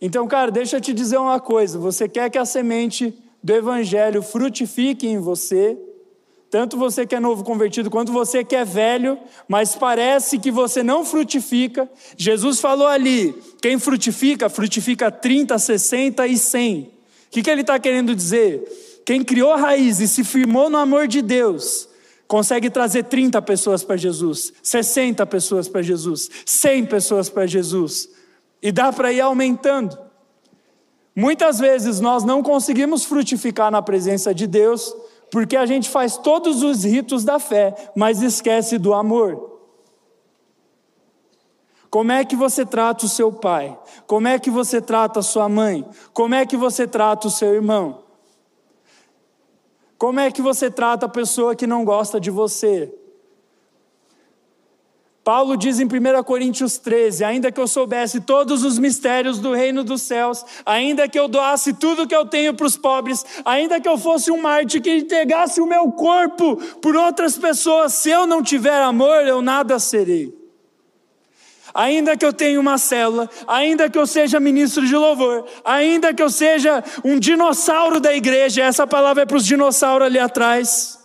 Então, 0.00 0.26
cara, 0.26 0.50
deixa 0.50 0.78
eu 0.78 0.80
te 0.80 0.92
dizer 0.92 1.18
uma 1.18 1.38
coisa: 1.38 1.78
você 1.78 2.08
quer 2.08 2.28
que 2.28 2.36
a 2.36 2.44
semente 2.44 3.16
do 3.40 3.52
Evangelho 3.54 4.22
frutifique 4.22 5.06
em 5.06 5.20
você, 5.20 5.78
tanto 6.54 6.76
você 6.76 7.04
que 7.04 7.16
é 7.16 7.18
novo 7.18 7.42
convertido 7.42 7.90
quanto 7.90 8.12
você 8.12 8.44
que 8.44 8.54
é 8.54 8.64
velho, 8.64 9.18
mas 9.48 9.74
parece 9.74 10.38
que 10.38 10.52
você 10.52 10.84
não 10.84 11.04
frutifica. 11.04 11.90
Jesus 12.16 12.60
falou 12.60 12.86
ali: 12.86 13.34
quem 13.60 13.76
frutifica, 13.76 14.48
frutifica 14.48 15.10
30, 15.10 15.58
60 15.58 16.28
e 16.28 16.38
100. 16.38 16.82
O 16.82 16.86
que, 17.32 17.42
que 17.42 17.50
ele 17.50 17.62
está 17.62 17.76
querendo 17.80 18.14
dizer? 18.14 19.02
Quem 19.04 19.24
criou 19.24 19.56
raiz 19.56 19.98
e 19.98 20.06
se 20.06 20.22
firmou 20.22 20.70
no 20.70 20.78
amor 20.78 21.08
de 21.08 21.22
Deus, 21.22 21.88
consegue 22.28 22.70
trazer 22.70 23.02
30 23.02 23.42
pessoas 23.42 23.82
para 23.82 23.96
Jesus, 23.96 24.52
60 24.62 25.26
pessoas 25.26 25.66
para 25.66 25.82
Jesus, 25.82 26.30
100 26.46 26.84
pessoas 26.84 27.28
para 27.28 27.48
Jesus. 27.48 28.08
E 28.62 28.70
dá 28.70 28.92
para 28.92 29.12
ir 29.12 29.20
aumentando. 29.20 29.98
Muitas 31.16 31.58
vezes 31.58 31.98
nós 31.98 32.22
não 32.22 32.44
conseguimos 32.44 33.04
frutificar 33.04 33.72
na 33.72 33.82
presença 33.82 34.32
de 34.32 34.46
Deus, 34.46 34.94
porque 35.34 35.56
a 35.56 35.66
gente 35.66 35.90
faz 35.90 36.16
todos 36.16 36.62
os 36.62 36.84
ritos 36.84 37.24
da 37.24 37.40
fé, 37.40 37.74
mas 37.96 38.22
esquece 38.22 38.78
do 38.78 38.94
amor. 38.94 39.58
Como 41.90 42.12
é 42.12 42.24
que 42.24 42.36
você 42.36 42.64
trata 42.64 43.04
o 43.04 43.08
seu 43.08 43.32
pai? 43.32 43.76
Como 44.06 44.28
é 44.28 44.38
que 44.38 44.48
você 44.48 44.80
trata 44.80 45.18
a 45.18 45.22
sua 45.24 45.48
mãe? 45.48 45.84
Como 46.12 46.36
é 46.36 46.46
que 46.46 46.56
você 46.56 46.86
trata 46.86 47.26
o 47.26 47.32
seu 47.32 47.52
irmão? 47.52 48.04
Como 49.98 50.20
é 50.20 50.30
que 50.30 50.40
você 50.40 50.70
trata 50.70 51.06
a 51.06 51.08
pessoa 51.08 51.56
que 51.56 51.66
não 51.66 51.84
gosta 51.84 52.20
de 52.20 52.30
você? 52.30 52.94
Paulo 55.24 55.56
diz 55.56 55.80
em 55.80 55.86
1 55.86 56.22
Coríntios 56.22 56.76
13: 56.76 57.24
ainda 57.24 57.50
que 57.50 57.58
eu 57.58 57.66
soubesse 57.66 58.20
todos 58.20 58.62
os 58.62 58.78
mistérios 58.78 59.38
do 59.38 59.54
reino 59.54 59.82
dos 59.82 60.02
céus, 60.02 60.44
ainda 60.66 61.08
que 61.08 61.18
eu 61.18 61.26
doasse 61.26 61.72
tudo 61.72 62.06
que 62.06 62.14
eu 62.14 62.26
tenho 62.26 62.52
para 62.52 62.66
os 62.66 62.76
pobres, 62.76 63.24
ainda 63.42 63.80
que 63.80 63.88
eu 63.88 63.96
fosse 63.96 64.30
um 64.30 64.42
mártir 64.42 64.82
que 64.82 64.94
entregasse 64.94 65.62
o 65.62 65.66
meu 65.66 65.90
corpo 65.90 66.56
por 66.82 66.94
outras 66.94 67.38
pessoas, 67.38 67.94
se 67.94 68.10
eu 68.10 68.26
não 68.26 68.42
tiver 68.42 68.82
amor, 68.82 69.26
eu 69.26 69.40
nada 69.40 69.78
serei. 69.78 70.44
Ainda 71.72 72.16
que 72.16 72.24
eu 72.24 72.32
tenha 72.32 72.60
uma 72.60 72.76
célula, 72.76 73.28
ainda 73.48 73.88
que 73.88 73.98
eu 73.98 74.06
seja 74.06 74.38
ministro 74.38 74.86
de 74.86 74.94
louvor, 74.94 75.46
ainda 75.64 76.12
que 76.12 76.22
eu 76.22 76.30
seja 76.30 76.84
um 77.02 77.18
dinossauro 77.18 77.98
da 77.98 78.14
igreja, 78.14 78.62
essa 78.62 78.86
palavra 78.86 79.22
é 79.22 79.26
para 79.26 79.38
os 79.38 79.46
dinossauros 79.46 80.06
ali 80.06 80.18
atrás. 80.18 81.03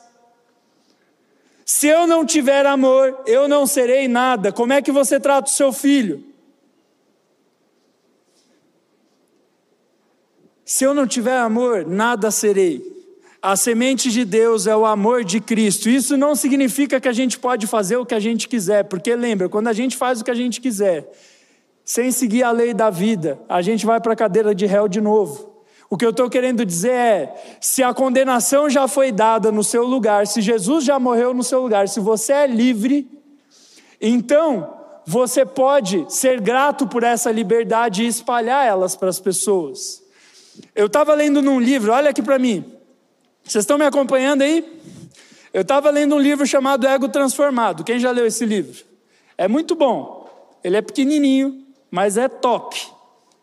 Se 1.72 1.88
eu 1.88 2.08
não 2.08 2.26
tiver 2.26 2.66
amor, 2.66 3.22
eu 3.28 3.48
não 3.48 3.68
serei 3.68 4.08
nada. 4.08 4.52
Como 4.52 4.74
é 4.74 4.82
que 4.82 4.92
você 4.92 5.20
trata 5.20 5.52
o 5.52 5.54
seu 5.54 5.72
filho? 5.72 6.24
Se 10.66 10.84
eu 10.84 10.96
não 10.96 11.06
tiver 11.06 11.38
amor, 11.38 11.86
nada 11.86 12.32
serei. 12.32 12.82
A 13.40 13.56
semente 13.56 14.10
de 14.10 14.26
Deus 14.26 14.66
é 14.66 14.76
o 14.76 14.84
amor 14.84 15.24
de 15.24 15.40
Cristo. 15.40 15.88
Isso 15.88 16.18
não 16.18 16.34
significa 16.36 17.00
que 17.00 17.08
a 17.08 17.14
gente 17.14 17.38
pode 17.38 17.68
fazer 17.68 17.98
o 17.98 18.06
que 18.06 18.16
a 18.16 18.20
gente 18.20 18.48
quiser, 18.48 18.86
porque 18.86 19.16
lembra, 19.16 19.48
quando 19.48 19.68
a 19.68 19.74
gente 19.74 19.96
faz 19.96 20.22
o 20.22 20.24
que 20.24 20.32
a 20.32 20.36
gente 20.36 20.60
quiser, 20.60 21.08
sem 21.86 22.12
seguir 22.12 22.42
a 22.42 22.50
lei 22.50 22.74
da 22.74 22.90
vida, 22.90 23.40
a 23.48 23.62
gente 23.62 23.86
vai 23.86 24.02
para 24.02 24.14
a 24.14 24.16
cadeira 24.16 24.56
de 24.56 24.66
réu 24.66 24.88
de 24.88 25.00
novo. 25.00 25.59
O 25.90 25.98
que 25.98 26.06
eu 26.06 26.12
estou 26.12 26.30
querendo 26.30 26.64
dizer 26.64 26.92
é: 26.92 27.58
se 27.60 27.82
a 27.82 27.94
condenação 27.94 28.70
já 28.70 28.88
foi 28.88 29.12
dada 29.12 29.52
no 29.52 29.64
seu 29.64 29.86
lugar, 29.86 30.28
se 30.28 30.42
Jesus 30.42 30.84
já 30.86 31.00
morreu 31.00 31.34
no 31.34 31.44
seu 31.44 31.62
lugar, 31.62 31.90
se 31.90 32.00
você 32.00 32.32
é 32.32 32.48
livre, 32.48 33.10
então 34.00 34.78
você 35.06 35.44
pode 35.44 36.06
ser 36.10 36.40
grato 36.40 36.86
por 36.86 37.04
essa 37.04 37.32
liberdade 37.32 38.04
e 38.04 38.08
espalhar 38.08 38.66
elas 38.68 38.96
para 38.96 39.10
as 39.10 39.20
pessoas. 39.20 40.04
Eu 40.76 40.86
estava 40.86 41.16
lendo 41.16 41.42
num 41.42 41.60
livro, 41.60 41.92
olha 41.92 42.12
aqui 42.12 42.22
para 42.22 42.38
mim. 42.38 42.64
Vocês 43.44 43.64
estão 43.64 43.78
me 43.78 43.86
acompanhando 43.86 44.44
aí? 44.44 44.80
Eu 45.52 45.64
estava 45.64 45.90
lendo 45.90 46.14
um 46.14 46.20
livro 46.20 46.46
chamado 46.46 46.86
Ego 46.86 47.10
Transformado. 47.10 47.84
Quem 47.84 47.98
já 47.98 48.12
leu 48.12 48.28
esse 48.28 48.46
livro? 48.46 48.86
É 49.36 49.48
muito 49.48 49.74
bom. 49.74 50.30
Ele 50.64 50.78
é 50.78 50.82
pequenininho, 50.82 51.66
mas 51.90 52.18
é 52.18 52.28
top. 52.28 52.80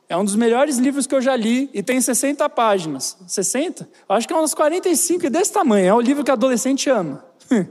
É 0.09 0.17
um 0.17 0.25
dos 0.25 0.37
melhores 0.37 0.79
livros 0.79 1.07
que 1.07 1.15
eu 1.15 1.21
já 1.21 1.35
li 1.35 1.69
e 1.75 1.83
tem 1.83 2.01
60 2.01 2.49
páginas. 2.49 3.17
60? 3.27 3.89
Acho 4.09 4.29
que 4.29 4.33
é 4.33 4.37
uns 4.37 4.55
45 4.55 5.27
e 5.27 5.31
desse 5.31 5.53
tamanho. 5.53 5.87
É 5.87 5.95
o 5.95 6.01
livro 6.01 6.23
que 6.23 6.31
adolescente 6.31 6.89
ama. 6.89 7.25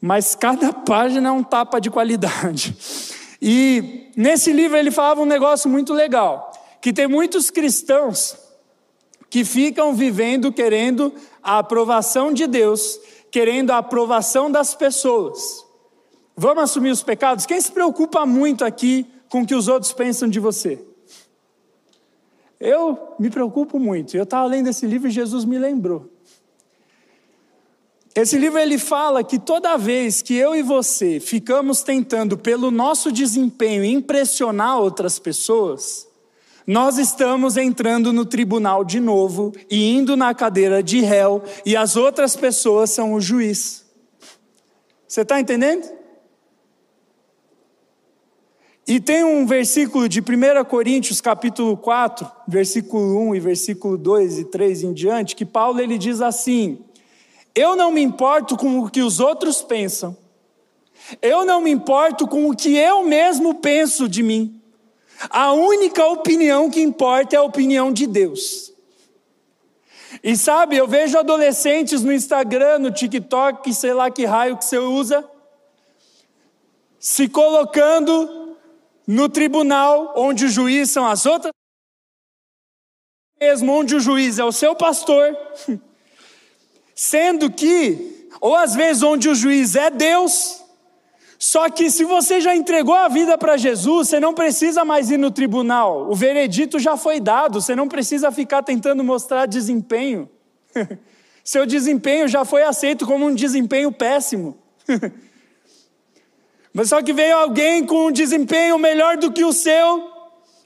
mas 0.00 0.34
cada 0.34 0.72
página 0.72 1.28
é 1.28 1.32
um 1.32 1.42
tapa 1.42 1.80
de 1.80 1.90
qualidade. 1.90 2.76
E 3.40 4.10
nesse 4.16 4.52
livro 4.52 4.76
ele 4.76 4.90
falava 4.90 5.20
um 5.20 5.26
negócio 5.26 5.68
muito 5.68 5.92
legal, 5.92 6.52
que 6.80 6.92
tem 6.92 7.06
muitos 7.06 7.50
cristãos 7.50 8.36
que 9.28 9.44
ficam 9.44 9.94
vivendo 9.94 10.52
querendo 10.52 11.12
a 11.42 11.58
aprovação 11.58 12.32
de 12.32 12.46
Deus, 12.46 12.98
querendo 13.30 13.70
a 13.70 13.78
aprovação 13.78 14.50
das 14.50 14.74
pessoas. 14.74 15.64
Vamos 16.36 16.64
assumir 16.64 16.90
os 16.90 17.02
pecados? 17.02 17.46
Quem 17.46 17.60
se 17.60 17.70
preocupa 17.70 18.24
muito 18.26 18.64
aqui 18.64 19.06
com 19.30 19.42
o 19.42 19.46
que 19.46 19.54
os 19.54 19.68
outros 19.68 19.92
pensam 19.92 20.28
de 20.28 20.38
você? 20.38 20.84
Eu 22.58 23.14
me 23.18 23.30
preocupo 23.30 23.78
muito. 23.78 24.14
Eu 24.14 24.24
estava 24.24 24.46
lendo 24.46 24.68
esse 24.68 24.86
livro 24.86 25.08
e 25.08 25.10
Jesus 25.10 25.46
me 25.46 25.58
lembrou. 25.58 26.10
Esse 28.14 28.36
livro 28.36 28.58
ele 28.58 28.76
fala 28.76 29.22
que 29.22 29.38
toda 29.38 29.78
vez 29.78 30.20
que 30.20 30.34
eu 30.34 30.54
e 30.54 30.62
você 30.62 31.20
ficamos 31.20 31.82
tentando 31.82 32.36
pelo 32.36 32.70
nosso 32.70 33.12
desempenho 33.12 33.84
impressionar 33.84 34.78
outras 34.80 35.18
pessoas, 35.18 36.08
nós 36.66 36.98
estamos 36.98 37.56
entrando 37.56 38.12
no 38.12 38.26
tribunal 38.26 38.84
de 38.84 38.98
novo 38.98 39.52
e 39.70 39.92
indo 39.92 40.16
na 40.16 40.34
cadeira 40.34 40.82
de 40.82 41.00
réu 41.00 41.42
e 41.64 41.76
as 41.76 41.96
outras 41.96 42.34
pessoas 42.34 42.90
são 42.90 43.14
o 43.14 43.20
juiz. 43.20 43.86
Você 45.06 45.22
está 45.22 45.40
entendendo? 45.40 45.99
E 48.90 48.98
tem 48.98 49.22
um 49.22 49.46
versículo 49.46 50.08
de 50.08 50.18
1 50.18 50.64
Coríntios, 50.64 51.20
capítulo 51.20 51.76
4, 51.76 52.28
versículo 52.48 53.20
1 53.28 53.36
e 53.36 53.38
versículo 53.38 53.96
2 53.96 54.40
e 54.40 54.44
3 54.46 54.82
em 54.82 54.92
diante, 54.92 55.36
que 55.36 55.46
Paulo 55.46 55.80
ele 55.80 55.96
diz 55.96 56.20
assim: 56.20 56.80
eu 57.54 57.76
não 57.76 57.92
me 57.92 58.02
importo 58.02 58.56
com 58.56 58.80
o 58.80 58.90
que 58.90 59.00
os 59.00 59.20
outros 59.20 59.62
pensam. 59.62 60.16
Eu 61.22 61.44
não 61.44 61.60
me 61.60 61.70
importo 61.70 62.26
com 62.26 62.50
o 62.50 62.56
que 62.56 62.76
eu 62.76 63.04
mesmo 63.04 63.54
penso 63.54 64.08
de 64.08 64.24
mim. 64.24 64.60
A 65.30 65.52
única 65.52 66.04
opinião 66.06 66.68
que 66.68 66.80
importa 66.80 67.36
é 67.36 67.38
a 67.38 67.44
opinião 67.44 67.92
de 67.92 68.08
Deus. 68.08 68.72
E 70.20 70.36
sabe, 70.36 70.76
eu 70.76 70.88
vejo 70.88 71.16
adolescentes 71.16 72.02
no 72.02 72.12
Instagram, 72.12 72.80
no 72.80 72.90
TikTok, 72.90 73.72
sei 73.72 73.94
lá 73.94 74.10
que 74.10 74.24
raio 74.24 74.56
que 74.56 74.64
você 74.64 74.78
usa, 74.78 75.24
se 76.98 77.28
colocando 77.28 78.39
no 79.10 79.28
tribunal 79.28 80.14
onde 80.16 80.44
o 80.44 80.48
juiz 80.48 80.88
são 80.88 81.04
as 81.04 81.26
outras, 81.26 81.52
mesmo 83.40 83.72
onde 83.72 83.96
o 83.96 84.00
juiz 84.00 84.38
é 84.38 84.44
o 84.44 84.52
seu 84.52 84.72
pastor. 84.76 85.36
Sendo 86.94 87.50
que, 87.50 88.28
ou 88.40 88.54
às 88.54 88.74
vezes 88.74 89.02
onde 89.02 89.28
o 89.28 89.34
juiz 89.34 89.74
é 89.74 89.90
Deus, 89.90 90.62
só 91.40 91.68
que 91.68 91.90
se 91.90 92.04
você 92.04 92.40
já 92.40 92.54
entregou 92.54 92.94
a 92.94 93.08
vida 93.08 93.36
para 93.36 93.56
Jesus, 93.56 94.08
você 94.08 94.20
não 94.20 94.32
precisa 94.32 94.84
mais 94.84 95.10
ir 95.10 95.16
no 95.16 95.32
tribunal, 95.32 96.08
o 96.08 96.14
veredito 96.14 96.78
já 96.78 96.96
foi 96.96 97.18
dado, 97.18 97.60
você 97.60 97.74
não 97.74 97.88
precisa 97.88 98.30
ficar 98.30 98.62
tentando 98.62 99.02
mostrar 99.02 99.46
desempenho. 99.46 100.30
Seu 101.42 101.66
desempenho 101.66 102.28
já 102.28 102.44
foi 102.44 102.62
aceito 102.62 103.04
como 103.06 103.26
um 103.26 103.34
desempenho 103.34 103.90
péssimo. 103.90 104.56
Mas 106.72 106.88
só 106.88 107.02
que 107.02 107.12
veio 107.12 107.36
alguém 107.36 107.84
com 107.84 108.06
um 108.06 108.12
desempenho 108.12 108.78
melhor 108.78 109.16
do 109.16 109.32
que 109.32 109.44
o 109.44 109.52
seu, 109.52 110.10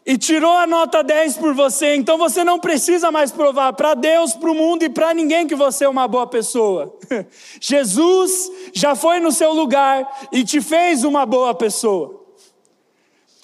e 0.06 0.18
tirou 0.18 0.52
a 0.52 0.66
nota 0.66 1.02
10 1.02 1.38
por 1.38 1.54
você, 1.54 1.94
então 1.94 2.18
você 2.18 2.44
não 2.44 2.58
precisa 2.58 3.10
mais 3.10 3.32
provar 3.32 3.72
para 3.72 3.94
Deus, 3.94 4.34
para 4.34 4.50
o 4.50 4.54
mundo 4.54 4.82
e 4.82 4.90
para 4.90 5.14
ninguém 5.14 5.46
que 5.46 5.54
você 5.54 5.86
é 5.86 5.88
uma 5.88 6.06
boa 6.06 6.26
pessoa. 6.26 6.94
Jesus 7.58 8.50
já 8.74 8.94
foi 8.94 9.18
no 9.18 9.32
seu 9.32 9.54
lugar 9.54 10.28
e 10.30 10.44
te 10.44 10.60
fez 10.60 11.04
uma 11.04 11.24
boa 11.24 11.54
pessoa. 11.54 12.22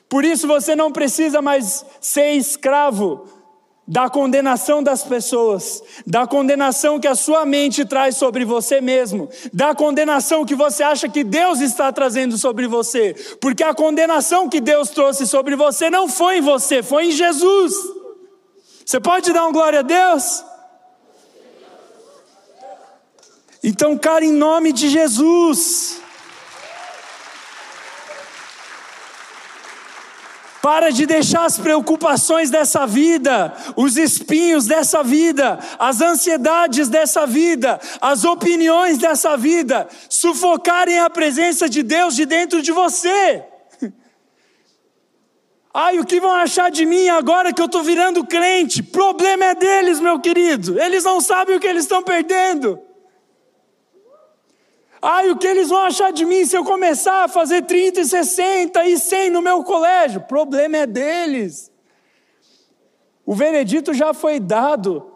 Por 0.07 0.25
isso 0.25 0.47
você 0.47 0.77
não 0.77 0.93
precisa 0.93 1.41
mais 1.41 1.87
ser 2.01 2.33
escravo 2.33 3.40
da 3.91 4.09
condenação 4.09 4.85
das 4.85 5.03
pessoas, 5.03 5.83
da 6.07 6.25
condenação 6.25 7.01
que 7.01 7.09
a 7.09 7.17
sua 7.17 7.45
mente 7.45 7.85
traz 7.85 8.17
sobre 8.17 8.45
você 8.45 8.81
mesmo, 8.81 9.29
da 9.53 9.75
condenação 9.75 10.45
que 10.45 10.55
você 10.55 10.85
acha 10.85 11.09
que 11.09 11.25
Deus 11.25 11.61
está 11.61 11.91
trazendo 11.91 12.39
sobre 12.39 12.69
você, 12.69 13.17
porque 13.41 13.65
a 13.65 13.75
condenação 13.75 14.49
que 14.49 14.61
Deus 14.61 14.91
trouxe 14.91 15.27
sobre 15.27 15.57
você 15.57 15.91
não 15.91 16.07
foi 16.07 16.39
em 16.39 16.41
você, 16.41 16.85
foi 16.85 17.07
em 17.07 17.11
Jesus. 17.11 17.75
Você 18.87 19.01
pode 19.01 19.33
dar 19.33 19.49
um 19.49 19.53
glória 19.53 19.81
a 19.81 19.83
Deus? 19.83 20.45
Então, 23.65 23.99
cara, 23.99 24.25
em 24.25 24.33
nome 24.33 24.73
de 24.73 24.89
Jesus, 24.89 26.01
Para 30.63 30.91
de 30.91 31.07
deixar 31.07 31.47
as 31.47 31.59
preocupações 31.59 32.51
dessa 32.51 32.87
vida, 32.87 33.55
os 33.77 33.97
espinhos 33.97 34.67
dessa 34.67 35.03
vida, 35.03 35.59
as 35.79 36.03
ansiedades 36.03 36.89
dessa 36.89 37.27
vida, 37.27 37.81
as 38.01 38.25
opiniões 38.25 38.99
dessa 38.99 39.39
vida, 39.39 39.89
sufocarem 40.09 40.99
a 40.99 41.09
presença 41.09 41.67
de 41.67 41.83
Deus 41.83 42.15
de 42.15 42.27
dentro 42.27 42.61
de 42.61 42.73
você. 42.73 43.43
Ai, 45.73 45.99
o 45.99 46.05
que 46.05 46.21
vão 46.21 46.33
achar 46.33 46.71
de 46.71 46.85
mim 46.85 47.09
agora 47.09 47.55
que 47.55 47.63
eu 47.63 47.67
estou 47.67 47.83
virando 47.83 48.27
crente? 48.27 48.83
Problema 48.83 49.47
é 49.47 49.55
deles, 49.55 49.99
meu 49.99 50.21
querido. 50.21 50.79
Eles 50.79 51.05
não 51.05 51.23
sabem 51.23 51.57
o 51.57 51.61
que 51.61 51.67
eles 51.67 51.85
estão 51.85 52.03
perdendo. 52.03 52.90
Ai, 55.03 55.31
o 55.31 55.37
que 55.37 55.47
eles 55.47 55.69
vão 55.69 55.81
achar 55.81 56.13
de 56.13 56.27
mim 56.27 56.45
se 56.45 56.57
eu 56.57 56.65
começar 56.65 57.25
a 57.25 57.29
fazer 57.29 57.63
30, 57.63 58.05
60 58.05 58.87
e 58.87 58.99
100 58.99 59.31
no 59.31 59.41
meu 59.41 59.65
colégio? 59.65 60.21
O 60.21 60.25
problema 60.25 60.79
é 60.79 60.87
deles. 60.87 61.71
O 63.25 63.35
veredito 63.35 63.95
já 63.95 64.13
foi 64.13 64.39
dado. 64.39 65.11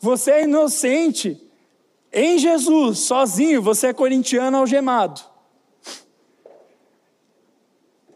Você 0.00 0.30
é 0.32 0.42
inocente. 0.42 1.40
Em 2.12 2.38
Jesus, 2.38 3.00
sozinho, 3.00 3.62
você 3.62 3.88
é 3.88 3.92
corintiano 3.92 4.56
algemado. 4.56 5.20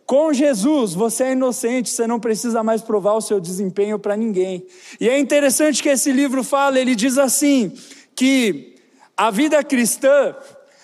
Com 0.05 0.33
Jesus, 0.33 0.93
você 0.93 1.25
é 1.25 1.33
inocente, 1.33 1.89
você 1.89 2.07
não 2.07 2.21
precisa 2.21 2.63
mais 2.63 2.83
provar 2.83 3.15
o 3.15 3.21
seu 3.21 3.41
desempenho 3.41 3.99
para 3.99 4.17
ninguém. 4.17 4.67
E 5.01 5.09
é 5.09 5.19
interessante 5.19 5.83
que 5.83 5.89
esse 5.89 6.13
livro 6.13 6.43
fala, 6.43 6.79
ele 6.79 6.95
diz 6.95 7.17
assim, 7.17 7.73
que 8.15 8.75
a 9.17 9.31
vida 9.31 9.63
cristã 9.65 10.35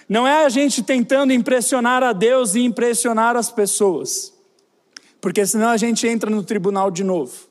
não 0.09 0.27
é 0.27 0.45
a 0.45 0.49
gente 0.49 0.83
tentando 0.83 1.33
impressionar 1.33 2.03
a 2.03 2.13
Deus 2.13 2.55
e 2.55 2.61
impressionar 2.61 3.37
as 3.37 3.51
pessoas, 3.51 4.33
porque 5.21 5.45
senão 5.45 5.69
a 5.69 5.77
gente 5.77 6.07
entra 6.07 6.31
no 6.31 6.43
tribunal 6.43 6.91
de 6.91 7.05
novo. 7.05 7.49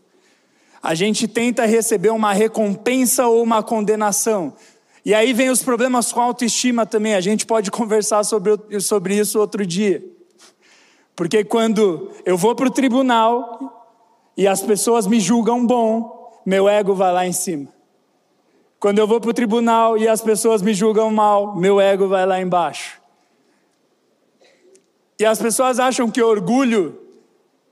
A 0.82 0.96
gente 0.96 1.28
tenta 1.28 1.66
receber 1.66 2.10
uma 2.10 2.34
recompensa 2.34 3.28
ou 3.28 3.44
uma 3.44 3.62
condenação. 3.62 4.54
E 5.04 5.14
aí 5.14 5.34
vem 5.34 5.50
os 5.50 5.62
problemas 5.62 6.12
com 6.12 6.22
autoestima 6.22 6.86
também. 6.86 7.16
A 7.16 7.22
gente 7.22 7.46
pode 7.46 7.70
conversar 7.72 8.24
sobre, 8.24 8.80
sobre 8.80 9.18
isso 9.18 9.40
outro 9.40 9.66
dia. 9.66 10.04
Porque 11.16 11.44
quando 11.44 12.12
eu 12.26 12.38
vou 12.38 12.56
para 12.56 12.68
o 12.68 12.72
tribunal 12.72 13.96
e 14.36 14.48
as 14.48 14.62
pessoas 14.62 15.08
me 15.08 15.20
julgam 15.20 15.66
bom, 15.66 16.42
meu 16.46 16.70
ego 16.70 16.94
vai 16.94 17.12
lá 17.12 17.26
em 17.26 17.34
cima. 17.34 17.77
Quando 18.80 19.00
eu 19.00 19.08
vou 19.08 19.20
para 19.20 19.32
o 19.32 19.34
tribunal 19.34 19.98
e 19.98 20.08
as 20.08 20.22
pessoas 20.22 20.62
me 20.62 20.74
julgam 20.74 21.10
mal, 21.10 21.56
meu 21.56 21.82
ego 21.82 22.08
vai 22.08 22.26
lá 22.26 22.40
embaixo. 22.40 23.02
E 25.20 25.26
as 25.26 25.40
pessoas 25.40 25.80
acham 25.80 26.12
que 26.12 26.22
orgulho 26.22 27.00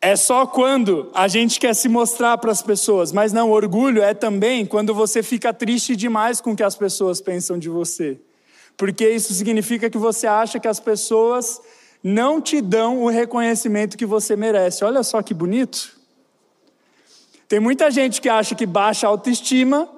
é 0.02 0.16
só 0.16 0.48
quando 0.48 1.10
a 1.14 1.28
gente 1.28 1.60
quer 1.60 1.76
se 1.76 1.88
mostrar 1.88 2.38
para 2.40 2.52
as 2.52 2.62
pessoas, 2.62 3.12
mas 3.12 3.32
não, 3.32 3.52
orgulho 3.52 4.02
é 4.02 4.14
também 4.14 4.66
quando 4.66 4.94
você 4.94 5.22
fica 5.22 5.54
triste 5.54 5.96
demais 5.96 6.42
com 6.42 6.52
o 6.52 6.56
que 6.56 6.64
as 6.64 6.76
pessoas 6.76 7.22
pensam 7.22 7.58
de 7.58 7.70
você. 7.70 8.20
Porque 8.76 9.08
isso 9.08 9.34
significa 9.34 9.90
que 9.90 9.98
você 9.98 10.28
acha 10.28 10.60
que 10.60 10.68
as 10.68 10.80
pessoas 10.80 11.62
não 12.04 12.42
te 12.42 12.62
dão 12.62 13.04
o 13.04 13.10
reconhecimento 13.10 13.98
que 13.98 14.06
você 14.06 14.36
merece. 14.36 14.84
Olha 14.84 15.02
só 15.02 15.22
que 15.22 15.34
bonito. 15.34 15.96
Tem 17.48 17.60
muita 17.60 17.90
gente 17.90 18.22
que 18.22 18.30
acha 18.30 18.54
que 18.54 18.66
baixa 18.66 19.08
autoestima 19.08 19.90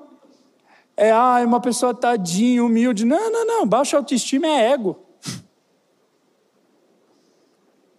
é 0.98 1.12
ah, 1.12 1.44
uma 1.46 1.62
pessoa 1.62 1.94
tadinha, 1.94 2.64
humilde. 2.64 3.06
Não, 3.06 3.32
não, 3.32 3.46
não. 3.46 3.68
Baixa 3.68 3.96
autoestima 3.96 4.48
é 4.48 4.72
ego. 4.72 5.00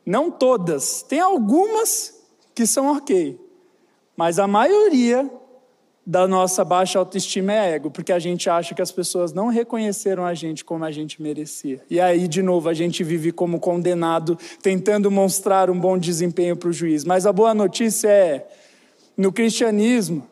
Não 0.04 0.30
todas, 0.30 1.02
tem 1.02 1.20
algumas 1.20 2.18
que 2.54 2.66
são 2.66 2.96
ok, 2.96 3.38
mas 4.16 4.38
a 4.38 4.46
maioria 4.46 5.30
da 6.04 6.26
nossa 6.26 6.64
baixa 6.64 6.98
autoestima 6.98 7.52
é 7.52 7.74
ego, 7.74 7.90
porque 7.90 8.10
a 8.10 8.18
gente 8.18 8.48
acha 8.48 8.74
que 8.74 8.80
as 8.80 8.90
pessoas 8.90 9.34
não 9.34 9.48
reconheceram 9.48 10.24
a 10.24 10.32
gente 10.32 10.64
como 10.64 10.82
a 10.82 10.90
gente 10.90 11.20
merecia. 11.20 11.82
E 11.90 12.00
aí, 12.00 12.26
de 12.26 12.42
novo, 12.42 12.70
a 12.70 12.72
gente 12.72 13.04
vive 13.04 13.30
como 13.30 13.60
condenado, 13.60 14.38
tentando 14.62 15.10
mostrar 15.10 15.68
um 15.68 15.78
bom 15.78 15.98
desempenho 15.98 16.56
para 16.56 16.70
o 16.70 16.72
juiz. 16.72 17.04
Mas 17.04 17.26
a 17.26 17.32
boa 17.32 17.52
notícia 17.52 18.08
é: 18.08 18.48
no 19.14 19.30
cristianismo, 19.30 20.26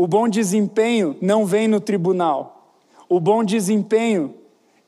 o 0.00 0.06
bom 0.06 0.30
desempenho 0.30 1.14
não 1.20 1.44
vem 1.44 1.68
no 1.68 1.78
tribunal. 1.78 2.74
O 3.06 3.20
bom 3.20 3.44
desempenho 3.44 4.34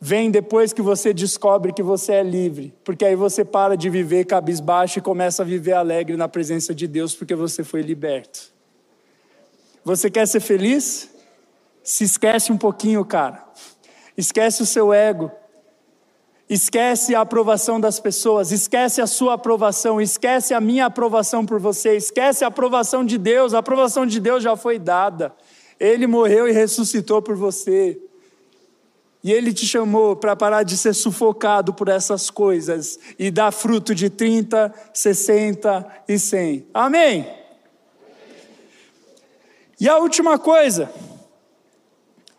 vem 0.00 0.30
depois 0.30 0.72
que 0.72 0.80
você 0.80 1.12
descobre 1.12 1.70
que 1.70 1.82
você 1.82 2.14
é 2.14 2.22
livre, 2.22 2.72
porque 2.82 3.04
aí 3.04 3.14
você 3.14 3.44
para 3.44 3.76
de 3.76 3.90
viver 3.90 4.24
cabisbaixo 4.24 4.98
e 4.98 5.02
começa 5.02 5.42
a 5.42 5.44
viver 5.44 5.74
alegre 5.74 6.16
na 6.16 6.28
presença 6.28 6.74
de 6.74 6.86
Deus, 6.88 7.14
porque 7.14 7.34
você 7.34 7.62
foi 7.62 7.82
liberto. 7.82 8.54
Você 9.84 10.10
quer 10.10 10.26
ser 10.26 10.40
feliz? 10.40 11.10
Se 11.84 12.04
esquece 12.04 12.50
um 12.50 12.56
pouquinho, 12.56 13.04
cara. 13.04 13.46
Esquece 14.16 14.62
o 14.62 14.66
seu 14.66 14.94
ego. 14.94 15.30
Esquece 16.48 17.14
a 17.14 17.20
aprovação 17.22 17.80
das 17.80 17.98
pessoas, 17.98 18.52
esquece 18.52 19.00
a 19.00 19.06
sua 19.06 19.34
aprovação, 19.34 20.00
esquece 20.00 20.52
a 20.52 20.60
minha 20.60 20.86
aprovação 20.86 21.46
por 21.46 21.58
você, 21.58 21.96
esquece 21.96 22.44
a 22.44 22.48
aprovação 22.48 23.04
de 23.04 23.16
Deus, 23.16 23.54
a 23.54 23.58
aprovação 23.58 24.04
de 24.04 24.20
Deus 24.20 24.42
já 24.42 24.56
foi 24.56 24.78
dada. 24.78 25.32
Ele 25.80 26.06
morreu 26.06 26.46
e 26.46 26.52
ressuscitou 26.52 27.22
por 27.22 27.36
você. 27.36 27.98
E 29.24 29.32
Ele 29.32 29.52
te 29.52 29.66
chamou 29.66 30.16
para 30.16 30.34
parar 30.34 30.62
de 30.62 30.76
ser 30.76 30.94
sufocado 30.94 31.72
por 31.72 31.88
essas 31.88 32.28
coisas 32.28 32.98
e 33.18 33.30
dar 33.30 33.52
fruto 33.52 33.94
de 33.94 34.10
30, 34.10 34.74
60 34.92 36.04
e 36.08 36.18
100. 36.18 36.66
Amém? 36.74 37.42
E 39.82 39.88
a 39.88 39.98
última 39.98 40.38
coisa, 40.38 40.88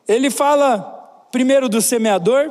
ele 0.08 0.30
fala 0.30 1.28
primeiro 1.30 1.68
do 1.68 1.82
semeador, 1.82 2.50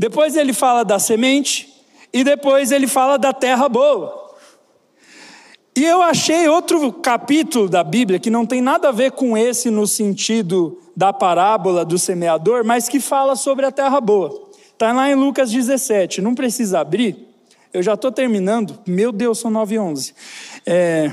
depois 0.00 0.34
ele 0.34 0.54
fala 0.54 0.82
da 0.82 0.98
semente 0.98 1.68
e 2.10 2.24
depois 2.24 2.72
ele 2.72 2.86
fala 2.86 3.18
da 3.18 3.34
terra 3.34 3.68
boa. 3.68 4.30
E 5.76 5.84
eu 5.84 6.00
achei 6.00 6.48
outro 6.48 6.90
capítulo 6.90 7.68
da 7.68 7.84
Bíblia 7.84 8.18
que 8.18 8.30
não 8.30 8.46
tem 8.46 8.62
nada 8.62 8.88
a 8.88 8.92
ver 8.92 9.12
com 9.12 9.36
esse 9.36 9.68
no 9.68 9.86
sentido 9.86 10.80
da 10.96 11.12
parábola 11.12 11.84
do 11.84 11.98
semeador, 11.98 12.64
mas 12.64 12.88
que 12.88 12.98
fala 12.98 13.36
sobre 13.36 13.66
a 13.66 13.70
terra 13.70 14.00
boa. 14.00 14.48
Está 14.72 14.90
lá 14.90 15.10
em 15.10 15.14
Lucas 15.14 15.50
17, 15.50 16.22
não 16.22 16.34
precisa 16.34 16.80
abrir, 16.80 17.28
eu 17.70 17.82
já 17.82 17.92
estou 17.92 18.10
terminando, 18.10 18.78
meu 18.86 19.12
Deus, 19.12 19.38
são 19.38 19.50
9 19.50 19.74
e 19.74 19.78
11. 19.78 20.14
É, 20.64 21.12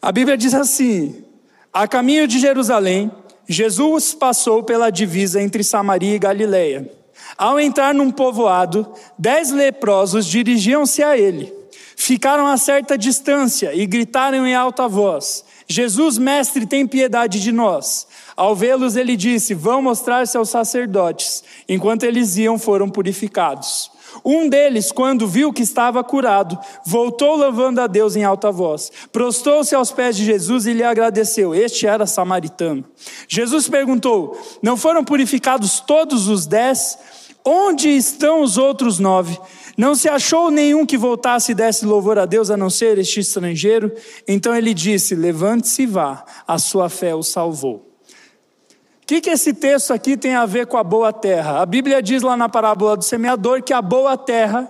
a 0.00 0.10
Bíblia 0.10 0.38
diz 0.38 0.54
assim: 0.54 1.22
a 1.70 1.86
caminho 1.86 2.26
de 2.26 2.38
Jerusalém, 2.38 3.10
Jesus 3.46 4.14
passou 4.14 4.62
pela 4.62 4.88
divisa 4.88 5.42
entre 5.42 5.62
Samaria 5.62 6.14
e 6.14 6.18
Galiléia. 6.18 6.97
Ao 7.38 7.60
entrar 7.60 7.94
num 7.94 8.10
povoado, 8.10 8.92
dez 9.16 9.52
leprosos 9.52 10.26
dirigiam-se 10.26 11.04
a 11.04 11.16
ele. 11.16 11.54
Ficaram 11.96 12.48
a 12.48 12.56
certa 12.56 12.98
distância 12.98 13.72
e 13.72 13.86
gritaram 13.86 14.44
em 14.44 14.56
alta 14.56 14.88
voz: 14.88 15.44
Jesus, 15.68 16.18
mestre, 16.18 16.66
tem 16.66 16.84
piedade 16.84 17.40
de 17.40 17.52
nós. 17.52 18.08
Ao 18.36 18.56
vê-los, 18.56 18.96
ele 18.96 19.16
disse: 19.16 19.54
Vão 19.54 19.80
mostrar-se 19.80 20.36
aos 20.36 20.50
sacerdotes. 20.50 21.44
Enquanto 21.68 22.02
eles 22.02 22.36
iam, 22.36 22.58
foram 22.58 22.88
purificados. 22.88 23.90
Um 24.24 24.48
deles, 24.48 24.90
quando 24.90 25.28
viu 25.28 25.52
que 25.52 25.62
estava 25.62 26.02
curado, 26.02 26.58
voltou 26.84 27.36
louvando 27.36 27.80
a 27.80 27.86
Deus 27.86 28.16
em 28.16 28.24
alta 28.24 28.50
voz. 28.50 28.90
Prostou-se 29.12 29.74
aos 29.74 29.92
pés 29.92 30.16
de 30.16 30.24
Jesus 30.24 30.66
e 30.66 30.72
lhe 30.72 30.82
agradeceu. 30.82 31.54
Este 31.54 31.86
era 31.86 32.06
samaritano. 32.06 32.84
Jesus 33.28 33.68
perguntou: 33.68 34.36
Não 34.62 34.76
foram 34.76 35.04
purificados 35.04 35.78
todos 35.80 36.26
os 36.26 36.46
dez? 36.46 36.98
Onde 37.44 37.88
estão 37.88 38.42
os 38.42 38.58
outros 38.58 38.98
nove? 38.98 39.38
Não 39.76 39.94
se 39.94 40.08
achou 40.08 40.50
nenhum 40.50 40.84
que 40.84 40.98
voltasse 40.98 41.52
e 41.52 41.54
desse 41.54 41.86
louvor 41.86 42.18
a 42.18 42.26
Deus 42.26 42.50
a 42.50 42.56
não 42.56 42.68
ser 42.68 42.98
este 42.98 43.20
estrangeiro? 43.20 43.92
Então 44.26 44.54
ele 44.54 44.74
disse: 44.74 45.14
Levante-se 45.14 45.82
e 45.82 45.86
vá, 45.86 46.24
a 46.46 46.58
sua 46.58 46.88
fé 46.88 47.14
o 47.14 47.22
salvou 47.22 47.88
que, 49.08 49.22
que 49.22 49.30
esse 49.30 49.54
texto 49.54 49.94
aqui 49.94 50.18
tem 50.18 50.34
a 50.34 50.44
ver 50.44 50.66
com 50.66 50.76
a 50.76 50.84
boa 50.84 51.14
terra? 51.14 51.62
A 51.62 51.66
Bíblia 51.66 52.02
diz 52.02 52.22
lá 52.22 52.36
na 52.36 52.46
parábola 52.46 52.94
do 52.94 53.02
semeador 53.02 53.62
que 53.62 53.72
a 53.72 53.80
boa 53.80 54.18
terra 54.18 54.68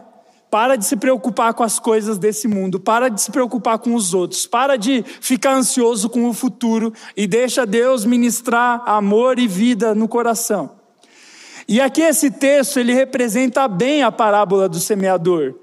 para 0.49 0.77
de 0.77 0.85
se 0.85 0.95
preocupar 0.95 1.53
com 1.55 1.65
as 1.65 1.81
coisas 1.81 2.19
desse 2.19 2.47
mundo, 2.47 2.79
para 2.79 3.09
de 3.09 3.21
se 3.21 3.33
preocupar 3.33 3.81
com 3.81 3.97
os 3.97 4.15
outros, 4.15 4.47
para 4.47 4.77
de 4.77 5.03
ficar 5.03 5.55
ansioso 5.55 6.09
com 6.09 6.29
o 6.29 6.33
futuro 6.33 6.93
e 7.17 7.27
deixa 7.27 7.67
Deus 7.67 8.05
ministrar 8.05 8.81
amor 8.87 9.41
e 9.41 9.49
vida 9.49 9.93
no 9.93 10.07
coração. 10.07 10.78
E 11.69 11.81
aqui 11.81 12.01
esse 12.01 12.31
texto 12.31 12.79
ele 12.79 12.95
representa 12.95 13.69
bem 13.69 14.03
a 14.03 14.11
parábola 14.11 14.69
do 14.69 14.81
semeador. 14.81 15.55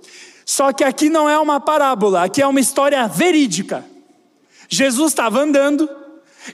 Só 0.46 0.72
que 0.72 0.84
aqui 0.84 1.10
não 1.10 1.28
é 1.28 1.40
uma 1.40 1.60
parábola, 1.60 2.24
aqui 2.24 2.42
é 2.42 2.48
uma 2.48 2.60
história 2.60 3.08
verídica. 3.08 3.84
Jesus 4.70 5.12
estava 5.12 5.40
andando 5.40 5.90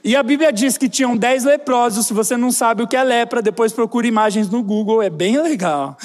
e 0.02 0.16
a 0.16 0.22
Bíblia 0.22 0.50
diz 0.50 0.78
que 0.78 0.88
tinham 0.88 1.14
dez 1.14 1.44
leprosos. 1.44 2.06
Se 2.06 2.14
você 2.14 2.34
não 2.36 2.50
sabe 2.50 2.82
o 2.82 2.88
que 2.88 2.96
é 2.96 3.02
lepra, 3.02 3.42
depois 3.42 3.72
procure 3.74 4.08
imagens 4.08 4.48
no 4.48 4.62
Google, 4.62 5.02
é 5.02 5.10
bem 5.10 5.38
legal. 5.38 5.98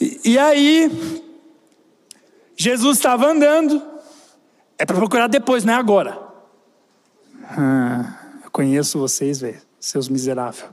E, 0.00 0.20
e 0.24 0.38
aí, 0.38 1.22
Jesus 2.56 2.98
estava 2.98 3.28
andando. 3.28 3.80
É 4.76 4.84
para 4.84 4.96
procurar 4.96 5.28
depois, 5.28 5.64
não 5.64 5.74
é 5.74 5.76
agora. 5.76 6.18
Ah, 7.50 8.16
eu 8.44 8.50
conheço 8.50 8.98
vocês, 8.98 9.42
seus 9.78 10.08
miseráveis. 10.08 10.64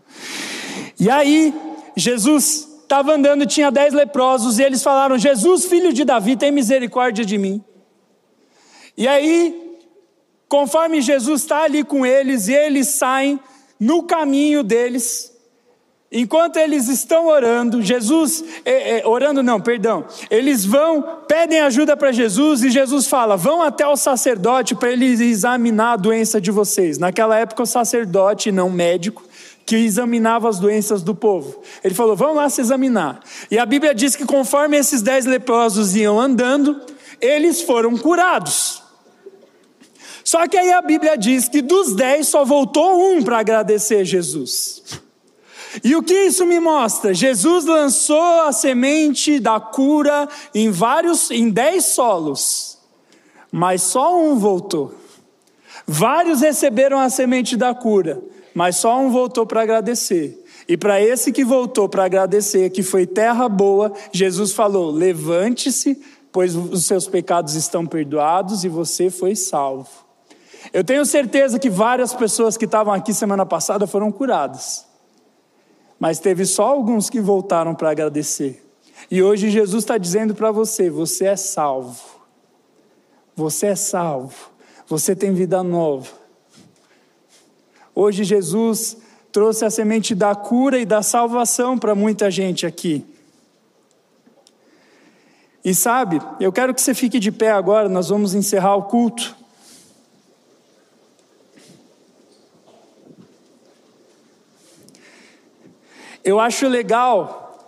E 0.99 1.09
aí, 1.09 1.53
Jesus 1.95 2.67
estava 2.81 3.13
andando, 3.13 3.45
tinha 3.45 3.71
dez 3.71 3.93
leprosos, 3.93 4.59
e 4.59 4.63
eles 4.63 4.83
falaram: 4.83 5.17
Jesus, 5.17 5.65
filho 5.65 5.93
de 5.93 6.03
Davi, 6.03 6.35
tem 6.35 6.51
misericórdia 6.51 7.25
de 7.25 7.37
mim. 7.37 7.63
E 8.97 9.07
aí, 9.07 9.65
Conforme 10.47 11.01
Jesus 11.01 11.41
está 11.41 11.63
ali 11.63 11.83
com 11.83 12.05
eles 12.05 12.47
e 12.47 12.53
eles 12.53 12.87
saem 12.87 13.39
no 13.79 14.03
caminho 14.03 14.63
deles, 14.63 15.33
enquanto 16.11 16.57
eles 16.57 16.87
estão 16.87 17.27
orando, 17.27 17.81
Jesus, 17.81 18.43
é, 18.63 18.99
é, 18.99 19.07
orando 19.07 19.41
não, 19.41 19.59
perdão, 19.59 20.05
eles 20.29 20.63
vão, 20.63 21.23
pedem 21.27 21.59
ajuda 21.59 21.97
para 21.97 22.11
Jesus 22.11 22.63
e 22.63 22.69
Jesus 22.69 23.07
fala: 23.07 23.35
vão 23.35 23.61
até 23.61 23.87
o 23.87 23.97
sacerdote 23.97 24.75
para 24.75 24.91
ele 24.91 25.05
examinar 25.05 25.93
a 25.93 25.97
doença 25.97 26.39
de 26.39 26.51
vocês. 26.51 26.99
Naquela 26.99 27.37
época, 27.37 27.63
o 27.63 27.67
sacerdote, 27.67 28.51
não 28.51 28.69
médico, 28.69 29.23
que 29.65 29.75
examinava 29.75 30.47
as 30.47 30.59
doenças 30.59 31.01
do 31.01 31.15
povo. 31.15 31.61
Ele 31.83 31.95
falou: 31.95 32.15
vão 32.15 32.35
lá 32.35 32.49
se 32.49 32.61
examinar. 32.61 33.21
E 33.49 33.57
a 33.57 33.65
Bíblia 33.65 33.95
diz 33.95 34.15
que 34.15 34.25
conforme 34.25 34.77
esses 34.77 35.01
dez 35.01 35.25
leprosos 35.25 35.95
iam 35.95 36.19
andando, 36.19 36.81
eles 37.19 37.61
foram 37.61 37.97
curados. 37.97 38.83
Só 40.23 40.47
que 40.47 40.57
aí 40.57 40.71
a 40.71 40.81
Bíblia 40.81 41.17
diz 41.17 41.47
que 41.47 41.61
dos 41.61 41.95
dez 41.95 42.27
só 42.27 42.43
voltou 42.43 43.11
um 43.11 43.23
para 43.23 43.39
agradecer 43.39 44.03
Jesus. 44.03 44.83
E 45.83 45.95
o 45.95 46.01
que 46.01 46.13
isso 46.13 46.45
me 46.45 46.59
mostra? 46.59 47.13
Jesus 47.13 47.65
lançou 47.65 48.41
a 48.41 48.51
semente 48.51 49.39
da 49.39 49.59
cura 49.59 50.27
em 50.53 50.71
vários, 50.71 51.29
em 51.31 51.49
dez 51.49 51.85
solos, 51.85 52.77
mas 53.51 53.81
só 53.81 54.17
um 54.17 54.37
voltou. 54.37 54.95
Vários 55.85 56.41
receberam 56.41 56.97
a 56.97 57.09
semente 57.09 57.55
da 57.55 57.73
cura, 57.75 58.21
mas 58.55 58.77
só 58.77 58.97
um 58.97 59.11
voltou 59.11 59.45
para 59.45 59.61
agradecer. 59.61 60.41
E 60.67 60.77
para 60.77 60.99
esse 61.01 61.33
que 61.33 61.43
voltou 61.43 61.89
para 61.89 62.05
agradecer, 62.05 62.69
que 62.69 62.81
foi 62.81 63.05
terra 63.05 63.49
boa, 63.49 63.91
Jesus 64.13 64.53
falou: 64.53 64.89
levante-se, 64.89 66.01
pois 66.31 66.55
os 66.55 66.85
seus 66.85 67.05
pecados 67.05 67.53
estão 67.53 67.85
perdoados 67.85 68.63
e 68.63 68.69
você 68.69 69.09
foi 69.09 69.35
salvo. 69.35 69.89
Eu 70.73 70.83
tenho 70.83 71.05
certeza 71.05 71.59
que 71.59 71.69
várias 71.69 72.13
pessoas 72.13 72.55
que 72.55 72.65
estavam 72.65 72.93
aqui 72.93 73.13
semana 73.13 73.45
passada 73.45 73.85
foram 73.85 74.09
curadas, 74.09 74.85
mas 75.99 76.17
teve 76.19 76.45
só 76.45 76.63
alguns 76.63 77.09
que 77.09 77.19
voltaram 77.19 77.75
para 77.75 77.91
agradecer. 77.91 78.65
E 79.11 79.21
hoje 79.21 79.49
Jesus 79.51 79.83
está 79.83 79.97
dizendo 79.97 80.33
para 80.33 80.49
você: 80.49 80.89
você 80.89 81.25
é 81.25 81.35
salvo, 81.35 82.01
você 83.35 83.67
é 83.67 83.75
salvo, 83.75 84.49
você 84.87 85.13
tem 85.13 85.33
vida 85.33 85.61
nova. 85.61 86.24
Hoje 87.95 88.25
Jesus 88.25 88.97
trouxe 89.31 89.63
a 89.63 89.69
semente 89.69 90.13
da 90.13 90.35
cura 90.35 90.77
e 90.77 90.85
da 90.85 91.01
salvação 91.01 91.77
para 91.77 91.95
muita 91.95 92.29
gente 92.29 92.65
aqui. 92.65 93.05
E 95.63 95.73
sabe, 95.73 96.21
eu 96.39 96.51
quero 96.51 96.73
que 96.73 96.81
você 96.81 96.93
fique 96.93 97.17
de 97.19 97.31
pé 97.31 97.51
agora, 97.51 97.87
nós 97.87 98.09
vamos 98.09 98.35
encerrar 98.35 98.75
o 98.75 98.83
culto. 98.83 99.35
Eu 106.23 106.39
acho 106.39 106.67
legal 106.67 107.65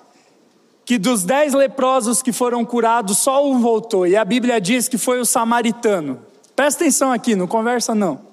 que 0.84 0.98
dos 0.98 1.24
dez 1.24 1.54
leprosos 1.54 2.22
que 2.22 2.34
foram 2.34 2.66
curados, 2.66 3.18
só 3.20 3.50
um 3.50 3.60
voltou, 3.60 4.06
e 4.06 4.16
a 4.16 4.26
Bíblia 4.26 4.60
diz 4.60 4.88
que 4.88 4.98
foi 4.98 5.20
o 5.20 5.26
samaritano. 5.26 6.22
Presta 6.56 6.84
atenção 6.84 7.12
aqui, 7.12 7.36
não 7.36 7.48
conversa 7.48 7.96
não. 7.96 8.27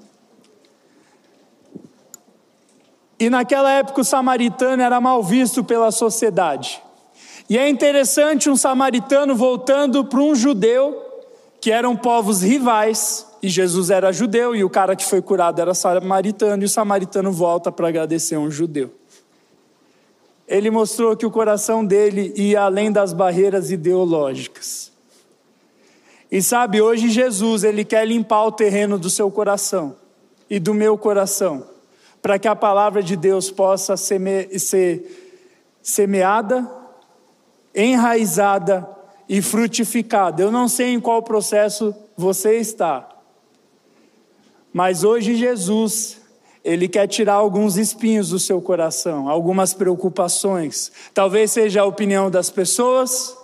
E 3.24 3.30
naquela 3.30 3.72
época 3.72 4.02
o 4.02 4.04
samaritano 4.04 4.82
era 4.82 5.00
mal 5.00 5.22
visto 5.22 5.64
pela 5.64 5.90
sociedade. 5.90 6.82
E 7.48 7.56
é 7.56 7.66
interessante 7.68 8.50
um 8.50 8.56
samaritano 8.56 9.34
voltando 9.34 10.04
para 10.04 10.20
um 10.20 10.34
judeu, 10.34 11.00
que 11.58 11.70
eram 11.70 11.96
povos 11.96 12.42
rivais, 12.42 13.26
e 13.42 13.48
Jesus 13.48 13.88
era 13.88 14.12
judeu, 14.12 14.54
e 14.54 14.62
o 14.62 14.68
cara 14.68 14.94
que 14.94 15.04
foi 15.04 15.22
curado 15.22 15.58
era 15.58 15.72
samaritano, 15.72 16.62
e 16.62 16.66
o 16.66 16.68
samaritano 16.68 17.32
volta 17.32 17.72
para 17.72 17.88
agradecer 17.88 18.36
um 18.36 18.50
judeu 18.50 18.90
ele 20.46 20.70
mostrou 20.70 21.16
que 21.16 21.24
o 21.24 21.30
coração 21.30 21.84
dele 21.84 22.32
ia 22.36 22.62
além 22.62 22.92
das 22.92 23.12
barreiras 23.14 23.70
ideológicas. 23.70 24.92
E 26.30 26.42
sabe, 26.42 26.82
hoje 26.82 27.08
Jesus, 27.08 27.64
ele 27.64 27.84
quer 27.84 28.06
limpar 28.06 28.44
o 28.44 28.52
terreno 28.52 28.98
do 28.98 29.08
seu 29.08 29.30
coração 29.30 29.96
e 30.50 30.58
do 30.58 30.74
meu 30.74 30.98
coração, 30.98 31.64
para 32.24 32.38
que 32.38 32.48
a 32.48 32.56
palavra 32.56 33.02
de 33.02 33.16
Deus 33.16 33.50
possa 33.50 33.98
seme 33.98 34.58
ser 34.58 35.36
semeada, 35.82 36.66
enraizada 37.74 38.88
e 39.28 39.42
frutificada. 39.42 40.42
Eu 40.42 40.50
não 40.50 40.66
sei 40.66 40.94
em 40.94 41.00
qual 41.00 41.22
processo 41.22 41.94
você 42.16 42.56
está, 42.56 43.06
mas 44.72 45.04
hoje 45.04 45.36
Jesus, 45.36 46.16
ele 46.64 46.88
quer 46.88 47.06
tirar 47.08 47.34
alguns 47.34 47.76
espinhos 47.76 48.30
do 48.30 48.38
seu 48.38 48.58
coração, 48.58 49.28
algumas 49.28 49.74
preocupações. 49.74 50.90
Talvez 51.12 51.50
seja 51.50 51.82
a 51.82 51.84
opinião 51.84 52.30
das 52.30 52.48
pessoas, 52.48 53.36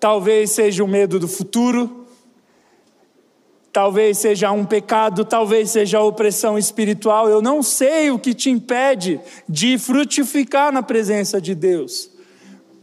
talvez 0.00 0.50
seja 0.50 0.82
o 0.82 0.88
medo 0.88 1.20
do 1.20 1.28
futuro, 1.28 2.03
talvez 3.74 4.18
seja 4.18 4.52
um 4.52 4.64
pecado, 4.64 5.24
talvez 5.24 5.68
seja 5.70 6.00
opressão 6.00 6.56
espiritual. 6.56 7.28
Eu 7.28 7.42
não 7.42 7.60
sei 7.60 8.08
o 8.08 8.20
que 8.20 8.32
te 8.32 8.48
impede 8.48 9.20
de 9.48 9.76
frutificar 9.78 10.72
na 10.72 10.80
presença 10.80 11.40
de 11.40 11.56
Deus. 11.56 12.08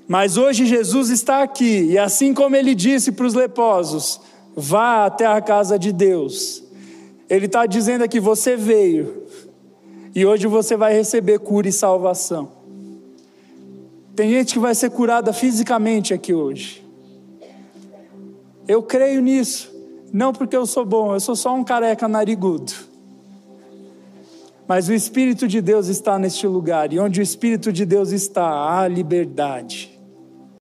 Mas 0.06 0.36
hoje 0.36 0.66
Jesus 0.66 1.10
está 1.10 1.42
aqui, 1.42 1.92
e 1.92 1.98
assim 1.98 2.34
como 2.34 2.58
ele 2.58 2.76
disse 2.76 3.14
para 3.14 3.26
os 3.26 3.34
leprosos: 3.34 4.20
vá 4.54 5.06
até 5.06 5.26
a 5.26 5.39
casa 5.39 5.80
de 5.80 5.94
Deus. 5.94 6.62
Ele 7.30 7.46
está 7.46 7.66
dizendo 7.66 8.04
aqui: 8.04 8.20
você 8.20 8.58
veio, 8.58 9.24
e 10.14 10.26
hoje 10.26 10.46
você 10.46 10.76
vai 10.76 10.94
receber 10.94 11.39
cura 11.39 11.70
e 11.70 11.72
salvação. 11.72 12.52
Tem 14.14 14.30
gente 14.30 14.56
que 14.56 14.60
vai 14.60 14.76
ser 14.76 14.89
curada 14.89 15.32
fisicamente 15.32 16.14
aqui 16.14 16.34
hoje. 16.34 16.86
Eu 18.68 18.84
creio 18.84 19.22
nisso. 19.22 19.71
Não 20.14 20.34
porque 20.34 20.55
eu 20.55 20.66
sou 20.66 20.86
bom, 20.86 21.14
eu 21.14 21.20
sou 21.20 21.36
só 21.36 21.55
um 21.55 21.64
careca 21.64 22.07
narigudo. 22.07 22.74
Mas 24.68 24.88
o 24.88 24.93
Espírito 24.93 25.47
de 25.47 25.62
Deus 25.62 25.88
está 25.88 26.18
neste 26.18 26.47
lugar, 26.47 26.93
e 26.93 26.99
onde 26.99 27.20
o 27.20 27.24
Espírito 27.24 27.72
de 27.72 27.86
Deus 27.86 28.12
está, 28.12 28.47
há 28.47 28.88
liberdade. 28.88 29.91